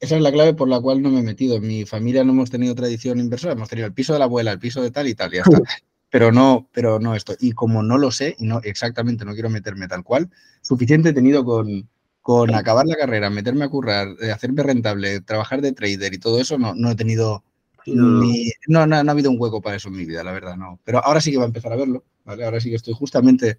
[0.00, 1.56] esa, es la clave, por la cual no me he metido.
[1.56, 4.52] En mi familia no hemos tenido tradición inversora, hemos tenido el piso de la abuela,
[4.52, 5.60] el piso de tal y tal, y ya está.
[6.10, 7.34] pero no, pero no esto.
[7.40, 10.30] Y como no lo sé, y no exactamente no quiero meterme tal cual,
[10.62, 11.88] suficiente he tenido con,
[12.24, 16.40] con acabar la carrera, meterme a currar, eh, hacerme rentable, trabajar de trader y todo
[16.40, 17.44] eso, no, no he tenido
[17.84, 20.80] ni, no, no, ha habido un hueco para eso en mi vida, la verdad, no.
[20.84, 22.46] Pero ahora sí que va a empezar a verlo, ¿vale?
[22.46, 23.58] Ahora sí que estoy justamente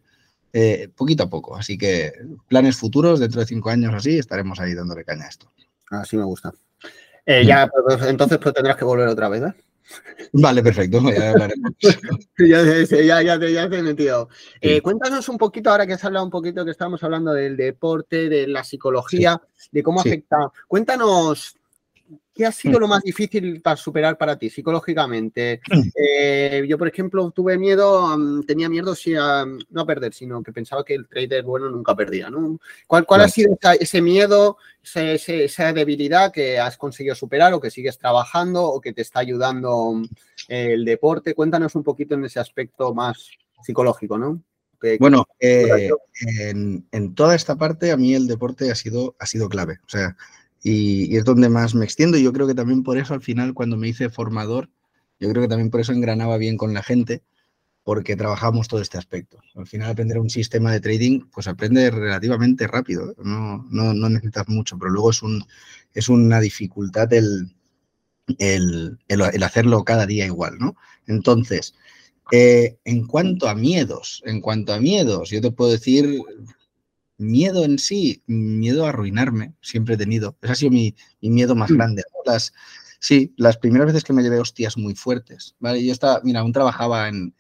[0.51, 1.55] eh, poquito a poco.
[1.55, 2.11] Así que
[2.47, 5.51] planes futuros, dentro de cinco años así, estaremos ahí dándole caña a esto.
[5.91, 6.51] Así me gusta.
[7.23, 9.53] Eh, ya, pues, entonces pues, tendrás que volver otra vez, ¿eh?
[10.33, 11.71] Vale, perfecto, ya hablaremos.
[12.37, 14.29] ya, ya, te, he metido.
[14.59, 18.29] Eh, cuéntanos un poquito, ahora que has hablado un poquito, que estamos hablando del deporte,
[18.29, 20.51] de la psicología, de cómo afecta.
[20.67, 21.55] Cuéntanos
[22.35, 25.61] ¿Qué ha sido lo más difícil para superar para ti psicológicamente?
[25.97, 28.13] Eh, yo, por ejemplo, tuve miedo,
[28.45, 31.95] tenía miedo si a, no a perder, sino que pensaba que el trader bueno nunca
[31.95, 32.29] perdía.
[32.29, 32.59] ¿no?
[32.87, 37.97] ¿Cuál, cuál ha sido ese miedo, esa, debilidad que has conseguido superar o que sigues
[37.97, 40.01] trabajando o que te está ayudando
[40.49, 41.33] el deporte?
[41.33, 43.29] Cuéntanos un poquito en ese aspecto más
[43.63, 44.41] psicológico, ¿no?
[44.99, 45.89] bueno, eh,
[46.27, 49.79] en, en, toda esta parte a mí el deporte ha sido, ha sido clave.
[49.83, 50.15] O sea,
[50.65, 52.17] y, es donde más me extiendo.
[52.17, 54.71] Yo creo que también por eso al final cuando me hice formador,
[55.19, 57.21] yo creo que también por eso engranaba bien con la gente,
[57.83, 59.37] porque trabajamos todo este aspecto.
[59.53, 63.15] Al final aprender un sistema de trading, pues aprende relativamente rápido, ¿eh?
[63.23, 65.45] no, no, no, necesitas mucho, pero luego es, un,
[65.93, 67.55] es una dificultad el,
[68.39, 70.75] el, el, hacerlo cada día igual, ¿no?
[71.05, 71.75] Entonces,
[72.31, 76.21] eh, en cuanto a miedos, en cuanto a miedos, yo te puedo decir
[77.17, 80.37] Miedo en sí, miedo a arruinarme, siempre he tenido.
[80.41, 81.75] Ese ha sido mi, miedo más mm.
[81.75, 82.03] grande.
[82.25, 82.53] Las,
[82.99, 85.85] sí, las primeras veces que me llevé hostias muy fuertes, ¿vale?
[85.85, 87.33] Yo estaba, mira, aún trabajaba en,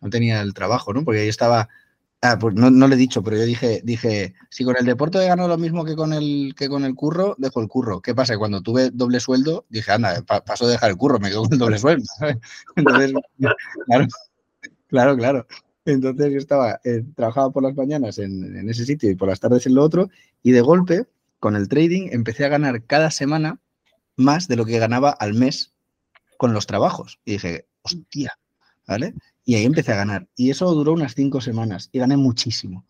[0.00, 1.04] no tenía el trabajo, ¿no?
[1.04, 1.68] Porque yo estaba,
[2.22, 5.18] ah, pues no, no, le he dicho, pero yo dije, dije, si con el deporte
[5.26, 8.00] gano lo mismo que con el, que con el curro, dejo el curro.
[8.00, 8.38] ¿Qué pasa?
[8.38, 11.58] Cuando tuve doble sueldo, dije, anda, paso de dejar el curro, me quedo con el
[11.58, 12.04] doble sueldo.
[12.76, 13.12] Entonces,
[13.86, 14.06] claro,
[14.88, 15.46] claro, claro.
[15.92, 19.66] Entonces yo estaba, eh, trabajaba por las mañanas en, ese sitio y por las tardes
[19.66, 20.08] en lo otro,
[20.42, 21.06] y de golpe,
[21.38, 23.60] con el trading, empecé a ganar cada semana
[24.16, 25.72] más de lo que ganaba al mes
[26.36, 27.20] con los trabajos.
[27.24, 28.38] Y dije, hostia,
[28.86, 29.14] ¿vale?
[29.44, 30.28] Y ahí empecé a ganar.
[30.36, 32.86] Y eso duró unas cinco semanas y gané muchísimo.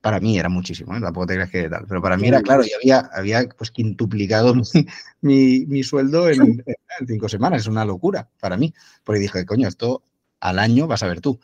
[0.00, 1.00] para mí era muchísimo, ¿eh?
[1.00, 4.54] tampoco te creas que tal, pero para mí era claro, y había, había pues quintuplicado
[5.20, 6.62] mi, sueldo en,
[7.08, 8.72] cinco semanas, es una locura para mí,
[9.02, 10.04] porque dije, coño, esto
[10.40, 11.40] al año vas a ver tú.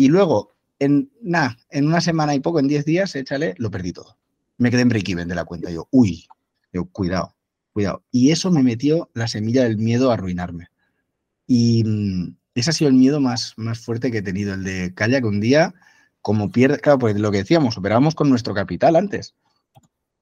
[0.00, 3.92] Y luego, en nada, en una semana y poco, en diez días, échale, lo perdí
[3.92, 4.16] todo.
[4.56, 5.70] Me quedé en break-even de la cuenta.
[5.70, 6.26] Yo, uy,
[6.72, 7.36] yo, cuidado,
[7.74, 8.02] cuidado.
[8.10, 10.68] Y eso me metió la semilla del miedo a arruinarme.
[11.46, 14.94] Y mm, ese ha sido el miedo más, más fuerte que he tenido, el de
[14.94, 15.74] calla que un día
[16.22, 19.34] como pierde, claro, pues lo que decíamos, operábamos con nuestro capital antes.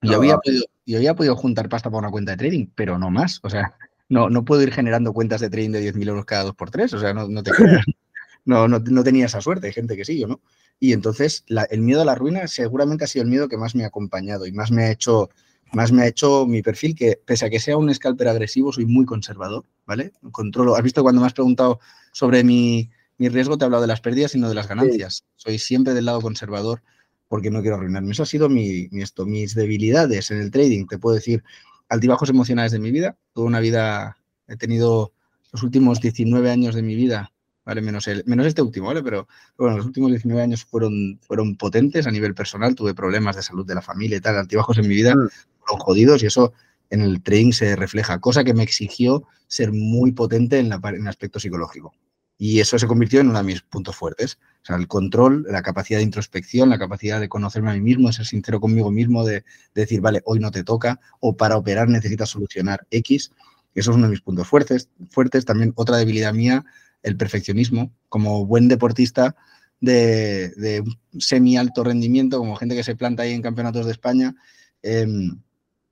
[0.03, 3.13] Yo, había podido, yo había podido juntar pasta para una cuenta de trading, pero no
[3.13, 3.39] más.
[3.45, 3.77] O sea,
[4.09, 6.93] no, no puedo ir generando cuentas de trading de 10.000 euros cada dos por tres.
[6.95, 7.53] O sea, no, no te
[8.49, 10.41] No, no, no, tenía esa suerte, hay gente que sí, yo no.
[10.81, 13.85] Y entonces el miedo a la ruina seguramente ha sido el miedo que más me
[13.85, 15.29] ha acompañado y más me ha hecho,
[15.73, 18.87] más me ha hecho mi perfil, que pese a que sea un scalper agresivo, soy
[18.87, 20.13] muy conservador, ¿vale?
[20.33, 20.77] Controlo.
[20.77, 21.81] ¿Has visto cuando me has preguntado
[22.13, 25.25] sobre mi, mi riesgo te he hablado de las pérdidas, sino de las ganancias.
[25.37, 26.83] Soy siempre del lado conservador
[27.27, 28.13] porque no quiero arruinarme.
[28.13, 30.87] Eso ha sido mi, esto, mis debilidades en el trading.
[30.87, 31.43] Te puedo decir,
[31.89, 33.19] altibajos emocionales de mi vida.
[33.35, 35.13] Toda una vida, he tenido
[35.53, 37.33] los últimos 19 años de mi vida,
[37.69, 37.83] ¿vale?
[37.83, 39.03] Menos, el, menos este último, ¿vale?
[39.03, 42.75] Pero, bueno, los últimos 19 años fueron, fueron potentes a nivel personal.
[42.75, 44.39] Tuve problemas de salud de la familia y tal.
[44.39, 45.29] Altibajos en mi vida mm.
[45.61, 46.55] fueron jodidos y eso
[46.89, 51.03] en el trading se refleja, cosa que me exigió ser muy potente en, la, en
[51.03, 51.93] el aspecto psicológico.
[52.39, 54.39] Y eso se convirtió en uno de mis puntos fuertes.
[54.63, 58.09] O sea, el control, la capacidad de introspección, la capacidad de conocerme a mí mismo,
[58.09, 59.45] de ser sincero conmigo mismo, de,
[59.75, 63.33] decir, vale, hoy no te toca, o para operar necesitas solucionar X.
[63.75, 64.89] Eso es uno de mis puntos fuertes.
[65.11, 65.45] fuertes.
[65.45, 66.65] También otra debilidad mía,
[67.03, 67.93] el perfeccionismo.
[68.09, 69.37] Como buen deportista
[69.81, 70.83] de,
[71.19, 74.35] semi-alto rendimiento, como gente que se planta ahí en campeonatos de España,
[74.83, 75.41] em,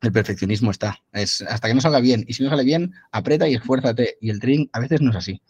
[0.02, 0.98] el perfeccionismo está.
[1.12, 2.24] Es hasta que no salga bien.
[2.28, 4.18] Y si no sale bien, aprieta y esfuérzate.
[4.20, 5.40] Y el trading a veces no es así.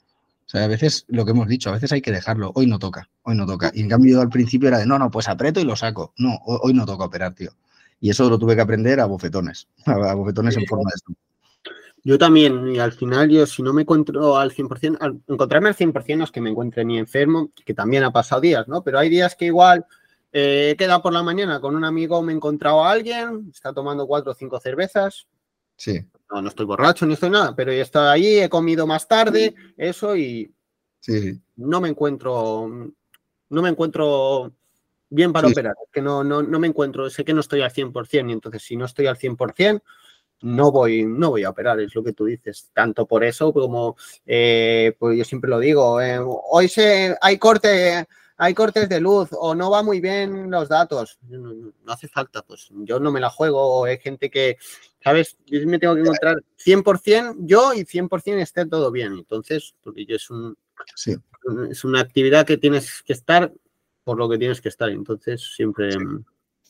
[0.46, 2.52] O sea, a veces lo que hemos dicho, a veces hay que dejarlo.
[2.54, 3.72] Hoy no toca, hoy no toca.
[3.74, 6.14] Y en cambio al principio era de, no, no, pues aprieto y lo saco.
[6.18, 7.50] No, hoy no toca operar, tío.
[8.00, 11.14] Y eso lo tuve que aprender a bofetones, a bofetones en forma de.
[12.06, 15.74] Yo también, y al final yo si no me encuentro al 100%, al encontrarme al
[15.74, 18.82] 100% no es que me encuentre ni enfermo, que también ha pasado días, ¿no?
[18.82, 19.84] Pero hay días que igual
[20.32, 23.72] eh, he quedado por la mañana con un amigo, me he encontrado a alguien, está
[23.72, 25.26] tomando cuatro o cinco cervezas.
[25.74, 29.06] Sí no, no estoy borracho ni estoy nada, pero he estado ahí, he comido más
[29.06, 30.52] tarde, eso y
[31.56, 32.68] no me encuentro,
[33.48, 34.52] no me encuentro
[35.08, 38.28] bien para operar, que no, no, no me encuentro, sé que no estoy al 100%
[38.28, 39.82] y entonces si no estoy al 100%,
[40.42, 42.70] no voy, no voy a operar, es lo que tú dices.
[42.72, 48.06] Tanto por eso como, eh, pues yo siempre lo digo, eh, hoy se, hay corte,
[48.36, 51.18] hay cortes de luz o no va muy bien los datos.
[51.28, 53.84] No, no, hace falta, pues yo no me la juego.
[53.84, 54.58] Hay gente que,
[55.02, 55.36] ¿sabes?
[55.46, 59.14] Yo me tengo que encontrar 100% yo y 100% esté todo bien.
[59.14, 60.56] Entonces, porque yo es, un,
[61.70, 63.52] es una actividad que tienes que estar
[64.04, 64.90] por lo que tienes que estar.
[64.90, 65.90] Entonces, siempre...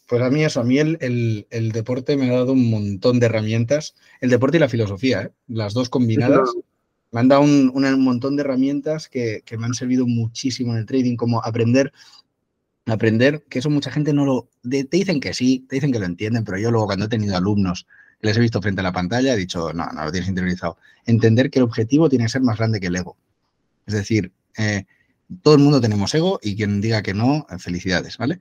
[0.09, 3.95] Pues a mí eso, a mí el, deporte me ha dado un montón de herramientas.
[4.21, 5.31] El deporte y la filosofía, ¿eh?
[5.49, 6.51] las dos combinadas.
[7.11, 10.87] Me han dado un, montón de herramientas que, que, me han servido muchísimo en el
[10.87, 11.93] trading, como aprender,
[12.87, 14.49] aprender, que eso mucha gente no lo...
[14.63, 17.37] te dicen que sí, te dicen que lo entienden, pero yo luego cuando he tenido
[17.37, 17.87] alumnos
[18.21, 20.79] les he visto frente a la pantalla, he dicho, no, no lo tienes interiorizado.
[21.05, 23.17] Entender que el objetivo tiene que ser más grande que el ego.
[23.87, 24.85] Es decir, eh,
[25.43, 28.39] todo el mundo tenemos ego y quien diga que no, felicidades, ¿vale?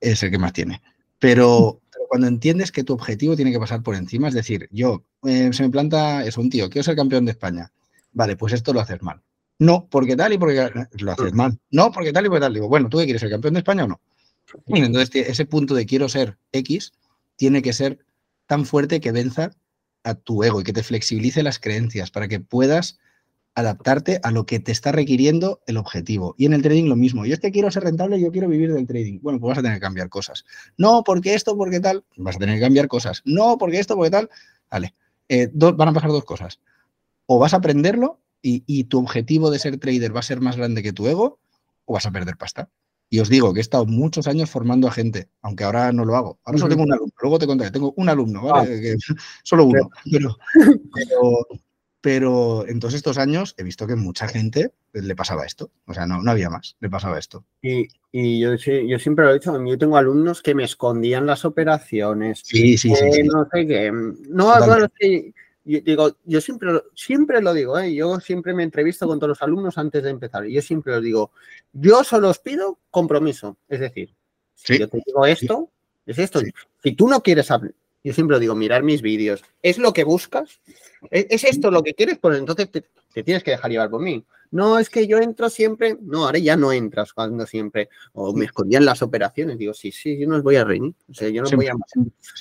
[0.00, 0.82] Es el que más tiene.
[1.18, 5.50] Pero, cuando entiendes que tu objetivo tiene que pasar por encima, es decir, yo, eh,
[5.52, 7.72] se me planta eso, un tío, quiero ser campeón de España.
[8.12, 9.22] Vale, pues esto lo haces mal.
[9.58, 11.58] No, porque tal y porque lo haces mal.
[11.70, 12.54] No, porque tal y porque tal.
[12.54, 14.00] Digo, bueno, ¿tú qué quieres ser campeón de España o no?
[14.66, 16.92] Entonces, ese punto de quiero ser X
[17.36, 17.98] tiene que ser
[18.46, 19.50] tan fuerte que venza
[20.04, 22.98] a tu ego y que te flexibilice las creencias para que puedas
[23.56, 26.34] adaptarte a lo que te está requiriendo el objetivo.
[26.38, 27.24] Y en el trading lo mismo.
[27.24, 29.18] Yo es que quiero ser rentable, yo quiero vivir del trading.
[29.22, 30.44] Bueno, pues vas a tener que cambiar cosas.
[30.76, 32.04] No, porque esto, porque tal.
[32.18, 33.22] Vas a tener que cambiar cosas.
[33.24, 34.30] No, porque esto, porque tal.
[34.70, 34.94] Vale.
[35.28, 36.60] Eh, van a pasar dos cosas.
[37.24, 40.56] O vas a aprenderlo y, y tu objetivo de ser trader va a ser más
[40.56, 41.40] grande que tu ego,
[41.86, 42.68] o vas a perder pasta.
[43.08, 46.16] Y os digo que he estado muchos años formando a gente, aunque ahora no lo
[46.16, 46.38] hago.
[46.44, 48.92] Ahora solo tengo un alumno, luego te contaré, tengo un alumno, ¿vale?
[48.92, 49.14] Ah.
[49.44, 49.88] solo uno.
[50.10, 50.36] Pero,
[50.92, 51.46] pero,
[52.06, 55.70] en todos estos años he visto que mucha gente le pasaba esto.
[55.86, 57.44] O sea, no, no había más, le pasaba esto.
[57.62, 61.44] Y, y yo, yo siempre lo he dicho, yo tengo alumnos que me escondían las
[61.44, 62.40] operaciones.
[62.44, 63.90] Sí, sí, sí, No sé qué.
[63.92, 65.34] No, no, sí
[65.66, 67.92] yo digo, yo siempre, siempre lo digo, ¿eh?
[67.92, 71.02] yo siempre me entrevisto con todos los alumnos antes de empezar y yo siempre os
[71.02, 71.32] digo,
[71.72, 74.14] yo solo os pido compromiso, es decir,
[74.54, 75.68] si yo te digo esto,
[76.06, 76.40] es esto.
[76.82, 77.50] Si tú no quieres
[78.06, 79.42] yo siempre digo, mirar mis vídeos.
[79.62, 80.60] ¿Es lo que buscas?
[81.10, 82.18] ¿Es, esto lo que quieres?
[82.18, 82.84] Pues entonces te,
[83.24, 84.24] tienes que dejar llevar por mí.
[84.52, 85.98] No, es que yo entro siempre.
[86.00, 87.88] No, ahora ya no entras cuando siempre.
[88.12, 89.58] O me escondían las operaciones.
[89.58, 90.94] Digo, sí, sí, yo no os voy a reír.
[91.10, 91.74] O sea, yo no voy a.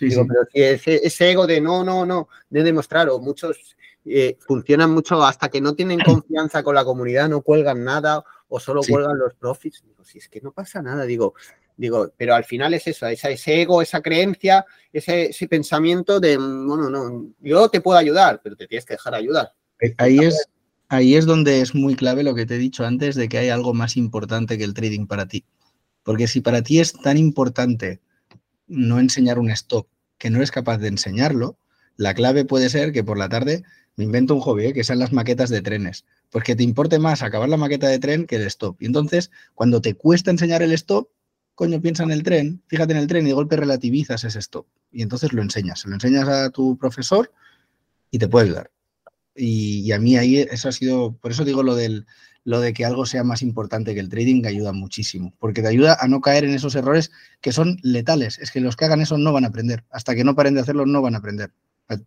[0.01, 0.61] digo, pero si
[1.01, 5.61] ese, ego de no, no, no, de demostrar, o muchos eh, funcionan mucho hasta que
[5.61, 9.83] no tienen confianza con la comunidad, no cuelgan nada o solo cuelgan los profits.
[9.83, 11.05] Digo, si es que no pasa nada.
[11.05, 11.33] Digo,
[11.77, 17.33] Digo, pero al final es eso, ese ego, esa creencia, ese, pensamiento de, bueno, no,
[17.41, 19.51] yo te puedo ayudar, pero te tienes que dejar ayudar.
[19.81, 20.47] Eh, ahí es,
[20.87, 23.49] ahí es donde es muy clave lo que te he dicho antes de que hay
[23.49, 25.43] algo más importante que el trading para ti.
[26.03, 27.99] Porque si para ti es tan importante
[28.67, 31.57] no enseñar un stop que no eres capaz de enseñarlo,
[31.97, 33.63] la clave puede ser que por la tarde
[33.95, 34.73] me invento un hobby, ¿eh?
[34.73, 36.05] que sean las maquetas de trenes.
[36.29, 38.81] Pues que te importe más acabar la maqueta de tren que el stop.
[38.81, 41.09] Y entonces, cuando te cuesta enseñar el stop,
[41.55, 44.67] coño, piensa en el tren, fíjate en el tren y de golpe relativizas ese stop.
[44.91, 47.31] Y entonces lo enseñas, se lo enseñas a tu profesor
[48.11, 48.71] y te puede ayudar.
[49.35, 52.05] Y, a mí ahí eso ha sido, por eso digo lo, del,
[52.45, 55.97] lo de que algo sea más importante que el trading, ayuda muchísimo, porque te ayuda
[55.99, 58.39] a no caer en esos errores que son letales.
[58.39, 59.83] Es que los que hagan eso no van a aprender.
[59.89, 61.51] Hasta que no paren de hacerlo, no van a aprender.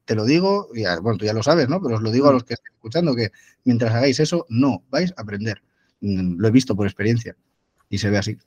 [0.04, 1.80] Te lo digo, y bueno, tú ya lo sabes, ¿no?
[1.80, 2.34] Pero os lo digo a mm.
[2.34, 3.30] los que estén escuchando, que
[3.64, 5.62] mientras hagáis eso, no vais a aprender.
[6.00, 7.36] Mm, lo he visto por experiencia
[7.88, 8.38] y se ve así.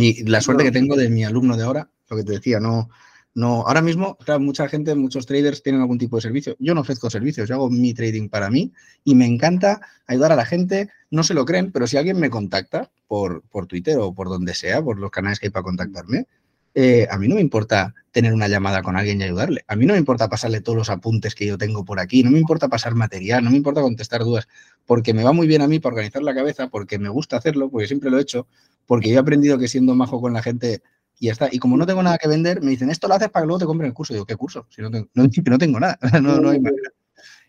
[0.00, 2.88] Y la suerte que tengo de mi alumno de ahora, lo que te decía, no,
[3.34, 6.56] no, ahora mismo, claro, mucha gente, muchos traders tienen algún tipo de servicio.
[6.58, 8.72] Yo no ofrezco servicios, yo hago mi trading para mí
[9.04, 10.88] y me encanta ayudar a la gente.
[11.10, 14.54] No se lo creen, pero si alguien me contacta por, por Twitter o por donde
[14.54, 16.26] sea, por los canales que hay para contactarme,
[16.74, 19.64] eh, a mí no me importa tener una llamada con alguien y ayudarle.
[19.66, 22.30] A mí no me importa pasarle todos los apuntes que yo tengo por aquí, no
[22.30, 24.48] me importa pasar material, no me importa contestar dudas,
[24.86, 27.70] porque me va muy bien a mí para organizar la cabeza, porque me gusta hacerlo,
[27.70, 28.46] porque siempre lo he hecho,
[28.90, 30.82] porque yo he aprendido que siendo majo con la gente
[31.20, 31.48] y ya está.
[31.52, 33.60] Y como no tengo nada que vender, me dicen, esto lo haces para que luego
[33.60, 34.12] te compren el curso.
[34.12, 34.66] Y digo, ¿qué curso?
[34.68, 36.90] Si no tengo, no, no tengo nada, no, no hay manera.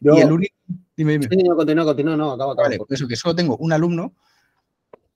[0.01, 0.55] y el único...
[0.95, 1.27] Dime, dime.
[1.29, 2.67] Sí, no, continúa, continúa, no, acabo, acabo.
[2.67, 4.13] Vale, por eso que solo tengo un alumno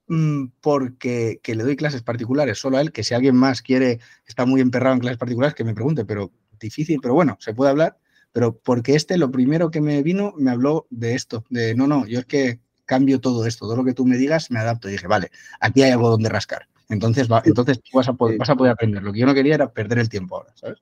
[0.07, 3.99] Mm, porque que le doy clases particulares solo a él, que si alguien más quiere,
[4.28, 7.71] está muy emperrado en clases particulares, que me pregunte, pero difícil, pero bueno, se puede
[7.71, 7.97] hablar,
[8.32, 12.05] pero porque este lo primero que me vino me habló de esto, de no, no,
[12.05, 14.88] yo es que cambio todo esto, todo lo que tú me digas me adapto.
[14.88, 16.68] Y dije, vale, aquí hay algo donde rascar.
[16.90, 19.02] Entonces, va, entonces vas, a poder, vas a poder aprender.
[19.02, 20.80] Lo que yo no quería era perder el tiempo ahora, ¿sabes?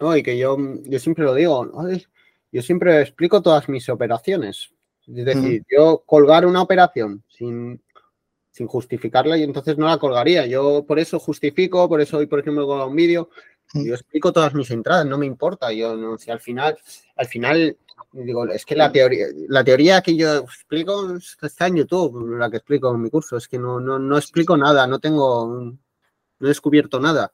[0.00, 1.70] No, y que yo, yo siempre lo digo,
[2.52, 4.70] yo siempre explico todas mis operaciones.
[5.06, 7.82] Es decir, yo colgar una operación sin,
[8.50, 10.46] sin justificarla y entonces no la colgaría.
[10.46, 13.28] Yo por eso justifico, por eso hoy, por ejemplo, colgo un vídeo,
[13.74, 13.84] mm.
[13.84, 15.72] yo explico todas mis entradas, no me importa.
[15.72, 16.78] Yo no sé, al final,
[17.16, 17.76] al final,
[18.12, 22.58] digo, es que la teoría, la teoría que yo explico está en YouTube, la que
[22.58, 26.48] explico en mi curso, es que no, no, no explico nada, no tengo, no he
[26.48, 27.32] descubierto nada.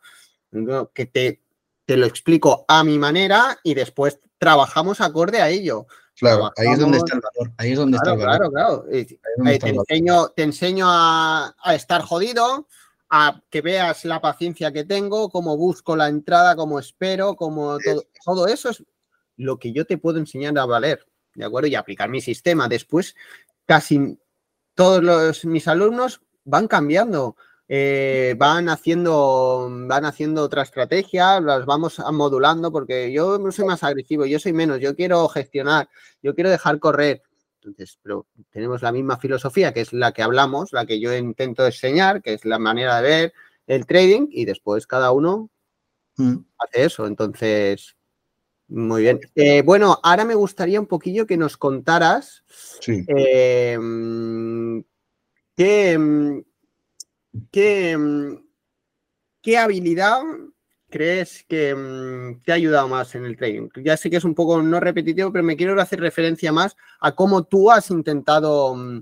[0.95, 1.43] Que te,
[1.85, 5.87] te lo explico a mi manera y después trabajamos acorde a ello.
[6.19, 7.55] Claro, ahí es donde está el valor.
[7.59, 8.51] Ahí es donde está el valor.
[8.51, 8.85] Claro, claro.
[8.91, 12.69] te, enseño, te enseño a, estar jodido,
[13.11, 18.05] a que veas la paciencia que tengo, cómo busco la entrada, cómo espero, cómo todo,
[18.25, 18.83] todo eso es
[19.37, 21.69] lo que yo te puedo enseñar a valer, ¿de acuerdo?
[21.69, 22.69] Y aplicar mi sistema.
[22.69, 23.15] Después,
[23.67, 24.19] casi
[24.75, 27.37] todos los, mis alumnos van cambiando.
[27.69, 33.83] Eh, van haciendo van haciendo otra estrategia, las vamos modulando porque yo no soy más
[33.83, 35.89] agresivo, yo soy menos, yo quiero gestionar,
[36.23, 37.23] yo quiero dejar correr.
[37.57, 41.67] Entonces, pero tenemos la misma filosofía que es la que hablamos, la que yo intento
[41.67, 43.35] enseñar, que es la manera de ver
[43.67, 45.51] el trading y después cada uno
[46.17, 46.37] mm.
[46.59, 47.07] hace eso.
[47.07, 47.96] Entonces,
[48.69, 49.21] muy bien.
[49.35, 52.45] Eh, bueno, ahora me gustaría un poquillo que nos contaras
[52.87, 54.81] eh, mm,
[55.57, 56.41] qué, mm,
[57.51, 57.97] ¿Qué,
[59.43, 60.23] qué habilidad
[60.89, 63.69] crees que mm, te ha ayudado más en el trading?
[63.83, 67.15] Ya sé que es un poco no repetitivo, pero me quiero hacer referencia más a
[67.15, 69.01] cómo tú has intentado mm,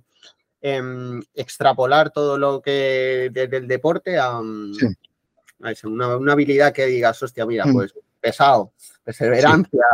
[0.62, 4.72] em, extrapolar todo lo que desde el deporte a, mm,
[5.84, 7.94] una, habilidad que digas, hostia, mira, pues
[8.24, 8.72] pesado,
[9.04, 9.84] perseverancia.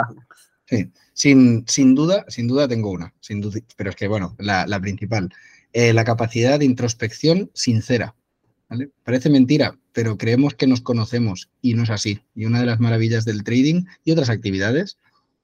[0.65, 4.81] Sí, Sin, sin, duda, sin duda tengo una, sin duda, pero es que, bueno, la,
[4.81, 5.35] principal,
[5.73, 8.15] eh, la capacidad de introspección sincera.
[9.03, 12.23] Parece mentira, pero creemos que nos conocemos y no es así.
[12.37, 14.97] Y una de las maravillas del trading y otras actividades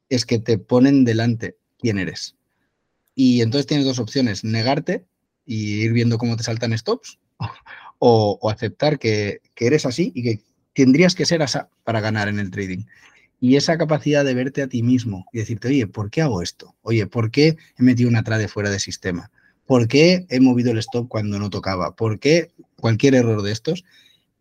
[0.08, 2.36] es que te ponen delante quién eres.
[3.16, 5.04] Y entonces tienes dos opciones, negarte
[5.44, 7.18] y ir viendo cómo te saltan stops
[7.98, 10.44] o, aceptar que, que, eres así y que
[10.76, 12.84] tendrías que ser así para ganar en el trading.
[13.40, 16.76] Y esa capacidad de verte a ti mismo y decirte, oye, ¿por qué hago esto?
[16.82, 19.30] Oye, ¿por qué he metido una trade fuera de sistema?
[19.66, 21.96] ¿Por qué he movido el stop cuando no tocaba?
[21.96, 23.84] ¿Por qué cualquier error de estos?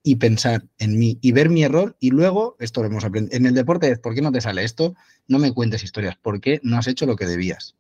[0.08, 3.48] y pensar en mí y ver mi error y luego, esto lo hemos aprendido, en
[3.48, 4.94] el deporte ¿por qué no te sale esto?
[5.28, 7.76] No me cuentes historias, ¿por qué no has hecho lo que debías?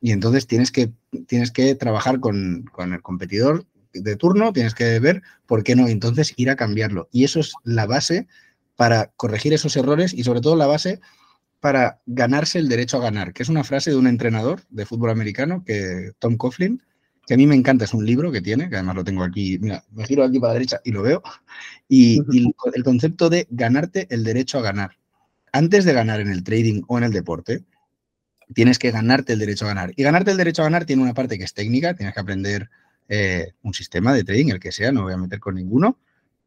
[0.00, 0.92] Y entonces tienes que,
[1.26, 5.88] tienes que trabajar con, con el competidor de turno, tienes que ver por qué no,
[5.88, 7.08] entonces ir a cambiarlo.
[7.12, 8.26] Y eso es la base
[8.76, 11.00] para corregir esos errores y sobre todo la base
[11.60, 15.10] para ganarse el derecho a ganar, que es una frase de un entrenador de fútbol
[15.10, 16.82] americano, que Tom Coughlin,
[17.26, 19.58] que a mí me encanta, es un libro que tiene, que además lo tengo aquí,
[19.58, 21.22] mira, me giro aquí para la derecha y lo veo,
[21.88, 22.20] y,
[22.74, 24.98] el concepto de ganarte el derecho a ganar.
[25.52, 27.64] Antes de ganar en el trading o en el deporte,
[28.52, 29.92] tienes que ganarte el derecho a ganar.
[29.96, 32.68] Y ganarte el derecho a ganar tiene una parte que es técnica, tienes que aprender
[33.08, 35.98] eh, un sistema de trading, el que sea, no voy a meter con ninguno,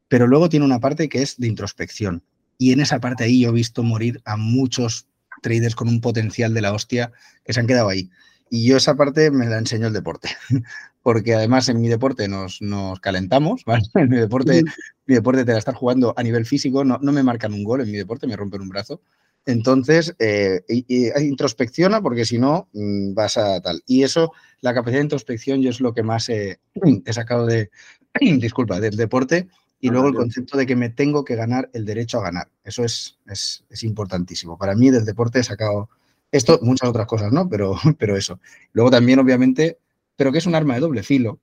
[0.08, 2.24] pero luego tiene una parte que es de introspección.
[2.58, 5.08] Y en esa parte ahí yo he visto morir a muchos
[5.42, 7.12] traders con un potencial de la hostia
[7.44, 8.10] que se han quedado ahí.
[8.50, 10.30] Y yo esa parte me la enseño el deporte,
[11.04, 13.84] porque además en mi deporte nos, nos calentamos, ¿vale?
[13.96, 14.64] En mi deporte,
[15.06, 17.82] mi deporte te la estar jugando a nivel físico, no, no, me marcan un gol
[17.82, 19.02] en mi deporte, me rompen un brazo.
[19.46, 23.82] Entonces, eh, introspecciona porque si no mm, vas a tal.
[23.86, 26.60] Y eso, la capacidad de introspección, yo es lo que más he
[27.12, 27.70] sacado de,
[28.20, 29.48] disculpa, del deporte
[29.80, 32.50] y luego el concepto de que me tengo que ganar el derecho a ganar.
[32.64, 34.58] Eso es, es, importantísimo.
[34.58, 35.90] Para mí del deporte he sacado
[36.32, 37.48] esto, muchas otras cosas, ¿no?
[37.48, 38.40] Pero, pero eso.
[38.74, 39.78] Luego también, obviamente,
[40.16, 41.40] pero que es un arma de doble filo.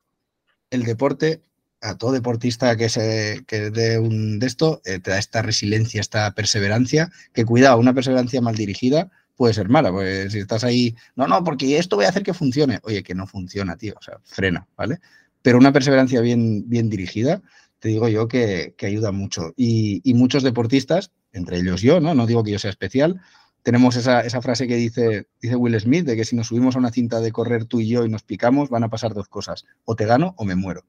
[0.70, 1.42] El deporte,
[1.80, 6.00] a todo deportista que, se, que de, un, de esto, eh, te da esta resiliencia,
[6.00, 10.94] esta perseverancia, que cuidado, una perseverancia mal dirigida puede ser mala, pues si estás ahí,
[11.16, 12.80] no, no, porque esto voy a hacer que funcione.
[12.82, 14.98] Oye, que no funciona, tío, o sea, frena, ¿vale?
[15.42, 17.42] Pero una perseverancia bien, bien dirigida,
[17.78, 19.52] te digo yo que, ayuda mucho.
[19.56, 22.14] Y, muchos deportistas, entre ellos yo, ¿no?
[22.14, 23.20] No digo que yo sea especial,
[23.62, 26.90] tenemos esa, frase que dice, dice Will Smith, de que si nos subimos a una
[26.90, 29.96] cinta de correr tú y yo y nos picamos, van a pasar dos cosas, o
[29.96, 30.84] te gano o me muero.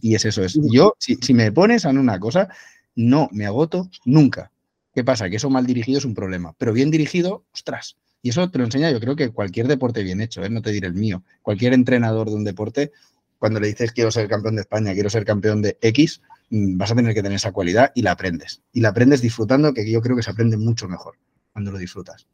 [0.00, 0.58] Y es eso, es.
[0.72, 2.48] Yo, si, si me pones en una cosa,
[2.96, 4.50] no me agoto nunca.
[4.94, 5.28] ¿Qué pasa?
[5.28, 7.96] Que eso mal dirigido es un problema, pero bien dirigido, ostras.
[8.22, 10.48] Y eso te lo enseña yo creo que cualquier deporte bien hecho, ¿eh?
[10.48, 11.22] no te diré el mío.
[11.42, 12.92] Cualquier entrenador de un deporte
[13.38, 16.92] cuando le dices quiero ser campeón de España, quiero ser campeón de X, mm, vas
[16.92, 18.62] a tener que tener esa cualidad y la aprendes.
[18.72, 21.16] Y la aprendes disfrutando, que yo creo que se aprende mucho mejor
[21.52, 22.26] cuando lo disfrutas.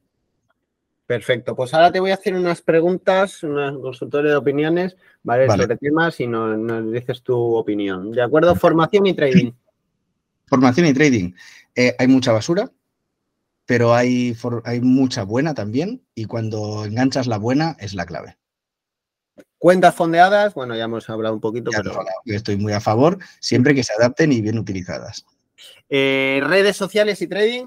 [1.06, 5.48] Perfecto, pues ahora te voy a hacer unas preguntas, un consultorio de opiniones, ¿vale?
[5.50, 8.12] Sobre temas y nos, dices tu opinión.
[8.12, 8.54] ¿De acuerdo?
[8.54, 9.50] Formación y trading.
[10.50, 11.32] Formación y trading.
[11.76, 12.70] Eh, hay mucha basura,
[13.64, 18.36] pero hay, hay mucha buena también y cuando enganchas la buena es la clave.
[19.58, 22.04] Cuentas fondeadas, bueno, ya hemos hablado un poquito, pero...
[22.24, 25.24] Yo estoy muy a favor, siempre que se adapten y bien utilizadas.
[25.88, 27.66] Eh, ¿Redes sociales y trading?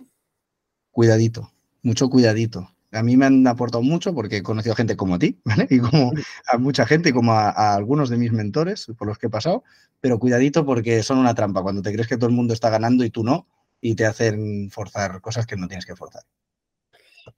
[0.92, 1.52] Cuidadito,
[1.84, 2.70] mucho cuidadito.
[2.94, 5.68] A mí me han aportado mucho porque he conocido a gente como a ti, ¿vale?
[5.70, 6.14] Y como
[6.48, 9.64] a mucha gente, y como a, algunos de mis mentores por los que he pasado,
[10.00, 13.04] pero cuidadito porque son una trampa cuando te crees que todo el mundo está ganando
[13.04, 13.48] y tú no,
[13.82, 16.24] y te hacen forzar cosas que no tienes que forzar.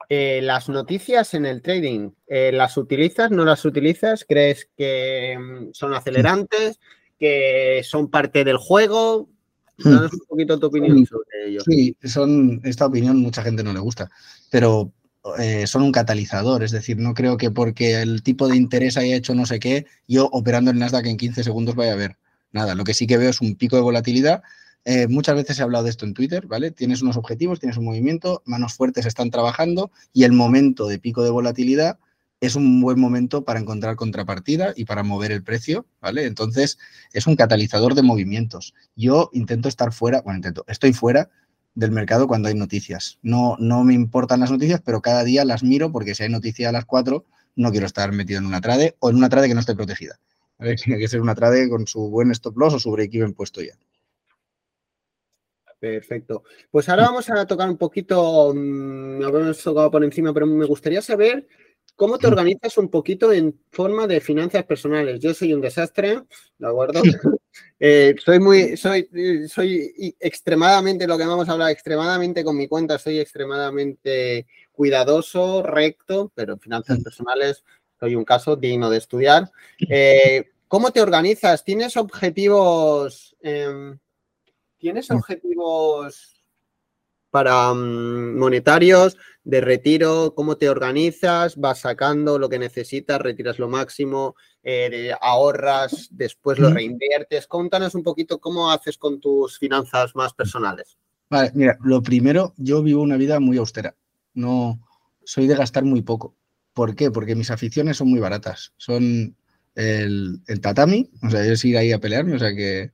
[0.09, 3.31] Eh, las noticias en el trading, eh, ¿las utilizas?
[3.31, 4.25] ¿No las utilizas?
[4.27, 6.79] ¿Crees que mm, son acelerantes?
[7.19, 9.29] ¿Que son parte del juego?
[9.77, 9.89] Hmm.
[9.89, 11.61] Danos un poquito tu opinión sobre ello.
[11.61, 14.09] Sí, son, esta opinión mucha gente no le gusta,
[14.49, 14.91] pero
[15.39, 16.63] eh, son un catalizador.
[16.63, 19.85] Es decir, no creo que porque el tipo de interés haya hecho no sé qué,
[20.07, 22.17] yo operando el Nasdaq en 15 segundos vaya a ver
[22.51, 22.75] nada.
[22.75, 24.43] Lo que sí que veo es un pico de volatilidad
[24.87, 26.69] eh, muchas veces he hablado de esto en Twitter, ¿vale?
[26.69, 31.23] Tienes unos objetivos, tienes un movimiento, manos fuertes están trabajando y el momento de pico
[31.23, 31.97] de volatilidad
[32.39, 36.25] es un buen momento para encontrar contrapartida y para mover el precio, ¿vale?
[36.25, 36.77] Entonces,
[37.13, 38.75] es un catalizador de movimientos.
[38.95, 41.31] Yo intento estar fuera, bueno, intento, estoy fuera
[41.75, 43.19] del mercado cuando hay noticias.
[43.21, 46.69] No, no me importan las noticias, pero cada día las miro porque si hay noticia
[46.69, 49.53] a las 4, no quiero estar metido en una trade o en una trade que
[49.53, 50.19] no esté protegida.
[50.83, 53.73] Tiene que ser una trade con su buen stop loss o su break-even puesto ya.
[55.79, 56.43] Perfecto.
[56.71, 60.65] Pues ahora vamos a tocar un poquito, me mm, hemos tocado por encima, pero me
[60.65, 61.47] gustaría saber
[61.95, 65.19] cómo te organizas un poquito en forma de finanzas personales.
[65.19, 66.21] Yo soy un desastre,
[66.57, 67.01] ¿de acuerdo?
[67.79, 69.07] Eh, soy muy, soy,
[69.47, 76.33] soy extremadamente, lo que vamos a hablar, extremadamente con mi cuenta, soy extremadamente cuidadoso, recto,
[76.35, 77.63] pero en finanzas personales
[77.97, 79.49] soy un caso digno de estudiar.
[79.89, 81.63] Eh, ¿Cómo te organizas?
[81.63, 83.37] ¿Tienes objetivos?
[83.39, 83.97] Em,
[84.77, 85.15] ¿Tienes mm.
[85.15, 86.34] objetivos
[87.35, 90.33] para mm, monetarios de retiro?
[90.33, 91.57] ¿Cómo te organizas?
[91.57, 93.19] ¿Vas sacando lo que necesitas?
[93.19, 94.37] ¿Retiras lo máximo?
[94.63, 96.07] Eh, ¿Ahorras?
[96.11, 97.47] ¿Después lo reinviertes?
[97.47, 100.97] Cuéntanos un poquito cómo haces con tus finanzas más personales.
[101.29, 103.97] Vale, mira, lo primero, yo vivo una vida muy austera.
[104.33, 104.79] No
[105.25, 106.37] soy de gastar muy poco.
[106.73, 107.11] ¿Por qué?
[107.11, 108.71] Porque mis aficiones son muy baratas.
[108.77, 109.35] Son
[109.75, 112.93] el, el tatami, o sea, es ir ahí a pelearme, o sea que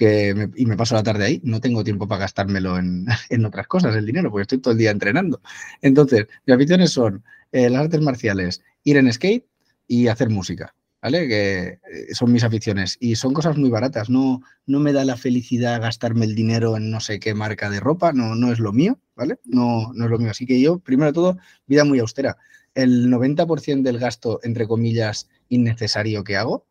[0.00, 3.06] y me paso la tarde ahí, no tengo tiempo para gastármelo en,
[3.46, 5.40] otras cosas, el dinero, porque estoy todo el día entrenando.
[5.82, 9.46] Entonces, mis aficiones son eh, las artes marciales, ir en skate
[9.86, 10.74] y hacer música.
[11.02, 11.28] ¿Vale?
[11.28, 14.08] Que eh, son mis aficiones y son cosas muy baratas.
[14.08, 17.78] No, no me da la felicidad gastarme el dinero en no sé qué marca de
[17.78, 19.38] ropa, no, no es lo mío, ¿vale?
[19.44, 20.30] No, no es lo mío.
[20.30, 21.36] Así que yo, primero de todo,
[21.66, 22.38] vida muy austera.
[22.74, 26.66] El 90% del gasto, entre comillas, innecesario que hago,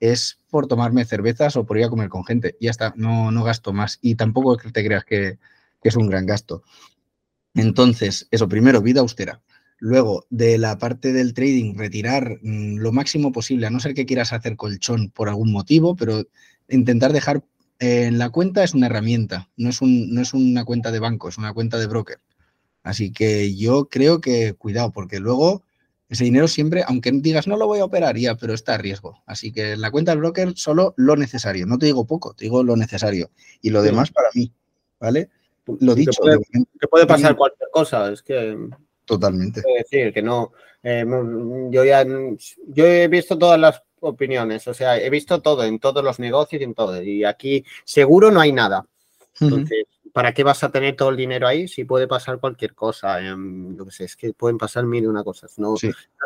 [0.00, 2.56] es por tomarme cervezas o por ir a comer con gente.
[2.60, 3.98] Ya está, no, no gasto más.
[4.02, 5.38] Y tampoco te creas que,
[5.82, 6.64] es un gran gasto.
[7.54, 9.40] Entonces, eso primero, vida austera.
[9.78, 14.06] Luego, de la parte del trading, retirar mm, lo máximo posible, a no ser que
[14.06, 16.24] quieras hacer colchón por algún motivo, pero
[16.68, 17.44] intentar dejar
[17.78, 21.28] en la cuenta es una herramienta, no es, un, no es una cuenta de banco,
[21.28, 22.18] es una cuenta de broker.
[22.82, 25.62] Así que yo creo que cuidado, porque luego
[26.08, 29.22] ese dinero siempre, aunque digas no lo voy a operar ya, pero está a riesgo.
[29.26, 31.66] Así que en la cuenta del broker solo lo necesario.
[31.66, 33.30] No te digo poco, te digo lo necesario.
[33.60, 34.52] Y lo demás para mí,
[35.00, 35.30] ¿vale?
[35.80, 36.22] Lo dicho.
[36.80, 38.56] Te puede, pasar cualquier cosa, es que...
[39.04, 39.62] Totalmente.
[39.78, 40.52] decir que no.
[40.82, 41.04] Eh,
[41.70, 46.04] yo ya yo he visto todas las opiniones, o sea, he visto todo en todos
[46.04, 47.02] los negocios y en todo.
[47.02, 48.86] Y aquí seguro no hay nada.
[49.40, 49.84] Entonces,
[50.16, 53.20] ¿para qué vas a tener todo el dinero ahí si puede pasar cualquier cosa?
[53.20, 55.58] lo que sé, es que pueden pasar mil y una cosas.
[55.58, 55.74] No,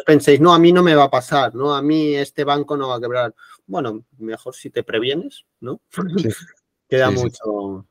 [0.06, 2.86] penséis, no, a mí no me va a pasar, no, a mí este banco no
[2.86, 3.34] va a quebrar.
[3.66, 5.80] Bueno, mejor si te previenes, ¿no?
[6.88, 7.84] Queda mucho,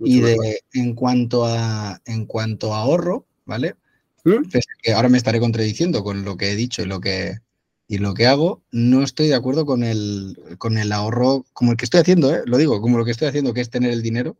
[0.00, 3.76] Y de, en cuanto a en cuanto a ahorro, ¿vale?
[4.24, 4.48] ¿Mm?
[4.82, 7.38] que ahora me estaré contradiciendo con lo que he dicho y lo que
[7.86, 11.76] y lo que hago, no estoy de acuerdo con el, con el ahorro, como el
[11.76, 12.42] que estoy haciendo, ¿eh?
[12.46, 14.36] lo digo, como lo que estoy haciendo, que es tener el dinero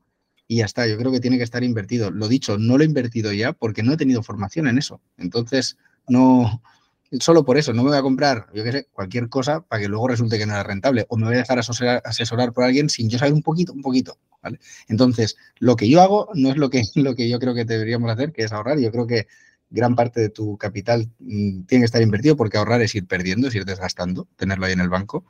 [0.48, 0.86] y ya está.
[0.86, 2.10] Yo creo que tiene que estar invertido.
[2.10, 5.00] Lo dicho, no lo he invertido ya porque no he tenido formación en eso.
[5.16, 5.76] Entonces,
[6.08, 6.62] no,
[7.20, 9.88] solo por eso, no me voy a comprar, yo qué sé, cualquier cosa para que
[9.88, 11.06] luego resulte que no era rentable.
[11.08, 13.82] O me voy a dejar asesorar, asesorar por alguien sin yo saber un poquito, un
[13.82, 14.18] poquito.
[14.42, 14.58] ¿vale?
[14.88, 18.10] Entonces, lo que yo hago no es lo que, lo que yo creo que deberíamos
[18.10, 18.78] hacer, que es ahorrar.
[18.78, 19.26] Yo creo que
[19.70, 23.48] gran parte de tu capital mm, tiene que estar invertido porque ahorrar es ir perdiendo,
[23.48, 25.24] es ir desgastando, tenerlo ahí en el banco.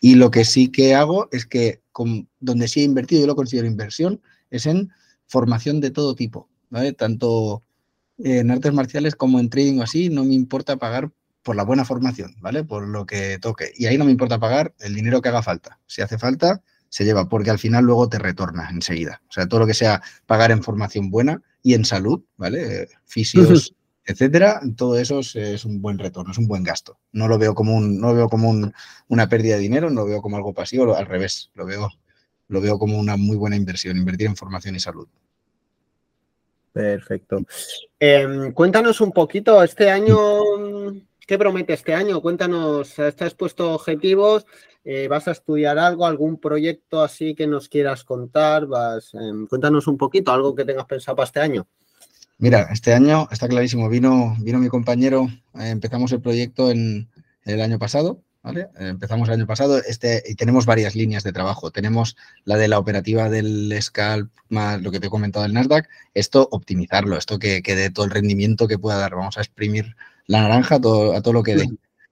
[0.00, 3.34] Y lo que sí que hago es que con, donde sí he invertido, yo lo
[3.36, 4.20] considero inversión,
[4.50, 4.90] es en
[5.26, 6.92] formación de todo tipo, ¿vale?
[6.92, 7.62] Tanto
[8.18, 11.10] en artes marciales como en trading o así, no me importa pagar
[11.42, 12.64] por la buena formación, ¿vale?
[12.64, 13.72] Por lo que toque.
[13.76, 15.78] Y ahí no me importa pagar el dinero que haga falta.
[15.86, 19.22] Si hace falta, se lleva, porque al final luego te retorna enseguida.
[19.28, 22.88] O sea, todo lo que sea pagar en formación buena y en salud, ¿vale?
[23.04, 23.74] Fisios,
[24.04, 26.98] etcétera, todo eso es, un buen retorno, es un buen gasto.
[27.12, 28.72] No lo veo como un, no lo veo como
[29.08, 31.88] una pérdida de dinero, no lo veo como algo pasivo, al revés, lo veo
[32.48, 35.06] lo veo como una muy buena inversión, invertir en formación y salud.
[36.72, 37.40] Perfecto.
[37.98, 40.18] Em, cuéntanos un poquito, este año,
[41.26, 42.20] ¿qué promete este año?
[42.20, 44.46] Cuéntanos, ¿estás puesto objetivos?
[44.84, 48.66] Eh, ¿Vas a estudiar algo, algún proyecto así que nos quieras contar?
[48.66, 51.66] Vas, em, cuéntanos un poquito, algo que tengas pensado para este año.
[52.38, 57.08] Mira, este año está clarísimo, vino, vino mi compañero, eh, empezamos el proyecto en
[57.44, 58.22] el año pasado,
[58.78, 61.70] Empezamos el año pasado este, y tenemos varias líneas de trabajo.
[61.70, 65.88] Tenemos la de la operativa del Scalp, más lo que te he comentado del Nasdaq.
[66.14, 69.14] Esto, optimizarlo, esto que, que dé todo el rendimiento que pueda dar.
[69.14, 71.68] Vamos a exprimir la naranja todo, a todo lo que dé.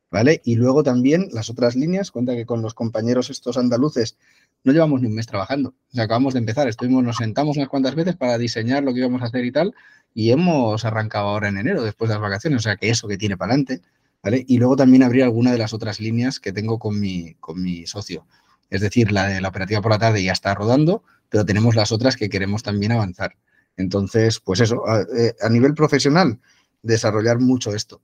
[0.09, 0.41] ¿Vale?
[0.45, 4.17] Y luego también las otras líneas, cuenta que con los compañeros estos andaluces
[4.63, 5.75] no llevamos ni un mes trabajando.
[5.97, 9.27] Acabamos de empezar, estuvimos, nos sentamos unas cuantas veces para diseñar lo que íbamos a
[9.27, 9.75] hacer y tal,
[10.15, 12.59] y hemos arrancado ahora en enero, después de las vacaciones.
[12.59, 13.83] O sea que eso que tiene para adelante
[14.25, 17.87] y luego también abrir alguna de las otras líneas que tengo con mi, con mi
[17.87, 18.27] socio.
[18.71, 21.93] Es decir, la de la operativa por la tarde ya está rodando, pero tenemos las
[21.93, 23.37] otras que queremos también avanzar.
[23.77, 26.41] Entonces, pues eso, a, eh, nivel profesional,
[26.83, 28.01] desarrollar mucho esto,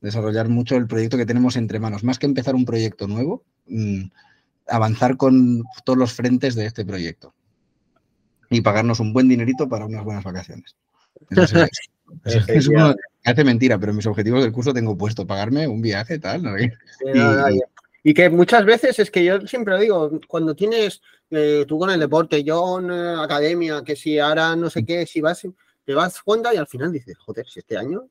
[0.00, 2.04] desarrollar mucho el proyecto que tenemos entre manos.
[2.04, 4.04] Más que empezar un proyecto nuevo, mm,
[4.68, 7.34] avanzar con todos los frentes de este proyecto
[8.50, 10.76] y pagarnos un buen dinerito para unas buenas vacaciones.
[11.30, 11.52] es,
[13.24, 16.42] hace mentira, pero mis objetivos del curso tengo puesto pagarme un viaje, tal.
[18.02, 21.90] y, que muchas veces es que yo siempre lo digo, cuando tienes eh, tú con
[21.90, 25.46] el deporte, yo en eh, academia, que si ahora no sé qué, si vas,
[25.84, 28.08] te vas cuenta y al final dices, joder, si este año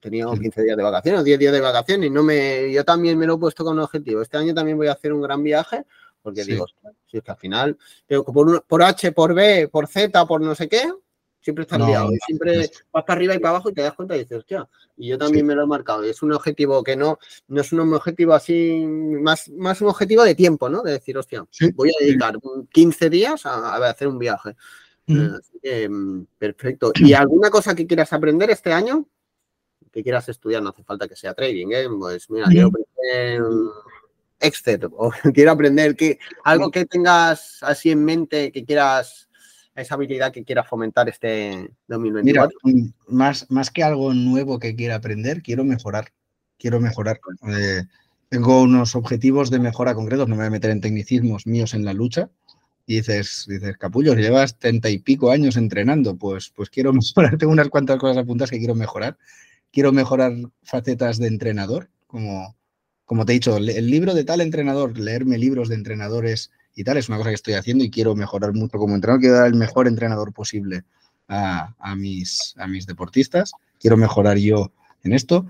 [0.00, 3.26] tenía 15 días de vacaciones, 10 días de vacaciones y no me, yo también me
[3.26, 4.22] lo he puesto con un objetivo.
[4.22, 5.84] Este año también voy a hacer un gran viaje
[6.22, 6.66] porque digo,
[7.06, 10.68] si es que al final, por, por H, por B, por Z, por no sé
[10.68, 10.82] qué,
[11.40, 14.16] Siempre estás liado y siempre vas para arriba y para abajo y te das cuenta
[14.16, 16.04] y dices, hostia, y yo también me lo he marcado.
[16.04, 20.24] Y es un objetivo que no, no es un objetivo así, más, más un objetivo
[20.24, 20.82] de tiempo, ¿no?
[20.82, 22.38] De decir, hostia, voy a dedicar
[22.70, 24.56] 15 días a, hacer un viaje.
[25.62, 26.92] Eh, mm, perfecto.
[26.96, 29.06] ¿Y alguna cosa que quieras aprender este año?
[29.92, 31.86] Que quieras estudiar, no hace falta que sea trading, ¿eh?
[31.98, 32.70] Pues mira, yo
[34.40, 39.27] Excel o quiero aprender que algo que tengas así en mente que quieras
[39.80, 42.58] esa habilidad que quieras fomentar este 2024?
[42.64, 46.12] Mira, mm, más, más que algo nuevo que quiera aprender, quiero mejorar.
[46.58, 47.20] Quiero mejorar.
[47.48, 47.84] Eh,
[48.28, 51.84] tengo unos objetivos de mejora concretos, no me voy a meter en tecnicismos míos en
[51.84, 52.30] la lucha.
[52.86, 57.52] Y dices, dices, Capullo, llevas treinta y pico años entrenando, pues, pues quiero mejorar, tengo
[57.52, 59.16] unas cuantas cosas apuntadas que quiero mejorar.
[59.70, 62.56] Quiero mejorar facetas de entrenador, como,
[63.04, 66.96] como te he dicho, el libro de tal entrenador, leerme libros de entrenadores y tal,
[66.96, 69.56] es una cosa que estoy haciendo y quiero mejorar mucho como entrenador, quiero dar el
[69.56, 70.84] mejor entrenador posible
[71.26, 73.50] a, mis, a mis deportistas,
[73.80, 74.70] quiero mejorar yo
[75.02, 75.46] en esto.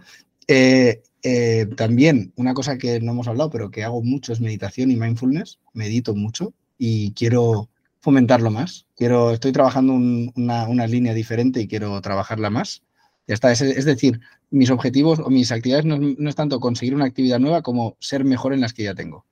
[0.46, 4.90] Eh, eh, también una cosa que no hemos hablado, pero que hago mucho es meditación
[4.90, 7.68] y mindfulness, medito mucho y quiero
[8.00, 8.86] fomentarlo más.
[8.96, 12.82] Quiero, estoy trabajando una, línea diferente y quiero trabajarla más.
[13.26, 17.38] Ya está, es decir, mis objetivos o mis actividades no, es tanto conseguir una actividad
[17.38, 19.26] nueva como ser mejor en las que ya tengo.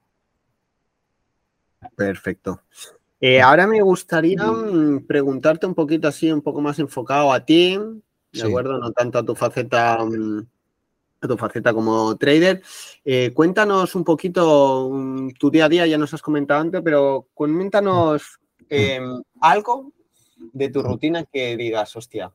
[1.94, 2.62] Perfecto.
[3.20, 7.78] Eh, ahora me gustaría mm, preguntarte un poquito así, un poco más enfocado a ti,
[8.32, 8.78] ¿de acuerdo?
[8.78, 10.46] No tanto a tu faceta, mm,
[11.20, 12.62] a tu faceta como trader.
[13.04, 17.28] Eh, cuéntanos un poquito mm, tu día a día, ya nos has comentado antes, pero
[17.34, 19.92] coméntanos em, algo
[20.52, 22.32] de tu rutina que digas, hostia,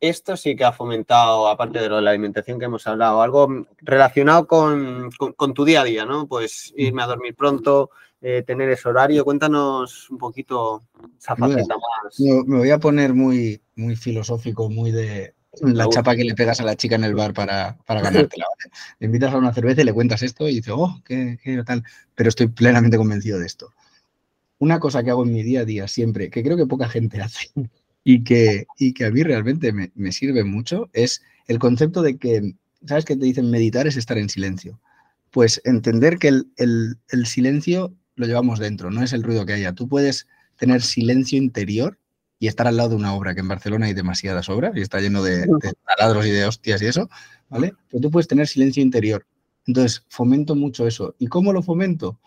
[0.00, 3.66] esto sí que ha fomentado, aparte de lo de la alimentación que hemos hablado, algo
[3.78, 5.10] relacionado con,
[5.54, 6.26] tu día a día, ¿no?
[6.26, 7.90] Pues irme a dormir pronto,
[8.26, 9.22] eh, tener ese horario.
[9.24, 10.82] Cuéntanos un poquito
[11.18, 12.18] esa faceta más.
[12.46, 16.64] Me voy a poner muy, muy filosófico, muy de la chapa que le pegas a
[16.64, 18.46] la chica en el bar para, para ganártela.
[18.98, 21.84] Le invitas a una cerveza y le cuentas esto y dice, oh, qué, qué tal.
[22.14, 23.72] Pero estoy plenamente convencido de esto.
[24.58, 27.20] Una cosa que hago en mi día a día siempre, que creo que poca gente
[27.22, 27.50] hace,
[28.04, 32.54] y que, y que a mí realmente me, sirve mucho es el concepto de que,
[32.86, 34.80] ¿sabes que te dicen meditar es estar en silencio?
[35.30, 39.72] Pues entender que el, silencio lo llevamos dentro, no es el ruido que haya.
[39.72, 41.98] Tú puedes tener silencio interior
[42.38, 45.00] y estar al lado de una obra, que en Barcelona hay demasiadas obras y está
[45.00, 45.46] lleno de,
[45.86, 47.08] taladros y de hostias y eso,
[47.48, 47.74] ¿vale?
[47.90, 49.26] Pero tú puedes tener silencio interior.
[49.66, 51.14] Entonces, fomento mucho eso.
[51.18, 52.18] ¿Y cómo lo fomento?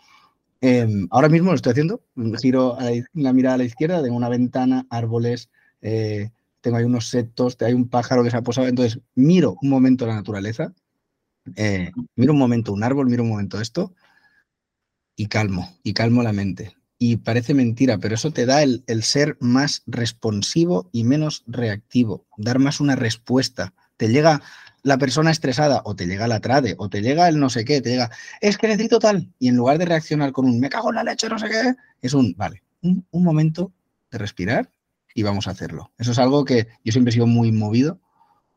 [0.60, 2.02] Em, ahora mismo lo estoy haciendo.
[2.40, 2.76] Giro
[3.12, 5.50] la mirada a la izquierda, tengo una ventana, árboles,
[5.82, 6.30] eh,
[6.60, 8.66] tengo ahí unos setos, hay un pájaro que se ha posado.
[8.66, 10.72] Entonces, miro un momento la naturaleza,
[11.54, 13.94] eh, miro un momento un árbol, miro un momento esto
[15.18, 16.76] y calmo, y calmo la mente.
[16.96, 22.60] Y parece mentira, pero eso te da el, ser más responsivo y menos reactivo, dar
[22.60, 23.74] más una respuesta.
[23.96, 24.40] Te llega
[24.84, 27.80] la persona estresada, o te llega la trade, o te llega el no sé qué,
[27.80, 28.10] te llega,
[28.40, 31.04] es que necesito tal, y en lugar de reaccionar con un me cago en la
[31.04, 33.72] leche, no sé qué, es un, vale, un momento
[34.12, 34.70] de respirar,
[35.14, 35.90] y vamos a hacerlo.
[35.98, 38.00] Eso es algo que yo siempre he sido muy movido,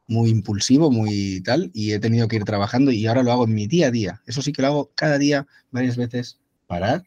[0.06, 3.56] muy impulsivo, muy tal, y he tenido que ir trabajando y ahora lo hago en
[3.56, 4.22] mi día a día.
[4.28, 6.41] Eso sí que lo hago cada día, varias veces,
[6.72, 7.04] parar,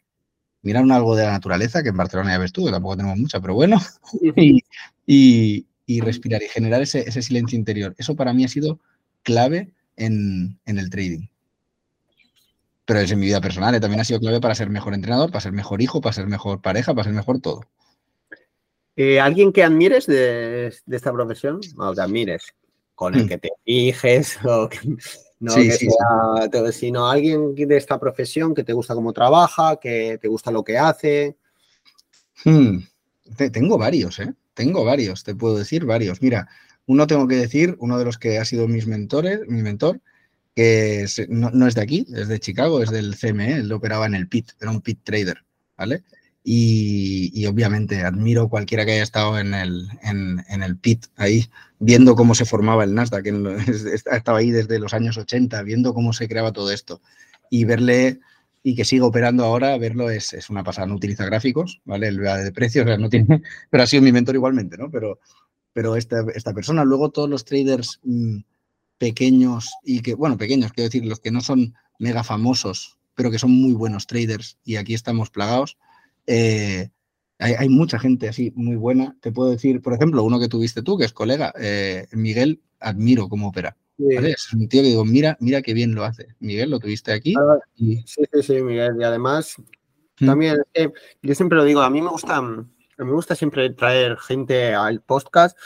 [0.60, 3.40] mirar un algo de la naturaleza, que en Barcelona ya ves tú, tampoco tenemos mucha,
[3.40, 3.80] pero bueno,
[5.06, 5.66] y,
[6.00, 7.94] respirar y generar ese, silencio interior.
[7.96, 8.78] Eso para mí ha sido
[9.22, 11.28] clave en, el trading.
[12.84, 13.80] Pero es en mi vida personal, ¿eh?
[13.80, 16.60] también ha sido clave para ser mejor entrenador, para ser mejor hijo, para ser mejor
[16.60, 17.62] pareja, para ser mejor todo.
[18.96, 21.60] Eh, ¿Alguien que admires de, esta profesión?
[21.78, 22.54] O que admires,
[22.94, 23.28] con el mm.
[23.28, 24.68] que te fijes, o
[25.45, 30.64] no sino alguien de esta profesión que te gusta cómo trabaja, que te gusta lo
[30.64, 31.36] que hace.
[32.45, 32.78] Hmm.
[33.53, 34.32] Tengo varios, ¿eh?
[34.55, 36.22] Tengo varios, te puedo decir varios.
[36.22, 36.49] Mira,
[36.86, 40.01] uno tengo que decir, uno de los que ha sido mis mentores, mi mentor,
[40.55, 44.14] que no, no, es de aquí, es de Chicago, es del CME, él operaba en
[44.14, 45.45] el PIT, era un PIT trader,
[45.76, 46.05] ¿vale?
[46.47, 51.47] Y, obviamente admiro cualquiera que haya estado en el, en, el pit ahí,
[51.78, 53.24] viendo cómo se formaba el Nasdaq.
[54.12, 57.01] estaba ahí desde los años 80, viendo cómo se creaba todo esto.
[57.49, 58.20] Y verle
[58.62, 60.87] y que siga operando ahora, verlo es, una pasada.
[60.87, 62.08] No utiliza gráficos, ¿vale?
[62.08, 64.91] El de precios, no tiene, pero ha sido mi mentor igualmente, ¿no?
[64.91, 65.21] Pero,
[65.72, 68.38] pero esta, esta persona, luego todos los traders mm,
[68.99, 73.38] pequeños y que, bueno, pequeños, quiero decir, los que no son mega famosos, pero que
[73.38, 75.79] son muy buenos traders y aquí estamos plagados
[76.26, 76.91] eh,
[77.38, 79.17] hay, mucha gente así muy buena.
[79.21, 83.29] Te puedo decir, por ejemplo, uno que tuviste tú, que es colega, eh, Miguel, admiro
[83.29, 83.76] cómo opera.
[83.99, 86.29] Es un tío que digo, mira, mira qué bien lo hace.
[86.41, 87.34] Miguel, lo tuviste aquí.
[87.38, 88.95] Ah, sí, sí, sí, Miguel.
[88.99, 89.57] Y además,
[90.21, 90.26] ¿Mm?
[90.26, 90.63] también,
[91.22, 95.57] yo siempre lo digo, a mí me gusta, me gusta siempre traer gente al podcast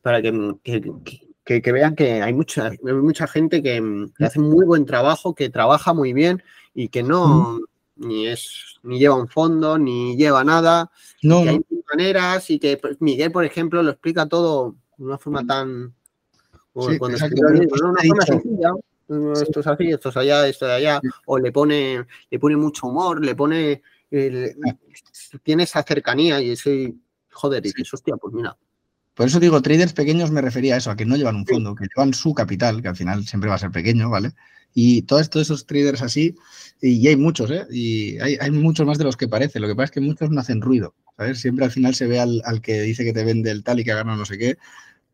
[0.00, 0.32] para que,
[1.44, 5.92] que, vean que hay mucha, mucha gente que, que, hace muy buen trabajo, que trabaja
[5.92, 6.42] muy bien
[6.74, 7.60] y que no, ¿Mm?
[8.02, 10.90] Ni es ni lleva un fondo, ni lleva nada.
[11.22, 11.60] No, que hay
[11.90, 15.94] maneras y que pues, Miguel, por ejemplo, lo explica todo de una forma tan.
[16.74, 17.16] una forma
[18.26, 18.72] sencilla,
[19.40, 22.86] esto es así, esto es allá, esto de allá, o le pone, le pone mucho
[22.86, 26.94] humor, le pone, tiene esa cercanía y ese,
[27.30, 28.56] joder, y dices, hostia, pues mira.
[29.14, 31.74] Por eso digo, traders pequeños me refería a eso, a que no llevan un fondo,
[31.74, 34.32] que llevan su capital, que al final siempre va a ser pequeño, ¿vale?
[34.74, 36.34] Y todos, esos traders así,
[36.80, 37.66] y, hay muchos, ¿eh?
[37.70, 39.60] Y hay, hay, muchos más de los que parece.
[39.60, 41.40] Lo que pasa es que muchos no hacen ruido, ¿sabes?
[41.40, 43.84] Siempre al final se ve al, al que dice que te vende el tal y
[43.84, 44.56] que ha ganado no sé qué,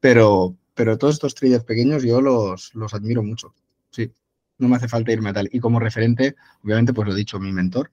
[0.01, 3.55] pero, pero todos estos traders pequeños yo los, los admiro mucho.
[3.91, 4.13] Sí,
[4.59, 5.49] no me hace falta irme a tal.
[5.53, 7.91] Y como referente, obviamente, pues lo he dicho, mi mentor,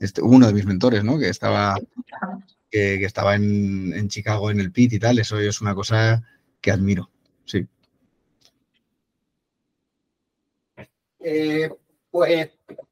[0.00, 1.18] este, uno de mis mentores, ¿no?
[1.18, 1.76] Que estaba,
[2.72, 6.22] que, estaba en, Chicago en el PIT y tal, eso es una cosa
[6.60, 7.10] que admiro,
[7.44, 7.66] sí.
[11.20, 11.70] Eh,
[12.10, 12.50] pues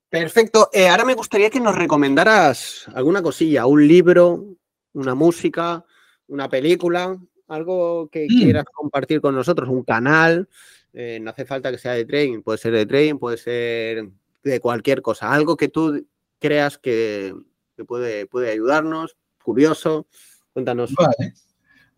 [0.09, 0.69] perfecto.
[0.73, 4.44] Eh, ahora me gustaría que nos recomendaras alguna cosilla, un libro,
[4.93, 5.85] una música,
[6.28, 8.39] una película, algo que mm.
[8.39, 10.48] quieras compartir con nosotros, un canal,
[10.93, 14.11] eh, no hace falta que sea de trading, puede ser de trading, puede ser
[14.43, 16.07] de cualquier cosa, algo que tú
[16.39, 17.35] creas que,
[17.86, 20.07] puede, puede ayudarnos, curioso,
[20.53, 20.93] cuéntanos.
[20.95, 21.35] Vale.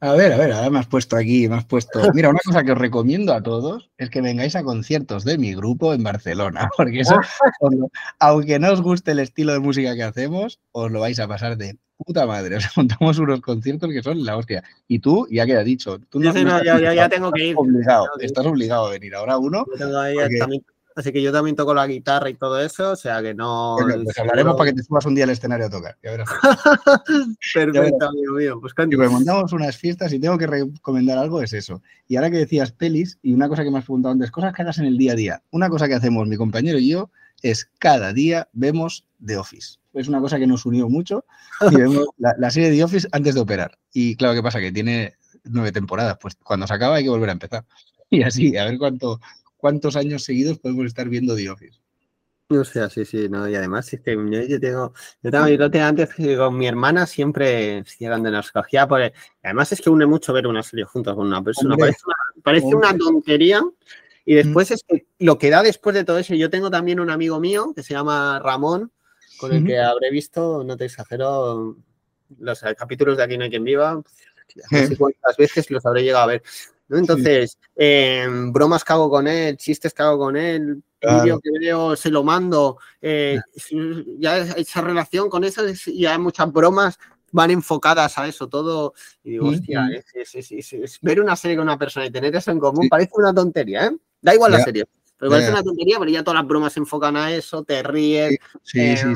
[0.05, 2.01] A ver, a ver, ahora me has puesto aquí, me has puesto.
[2.15, 5.55] Mira, una cosa que os recomiendo a todos es que vengáis a conciertos de mi
[5.55, 7.15] grupo en Barcelona, porque eso,
[8.19, 11.57] aunque no os guste el estilo de música que hacemos, os lo vais a pasar
[11.57, 12.57] de puta madre.
[12.57, 14.65] Os montamos unos conciertos que son la hostia.
[14.89, 17.55] Y tú, ya queda dicho, tú no, ya, tengo que ir.
[17.57, 19.15] Obligado, estás obligado a venir.
[19.15, 19.65] Ahora uno.
[20.95, 23.77] Así que yo también toco la guitarra y todo eso, o sea que no.
[24.05, 25.97] pues hablaremos para que te subas un día al escenario a tocar.
[26.03, 26.29] Ya verás.
[27.55, 28.61] Perfecto, amigo mío.
[28.61, 31.83] Pues y pues montamos unas fiestas y tengo que recomendar algo, es eso.
[32.09, 34.63] Y ahora que decías pelis, y una cosa que me has preguntado antes, cosas que
[34.63, 35.43] hagas en el día a día.
[35.51, 37.11] Una cosa que hacemos mi compañero y yo
[37.43, 39.79] es cada día vemos The Office.
[39.95, 41.25] Es una cosa que nos unió mucho
[41.71, 43.79] y vemos la, la serie The Office antes de operar.
[43.93, 44.61] Y claro, ¿qué pasa?
[44.61, 45.15] Que tiene
[45.45, 47.65] nueve temporadas, pues cuando se acaba hay que volver a empezar.
[48.11, 49.21] Y así, a ver cuánto,
[49.63, 51.79] cuántos años seguidos podemos estar viendo The Office.
[52.49, 57.07] O sea, sí, sí, no, y además yo, tengo, yo tengo, antes con mi hermana
[57.07, 61.29] siempre llegan de nostalgia, porque además es que une mucho ver una serie juntos con
[61.29, 61.77] una persona,
[62.43, 63.63] parece, una, tontería,
[64.25, 67.09] y después es que lo que da después de todo eso, yo tengo también un
[67.09, 68.91] amigo mío que se llama Ramón,
[69.39, 71.77] con el que habré visto, no te exagero,
[72.39, 76.25] los capítulos de Aquí no hay quien viva, no sé cuántas veces los habré llegado
[76.25, 76.43] a ver.
[76.99, 81.97] Entonces, em, bromas que hago con él, chistes que hago con él, vídeo que veo,
[81.97, 83.41] se lo mando, eh,
[84.19, 86.99] ya esa relación con eso, y hay muchas bromas
[87.33, 88.95] van enfocadas a eso todo.
[89.25, 92.89] Y digo, hostia, es, ver una serie con una persona y tener eso en común
[92.89, 93.97] parece una tontería, ¿eh?
[94.21, 94.85] Da igual la serie,
[95.17, 98.39] pero parece una tontería, pero ya todas las bromas se enfocan a eso, te ríes.
[98.63, 99.15] sí, sí.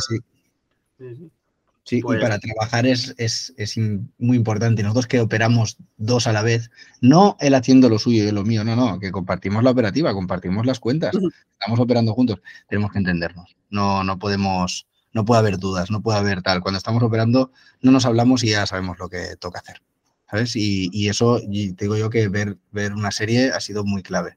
[0.98, 1.30] sí.
[1.86, 3.78] Sí, y pues para trabajar es, es,
[4.18, 4.82] muy importante.
[4.82, 6.68] Nosotros que operamos dos a la vez,
[7.00, 10.66] no él haciendo lo suyo y lo mío, no, no, que compartimos la operativa, compartimos
[10.66, 11.14] las cuentas,
[11.52, 13.56] estamos operando juntos, tenemos que entendernos.
[13.70, 16.60] No, no podemos, no puede haber dudas, no puede haber tal.
[16.60, 19.80] Cuando estamos operando, no nos hablamos y ya sabemos lo que toca hacer.
[20.28, 20.56] ¿Sabes?
[20.56, 24.02] Y, y eso, y te digo yo que ver, ver una serie ha sido muy
[24.02, 24.36] clave.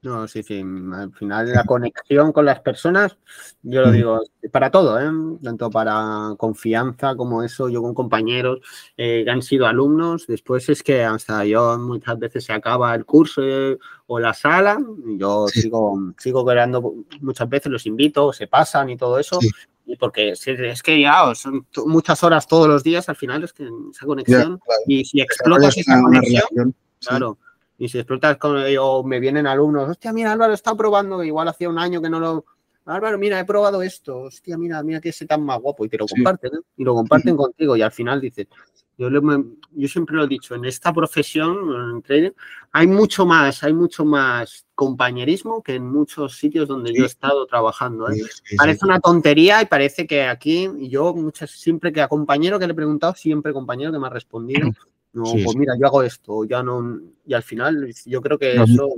[0.00, 0.62] No, sí, sí.
[0.92, 3.16] Al final la conexión con las personas,
[3.62, 4.20] yo lo digo,
[4.52, 5.10] para todo, ¿eh?
[5.42, 8.60] tanto para confianza como eso, yo con compañeros
[8.96, 13.04] eh, que han sido alumnos, después es que hasta yo muchas veces se acaba el
[13.04, 13.76] curso eh,
[14.06, 19.18] o la sala, yo sigo, sigo creando muchas veces, los invito, se pasan y todo
[19.18, 19.40] eso.
[19.84, 23.68] Y porque es que ya son muchas horas todos los días, al final es que
[23.90, 27.38] esa conexión, y si explotas esa conexión, claro,
[27.78, 31.68] y si explotas con, o me vienen alumnos, hostia, mira, Álvaro está probando, igual hacía
[31.68, 32.44] un año que no lo.
[32.84, 35.98] Álvaro, mira, he probado esto, hostia, mira, mira que ese tan más guapo, y te
[35.98, 36.60] lo comparten, ¿eh?
[36.76, 38.48] y lo comparten contigo, y al final dices,
[38.96, 41.56] yo, yo siempre lo he dicho, en esta profesión,
[41.92, 42.30] en trading,
[42.72, 47.46] hay mucho más, hay mucho más compañerismo que en muchos sitios donde yo he estado
[47.46, 48.10] trabajando.
[48.10, 48.16] ¿eh?
[48.56, 52.72] parece una tontería y parece que aquí, yo muchas, siempre que a compañero que le
[52.72, 54.68] he preguntado, siempre compañero que me ha respondido,
[55.12, 57.00] no, pues mira, yo hago esto, ya no.
[57.26, 58.88] Y al final, yo creo que eso.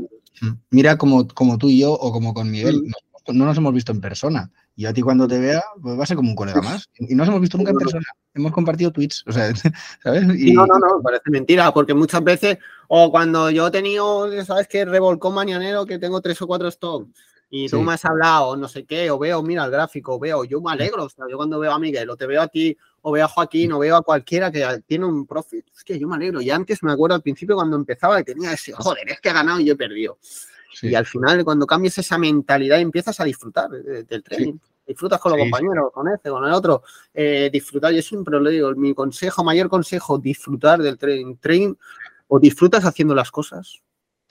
[0.70, 3.37] Mira, como, como tú y yo, o como con Miguel, mm.
[3.37, 4.51] no, nos hemos visto en persona.
[4.77, 6.89] Y a ti cuando te vea, pues va a ser como un colega más.
[6.99, 8.05] Y no nos hemos visto nunca en persona.
[8.35, 9.53] Hemos compartido tweets, o sea,
[10.03, 10.27] ¿sabes?
[10.27, 12.59] No, no, no, parece mentira, porque muchas veces,
[12.89, 14.85] o cuando yo he tenido, ¿sabes qué?
[14.85, 17.11] Revolcón mañanero que tengo tres o cuatro stocks
[17.53, 20.61] y tú me has hablado, no sé qué, o veo, mira el gráfico, veo, yo
[20.61, 23.12] me alegro, o sea, yo cuando veo a Miguel, o te veo a ti, o
[23.12, 26.16] veo a Joaquín, o veo a cualquiera que tiene un profit, es que yo me
[26.16, 26.40] alegro.
[26.40, 29.32] Y antes me acuerdo al principio cuando empezaba y tenía ese, joder, es que he
[29.32, 30.18] ganado y yo he perdido.
[30.82, 34.59] Y al final, cuando cambias esa mentalidad, empiezas a disfrutar del trading.
[34.86, 36.82] Disfrutas con los compañeros, con este, con el otro.
[37.14, 41.36] Eh, disfrutar, yo siempre lo digo, mi consejo, mayor consejo, disfrutar del trading.
[41.36, 41.74] Trading
[42.28, 43.82] o disfrutas haciendo las cosas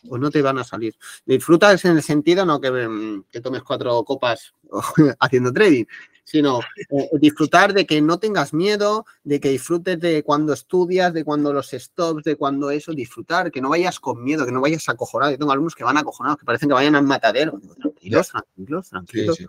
[0.08, 0.96] o no te van a salir.
[1.26, 4.54] Disfrutas en el sentido no que, mm, que tomes cuatro copas
[5.20, 5.86] haciendo trading,
[6.30, 6.60] sino
[6.92, 11.52] eh, disfrutar de que no tengas miedo, de que disfrutes de cuando estudias, de cuando
[11.52, 15.32] los stops, de cuando eso, disfrutar, que no vayas con miedo, que no vayas acojonado.
[15.32, 17.60] Yo tengo alumnos que van acojonados, que parecen que vayan al matadero.
[17.80, 19.40] tranquilos, tranquilos, tranquilos.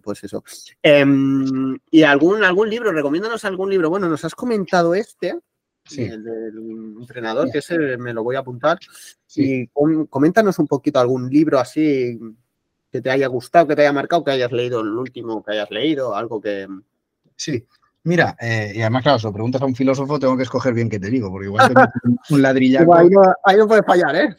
[0.00, 0.44] pues eso.
[0.80, 2.92] Em, ¿Y algún, algún libro?
[2.92, 3.90] Recomiéndanos algún libro.
[3.90, 5.40] Bueno, nos has comentado este,
[5.90, 8.78] el del entrenador, que ese me lo voy a apuntar.
[9.34, 12.16] Y coméntanos un poquito algún libro así
[12.94, 15.68] que te haya gustado, que te haya marcado, que hayas leído el último que hayas
[15.72, 16.68] leído, algo que...
[17.34, 17.66] Sí,
[18.04, 20.88] mira, eh, y además, claro, si lo preguntas a un filósofo, tengo que escoger bien
[20.88, 21.88] qué te digo, porque igual tengo
[22.30, 24.36] un ahí, no, ahí no puedes fallar, ¿eh?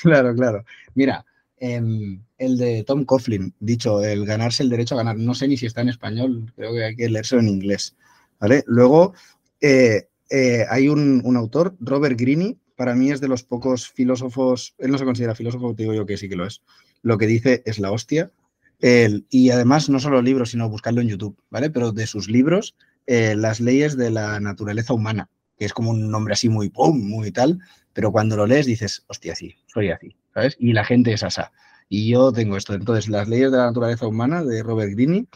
[0.00, 0.64] Claro, claro.
[0.94, 1.26] Mira,
[1.58, 5.18] em, el de Tom Coughlin, dicho, el ganarse el derecho a ganar.
[5.18, 7.96] No sé ni si está en español, creo que hay que leerse en inglés.
[8.38, 8.64] ¿vale?
[8.66, 9.12] Luego,
[9.60, 14.74] eh, eh, hay un, un, autor, Robert Greene, para mí es de los pocos filósofos,
[14.78, 16.62] él no se considera filósofo, te digo yo que sí que lo es,
[17.02, 18.32] lo que dice es la hostia.
[18.80, 21.68] y además, no solo libros, sino buscarlo en YouTube, ¿vale?
[21.68, 22.74] Pero de sus libros,
[23.06, 25.28] eh, las leyes de la naturaleza humana,
[25.58, 27.58] que es como un nombre así muy pum, muy tal,
[27.92, 30.56] pero cuando lo lees dices, hostia, sí, soy así, ¿sabes?
[30.58, 31.52] Y la gente es asa.
[31.90, 32.72] Y yo tengo esto.
[32.72, 35.26] Entonces, las leyes de la naturaleza humana de Robert Greene,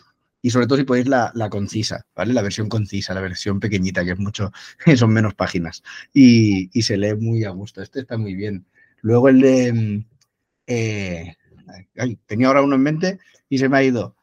[0.45, 2.35] y sobre todo si podéis la, concisa, ¿vale?
[2.35, 4.53] La versión concisa, la versión pequeñita, que es mucho,
[4.95, 5.83] son menos páginas.
[6.13, 7.81] Y, y, se lee muy a gusto.
[7.81, 8.67] Este está muy bien.
[9.01, 10.05] Luego el de, mm,
[10.67, 11.35] eh,
[12.27, 13.19] tenía ahora uno en mente
[13.49, 14.17] y se me ha ido.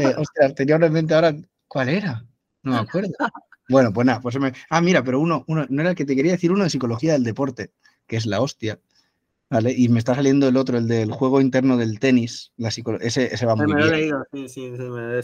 [0.00, 0.14] Eh,
[0.56, 1.36] tenía uno en mente ahora.
[1.68, 2.24] ¿Cuál era?
[2.62, 3.10] No me acuerdo.
[3.68, 4.54] Bueno, pues nada, pues se me...
[4.70, 7.12] Ah, mira, pero uno, uno, no era el que te quería decir, uno de psicología
[7.12, 7.72] del deporte,
[8.06, 8.80] que es la hostia.
[9.48, 9.72] ¿Vale?
[9.76, 12.52] Y me está saliendo el otro, el del juego interno del tenis.
[12.56, 13.90] La ese, ese va muy bien.
[13.90, 14.24] Leído.
[14.32, 14.72] Sí, sí,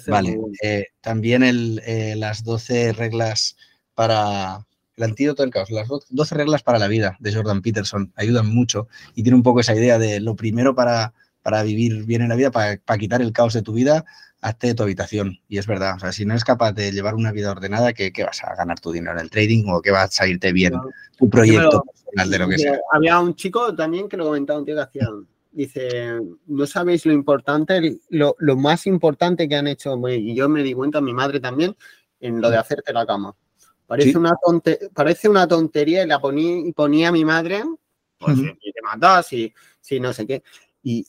[0.06, 0.38] vale.
[0.62, 3.56] Eh, también el, eh, las 12 reglas
[3.94, 4.64] para
[4.96, 8.88] el antídoto del caos, las 12 reglas para la vida de Jordan Peterson ayudan mucho
[9.14, 12.36] y tiene un poco esa idea de lo primero para para vivir bien en la
[12.36, 14.04] vida, para, quitar el caos de tu vida,
[14.40, 15.38] hazte de tu habitación.
[15.48, 18.12] Y es verdad, o sea, si no eres capaz de llevar una vida ordenada, ¿qué,
[18.24, 20.74] vas a ganar tu dinero en el trading o qué va a salirte bien
[21.16, 22.78] tu proyecto personal de lo que sea?
[22.92, 25.08] Había un chico también que lo comentaba un tío que hacía,
[25.50, 30.74] dice, no sabéis lo importante, lo, más importante que han hecho, y yo me di
[30.74, 31.76] cuenta, mi madre también,
[32.20, 33.34] en lo de hacerte la cama.
[33.86, 34.32] Parece, una,
[34.94, 37.62] parece una tontería y la ponía, ponía mi madre,
[38.16, 40.42] pues si te matas, si, si no sé qué.
[40.82, 41.04] Y,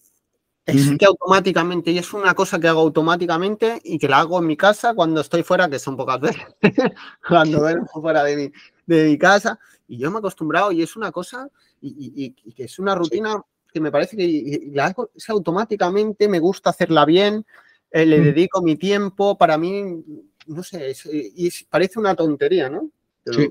[0.66, 4.48] es que automáticamente, y es una cosa que hago automáticamente y que la hago en
[4.48, 6.44] mi casa cuando estoy fuera, que son pocas veces,
[7.28, 8.52] cuando vengo fuera de mi,
[8.86, 9.60] de mi, casa.
[9.88, 11.50] Y yo me he acostumbrado y es una cosa,
[11.82, 13.42] y, que es una rutina
[13.74, 17.46] que me parece que la hago es automáticamente, me gusta hacerla bien,
[17.92, 20.04] eh, le dedico mi tiempo, para mí,
[20.48, 22.90] no sé, y parece una tontería, ¿no?
[23.26, 23.50] sí.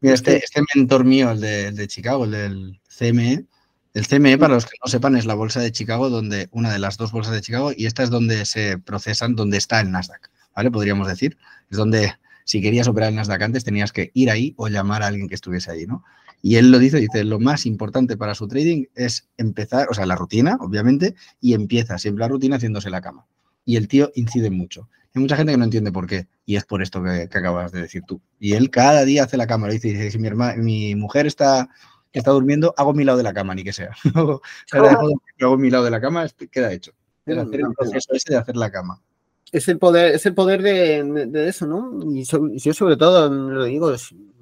[0.00, 3.46] Mira, este, este mentor mío, el de, el de Chicago, el del CME,
[3.94, 6.80] el CME, para los que no sepan, es la bolsa de Chicago, donde una de
[6.80, 10.30] las dos bolsas de Chicago, y esta es donde se procesan, donde está el Nasdaq,
[10.54, 10.72] ¿vale?
[10.72, 11.38] Podríamos decir.
[11.70, 12.12] Es donde,
[12.44, 15.36] si querías operar el Nasdaq antes, tenías que ir ahí o llamar a alguien que
[15.36, 16.02] estuviese ahí, ¿no?
[16.42, 20.06] Y él lo dice, dice, lo más importante para su trading es empezar, o sea,
[20.06, 23.26] la rutina, obviamente, y empieza siempre la rutina haciéndose la cama.
[23.64, 24.88] Y el tío incide mucho.
[25.14, 27.82] Hay mucha gente que no entiende por qué, y es por esto que, acabas de
[27.82, 28.20] decir tú.
[28.40, 31.70] Y él cada día hace la cama, le dice, dice mi, mi mujer está
[32.14, 33.90] que está durmiendo, hago mi lado de la cama, ni que sea.
[34.72, 36.92] hago mi lado de la cama, queda hecho.
[37.26, 39.02] Es hacer el proceso ese de hacer la cama.
[39.50, 41.98] Es el poder, es el poder de, eso, ¿no?
[42.14, 43.92] Y yo sobre todo lo digo,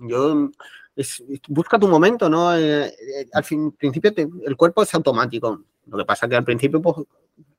[0.00, 0.50] yo
[1.48, 2.54] busca tu momento, ¿no?
[2.54, 4.12] Eh, eh, al fin, principio
[4.46, 5.62] el cuerpo es automático.
[5.86, 6.96] Lo que pasa es que al principio, pues,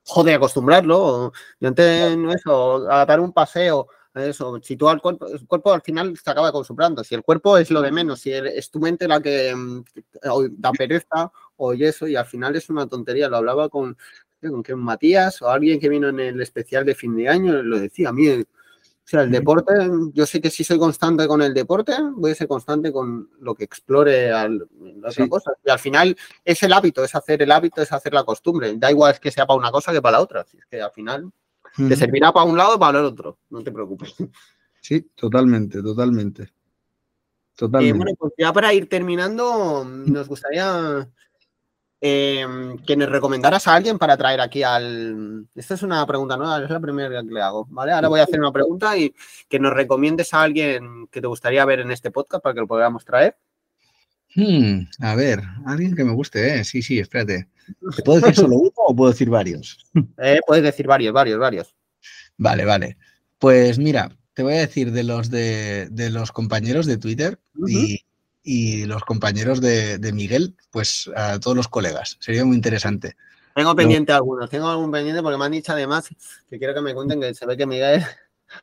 [0.06, 1.34] jode acostumbrarlo.
[1.60, 5.74] Yo antes, no eso, a dar un paseo, eso, si tú al cuerpo, el cuerpo
[5.74, 7.04] al final se acaba acostumbrando.
[7.04, 9.84] Si el cuerpo es lo de menos, si es tu mente la que mm,
[10.52, 13.28] da pereza o eso, y al final es una tontería.
[13.28, 13.98] Lo hablaba con,
[14.42, 17.80] con que Matías o alguien que vino en el especial de fin de año, lo
[17.80, 18.30] decía a mí.
[18.30, 18.46] O
[19.06, 19.74] sea, el deporte,
[20.14, 23.54] yo sé que si soy constante con el deporte, voy a ser constante con lo
[23.54, 24.66] que explore al,
[25.04, 25.52] otra cosa.
[25.66, 26.16] Y al final
[26.46, 28.74] es el hábito, es hacer el hábito, es hacer la costumbre.
[28.78, 30.42] Da igual que sea para una cosa que para la otra.
[30.42, 31.32] es que al final
[31.76, 34.16] te servirá para un lado o para el otro, no te preocupes.
[34.82, 36.52] Sí, totalmente, totalmente.
[37.56, 37.96] Totalmente.
[37.96, 41.08] Eh, bueno, pues ya para ir terminando, nos gustaría
[42.02, 42.46] eh,
[42.86, 45.48] que nos recomendaras a alguien para traer aquí al.
[45.56, 47.94] Esta es una pregunta nueva, es la primera que le hago, ¿vale?
[47.94, 49.16] Ahora voy a hacer una pregunta y
[49.48, 52.68] que nos recomiendes a alguien que te gustaría ver en este podcast para que lo
[52.68, 53.38] podamos traer.
[54.36, 56.64] Hmm, a ver, alguien que me guste, ¿eh?
[56.66, 57.48] Sí, sí, espérate.
[57.96, 59.86] ¿Te puedo decir solo uno o puedo decir varios?
[60.18, 61.76] Eh, puedes decir varios, varios, varios.
[62.38, 62.98] Vale, vale.
[63.40, 68.04] Pues mira, te voy a decir de los de, los compañeros de Twitter y
[68.44, 72.18] y los compañeros de, Miguel, pues a todos los colegas.
[72.20, 73.16] Sería muy interesante.
[73.56, 76.10] Tengo pendiente algunos, tengo algún pendiente porque me han dicho además
[76.50, 78.04] que quiero que me cuenten que se ve que Miguel,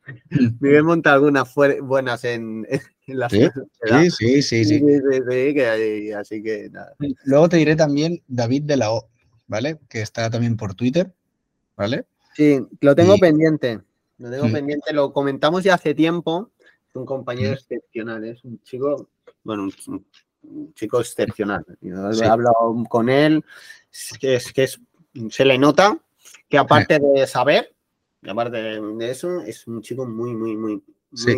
[0.60, 2.66] Miguel monta algunas buenas en,
[3.06, 3.48] la ¿Sí?
[4.10, 6.12] sí, sí, sí, sí.
[6.12, 6.94] así que nada.
[7.24, 9.08] Luego te diré también David de la O,
[9.46, 9.78] ¿vale?
[9.88, 11.12] Que está también por Twitter,
[11.76, 12.04] ¿vale?
[12.34, 13.80] Sí, lo tengo pendiente.
[14.18, 14.52] Lo tengo mm.
[14.52, 16.50] pendiente, lo comentamos ya hace tiempo.
[16.92, 17.54] Un compañero mm.
[17.54, 19.08] excepcional, es un chico,
[19.42, 21.64] bueno, un, chico excepcional.
[21.82, 23.44] He hablado con él,
[24.20, 24.80] que es que es,
[25.30, 25.98] se le nota
[26.48, 27.74] que aparte de saber,
[28.28, 30.82] aparte de eso, es un chico muy, muy, muy,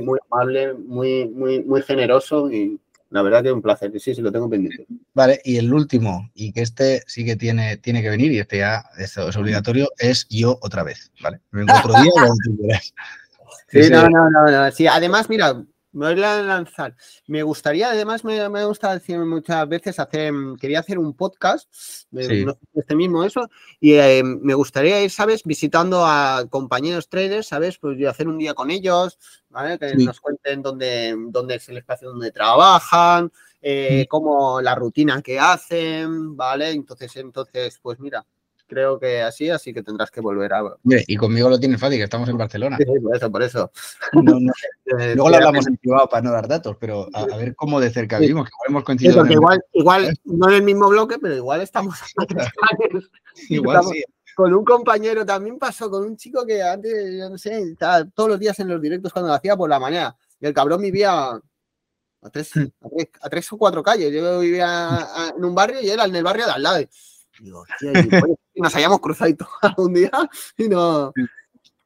[0.00, 2.78] muy, amable, muy, muy, muy generoso y
[3.10, 3.92] la verdad que es un placer.
[4.00, 4.86] Sí, sí, lo tengo pendiente.
[5.14, 8.58] Vale, y el último, y que este sí que tiene, tiene que venir, y este
[8.58, 11.40] ya es, obligatorio, es yo otra vez, ¿vale?
[11.50, 12.80] Vengo otro día
[13.68, 14.70] Sí, no, no, no, no.
[14.70, 15.62] Sí, además, mira,
[15.92, 16.96] me voy a lanzar.
[17.26, 21.68] Me gustaría, además, me, me gusta decir muchas veces, hacer, quería hacer un podcast,
[22.74, 23.48] este mismo eso,
[23.80, 25.42] y eh, me gustaría ir, ¿sabes?
[25.44, 27.78] Visitando a compañeros traders, ¿sabes?
[27.78, 29.18] Pues yo hacer un día con ellos,
[29.50, 29.78] ¿vale?
[29.78, 35.38] Que nos cuenten dónde, dónde es el espacio donde trabajan, eh, cómo la rutina que
[35.38, 36.70] hacen, ¿vale?
[36.70, 38.26] Entonces, entonces, pues mira,
[38.72, 40.62] creo que así, así que tendrás que volver a.
[40.84, 42.78] Y conmigo lo tienes fácil, que estamos en Barcelona.
[42.78, 43.72] Sí, por eso, por eso.
[44.98, 47.88] Eh, Luego lo hablamos en privado para no dar datos, pero a, ver cómo de
[47.88, 49.24] cerca vivimos, que hemos coincidido.
[49.24, 52.48] igual, igual, no en el mismo bloque, pero igual estamos a tres.
[53.48, 54.04] Igual sí.
[54.34, 58.30] Con un compañero también pasó, con un chico que antes, yo no sé, estaba todos
[58.30, 60.14] los días en los directos cuando lo hacía por la mañana.
[60.40, 61.40] Y el cabrón vivía
[62.22, 62.52] a tres,
[63.20, 64.12] a tres, o cuatro calles.
[64.12, 66.84] Yo vivía en un barrio y él en el barrio de al lado.
[67.40, 67.64] Digo,
[68.54, 69.48] nos hayamos cruzado y todo
[69.78, 70.10] un día
[70.56, 71.12] y no.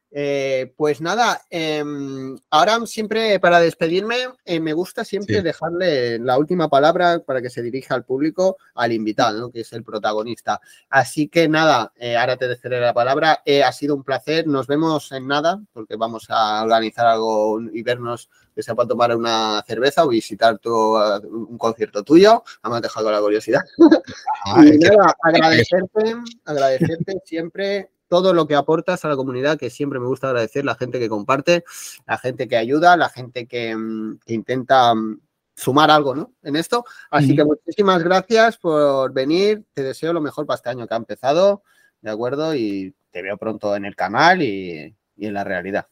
[0.09, 4.15] Eh, pues nada, em, ahora siempre para despedirme,
[4.45, 8.93] eh, me gusta siempre dejarle la última palabra para que se dirija al público, al
[8.93, 10.61] invitado, que es el protagonista.
[10.89, 13.43] Así que nada, eh, ahora te dejaré la palabra.
[13.65, 18.29] ha sido un placer, nos vemos en nada, porque vamos a organizar algo y vernos
[18.55, 22.43] que sea para tomar una cerveza o visitar un concierto tuyo.
[22.63, 23.61] Me has dejado la curiosidad.
[24.65, 26.15] y nada, agradecerte,
[26.45, 30.75] agradecerte siempre todo lo que aportas a la comunidad, que siempre me gusta agradecer, la
[30.75, 31.63] gente que comparte,
[32.05, 35.19] la gente que ayuda, la gente que, mm, intenta mm,
[35.55, 36.33] sumar algo ¿no?
[36.43, 36.85] en esto.
[37.09, 39.63] Así que muchísimas gracias por venir.
[39.73, 41.63] Te deseo lo mejor para este año que ha empezado,
[42.01, 42.55] ¿de acuerdo?
[42.55, 45.87] Y te veo pronto en el canal y, en la realidad.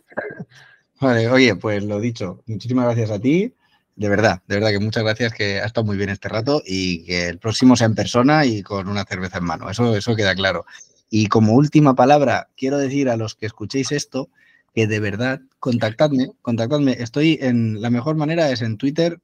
[1.01, 3.53] Vale, oye, pues lo dicho, muchísimas gracias a ti.
[3.95, 7.05] De verdad, de verdad que muchas gracias, que ha estado muy bien este rato y
[7.05, 9.69] que el próximo sea en persona y con una cerveza en mano.
[9.69, 10.65] Eso, eso queda claro.
[11.09, 14.29] Y como última palabra, quiero decir a los que escuchéis esto
[14.75, 16.91] que de verdad contactadme, contactadme.
[16.99, 19.21] Estoy en, la mejor manera es en Twitter,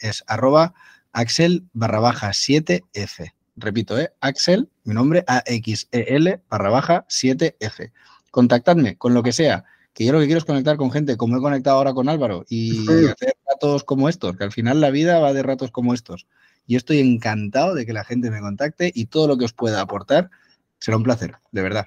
[0.00, 0.74] es arroba
[1.12, 3.32] axel barra baja 7f.
[3.56, 4.12] Repito, ¿eh?
[4.20, 7.92] Axel, mi nombre, A-X-E-L barra baja 7f.
[8.30, 11.36] Contactadme con lo que sea, que yo lo que quiero es conectar con gente, como
[11.36, 15.18] he conectado ahora con Álvaro, y hacer ratos como estos, que al final la vida
[15.18, 16.26] va de ratos como estos.
[16.66, 19.80] Yo estoy encantado de que la gente me contacte y todo lo que os pueda
[19.80, 20.30] aportar
[20.78, 21.86] Será un placer, de verdad.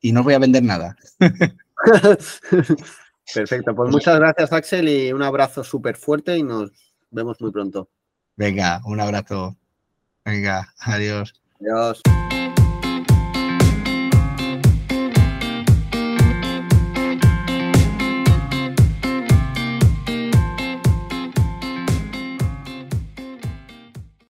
[0.00, 0.96] Y no voy a vender nada.
[3.34, 6.72] Perfecto, pues muchas gracias Axel y un abrazo súper fuerte y nos
[7.10, 7.88] vemos muy pronto.
[8.36, 9.56] Venga, un abrazo.
[10.24, 11.40] Venga, adiós.
[11.60, 12.02] Adiós.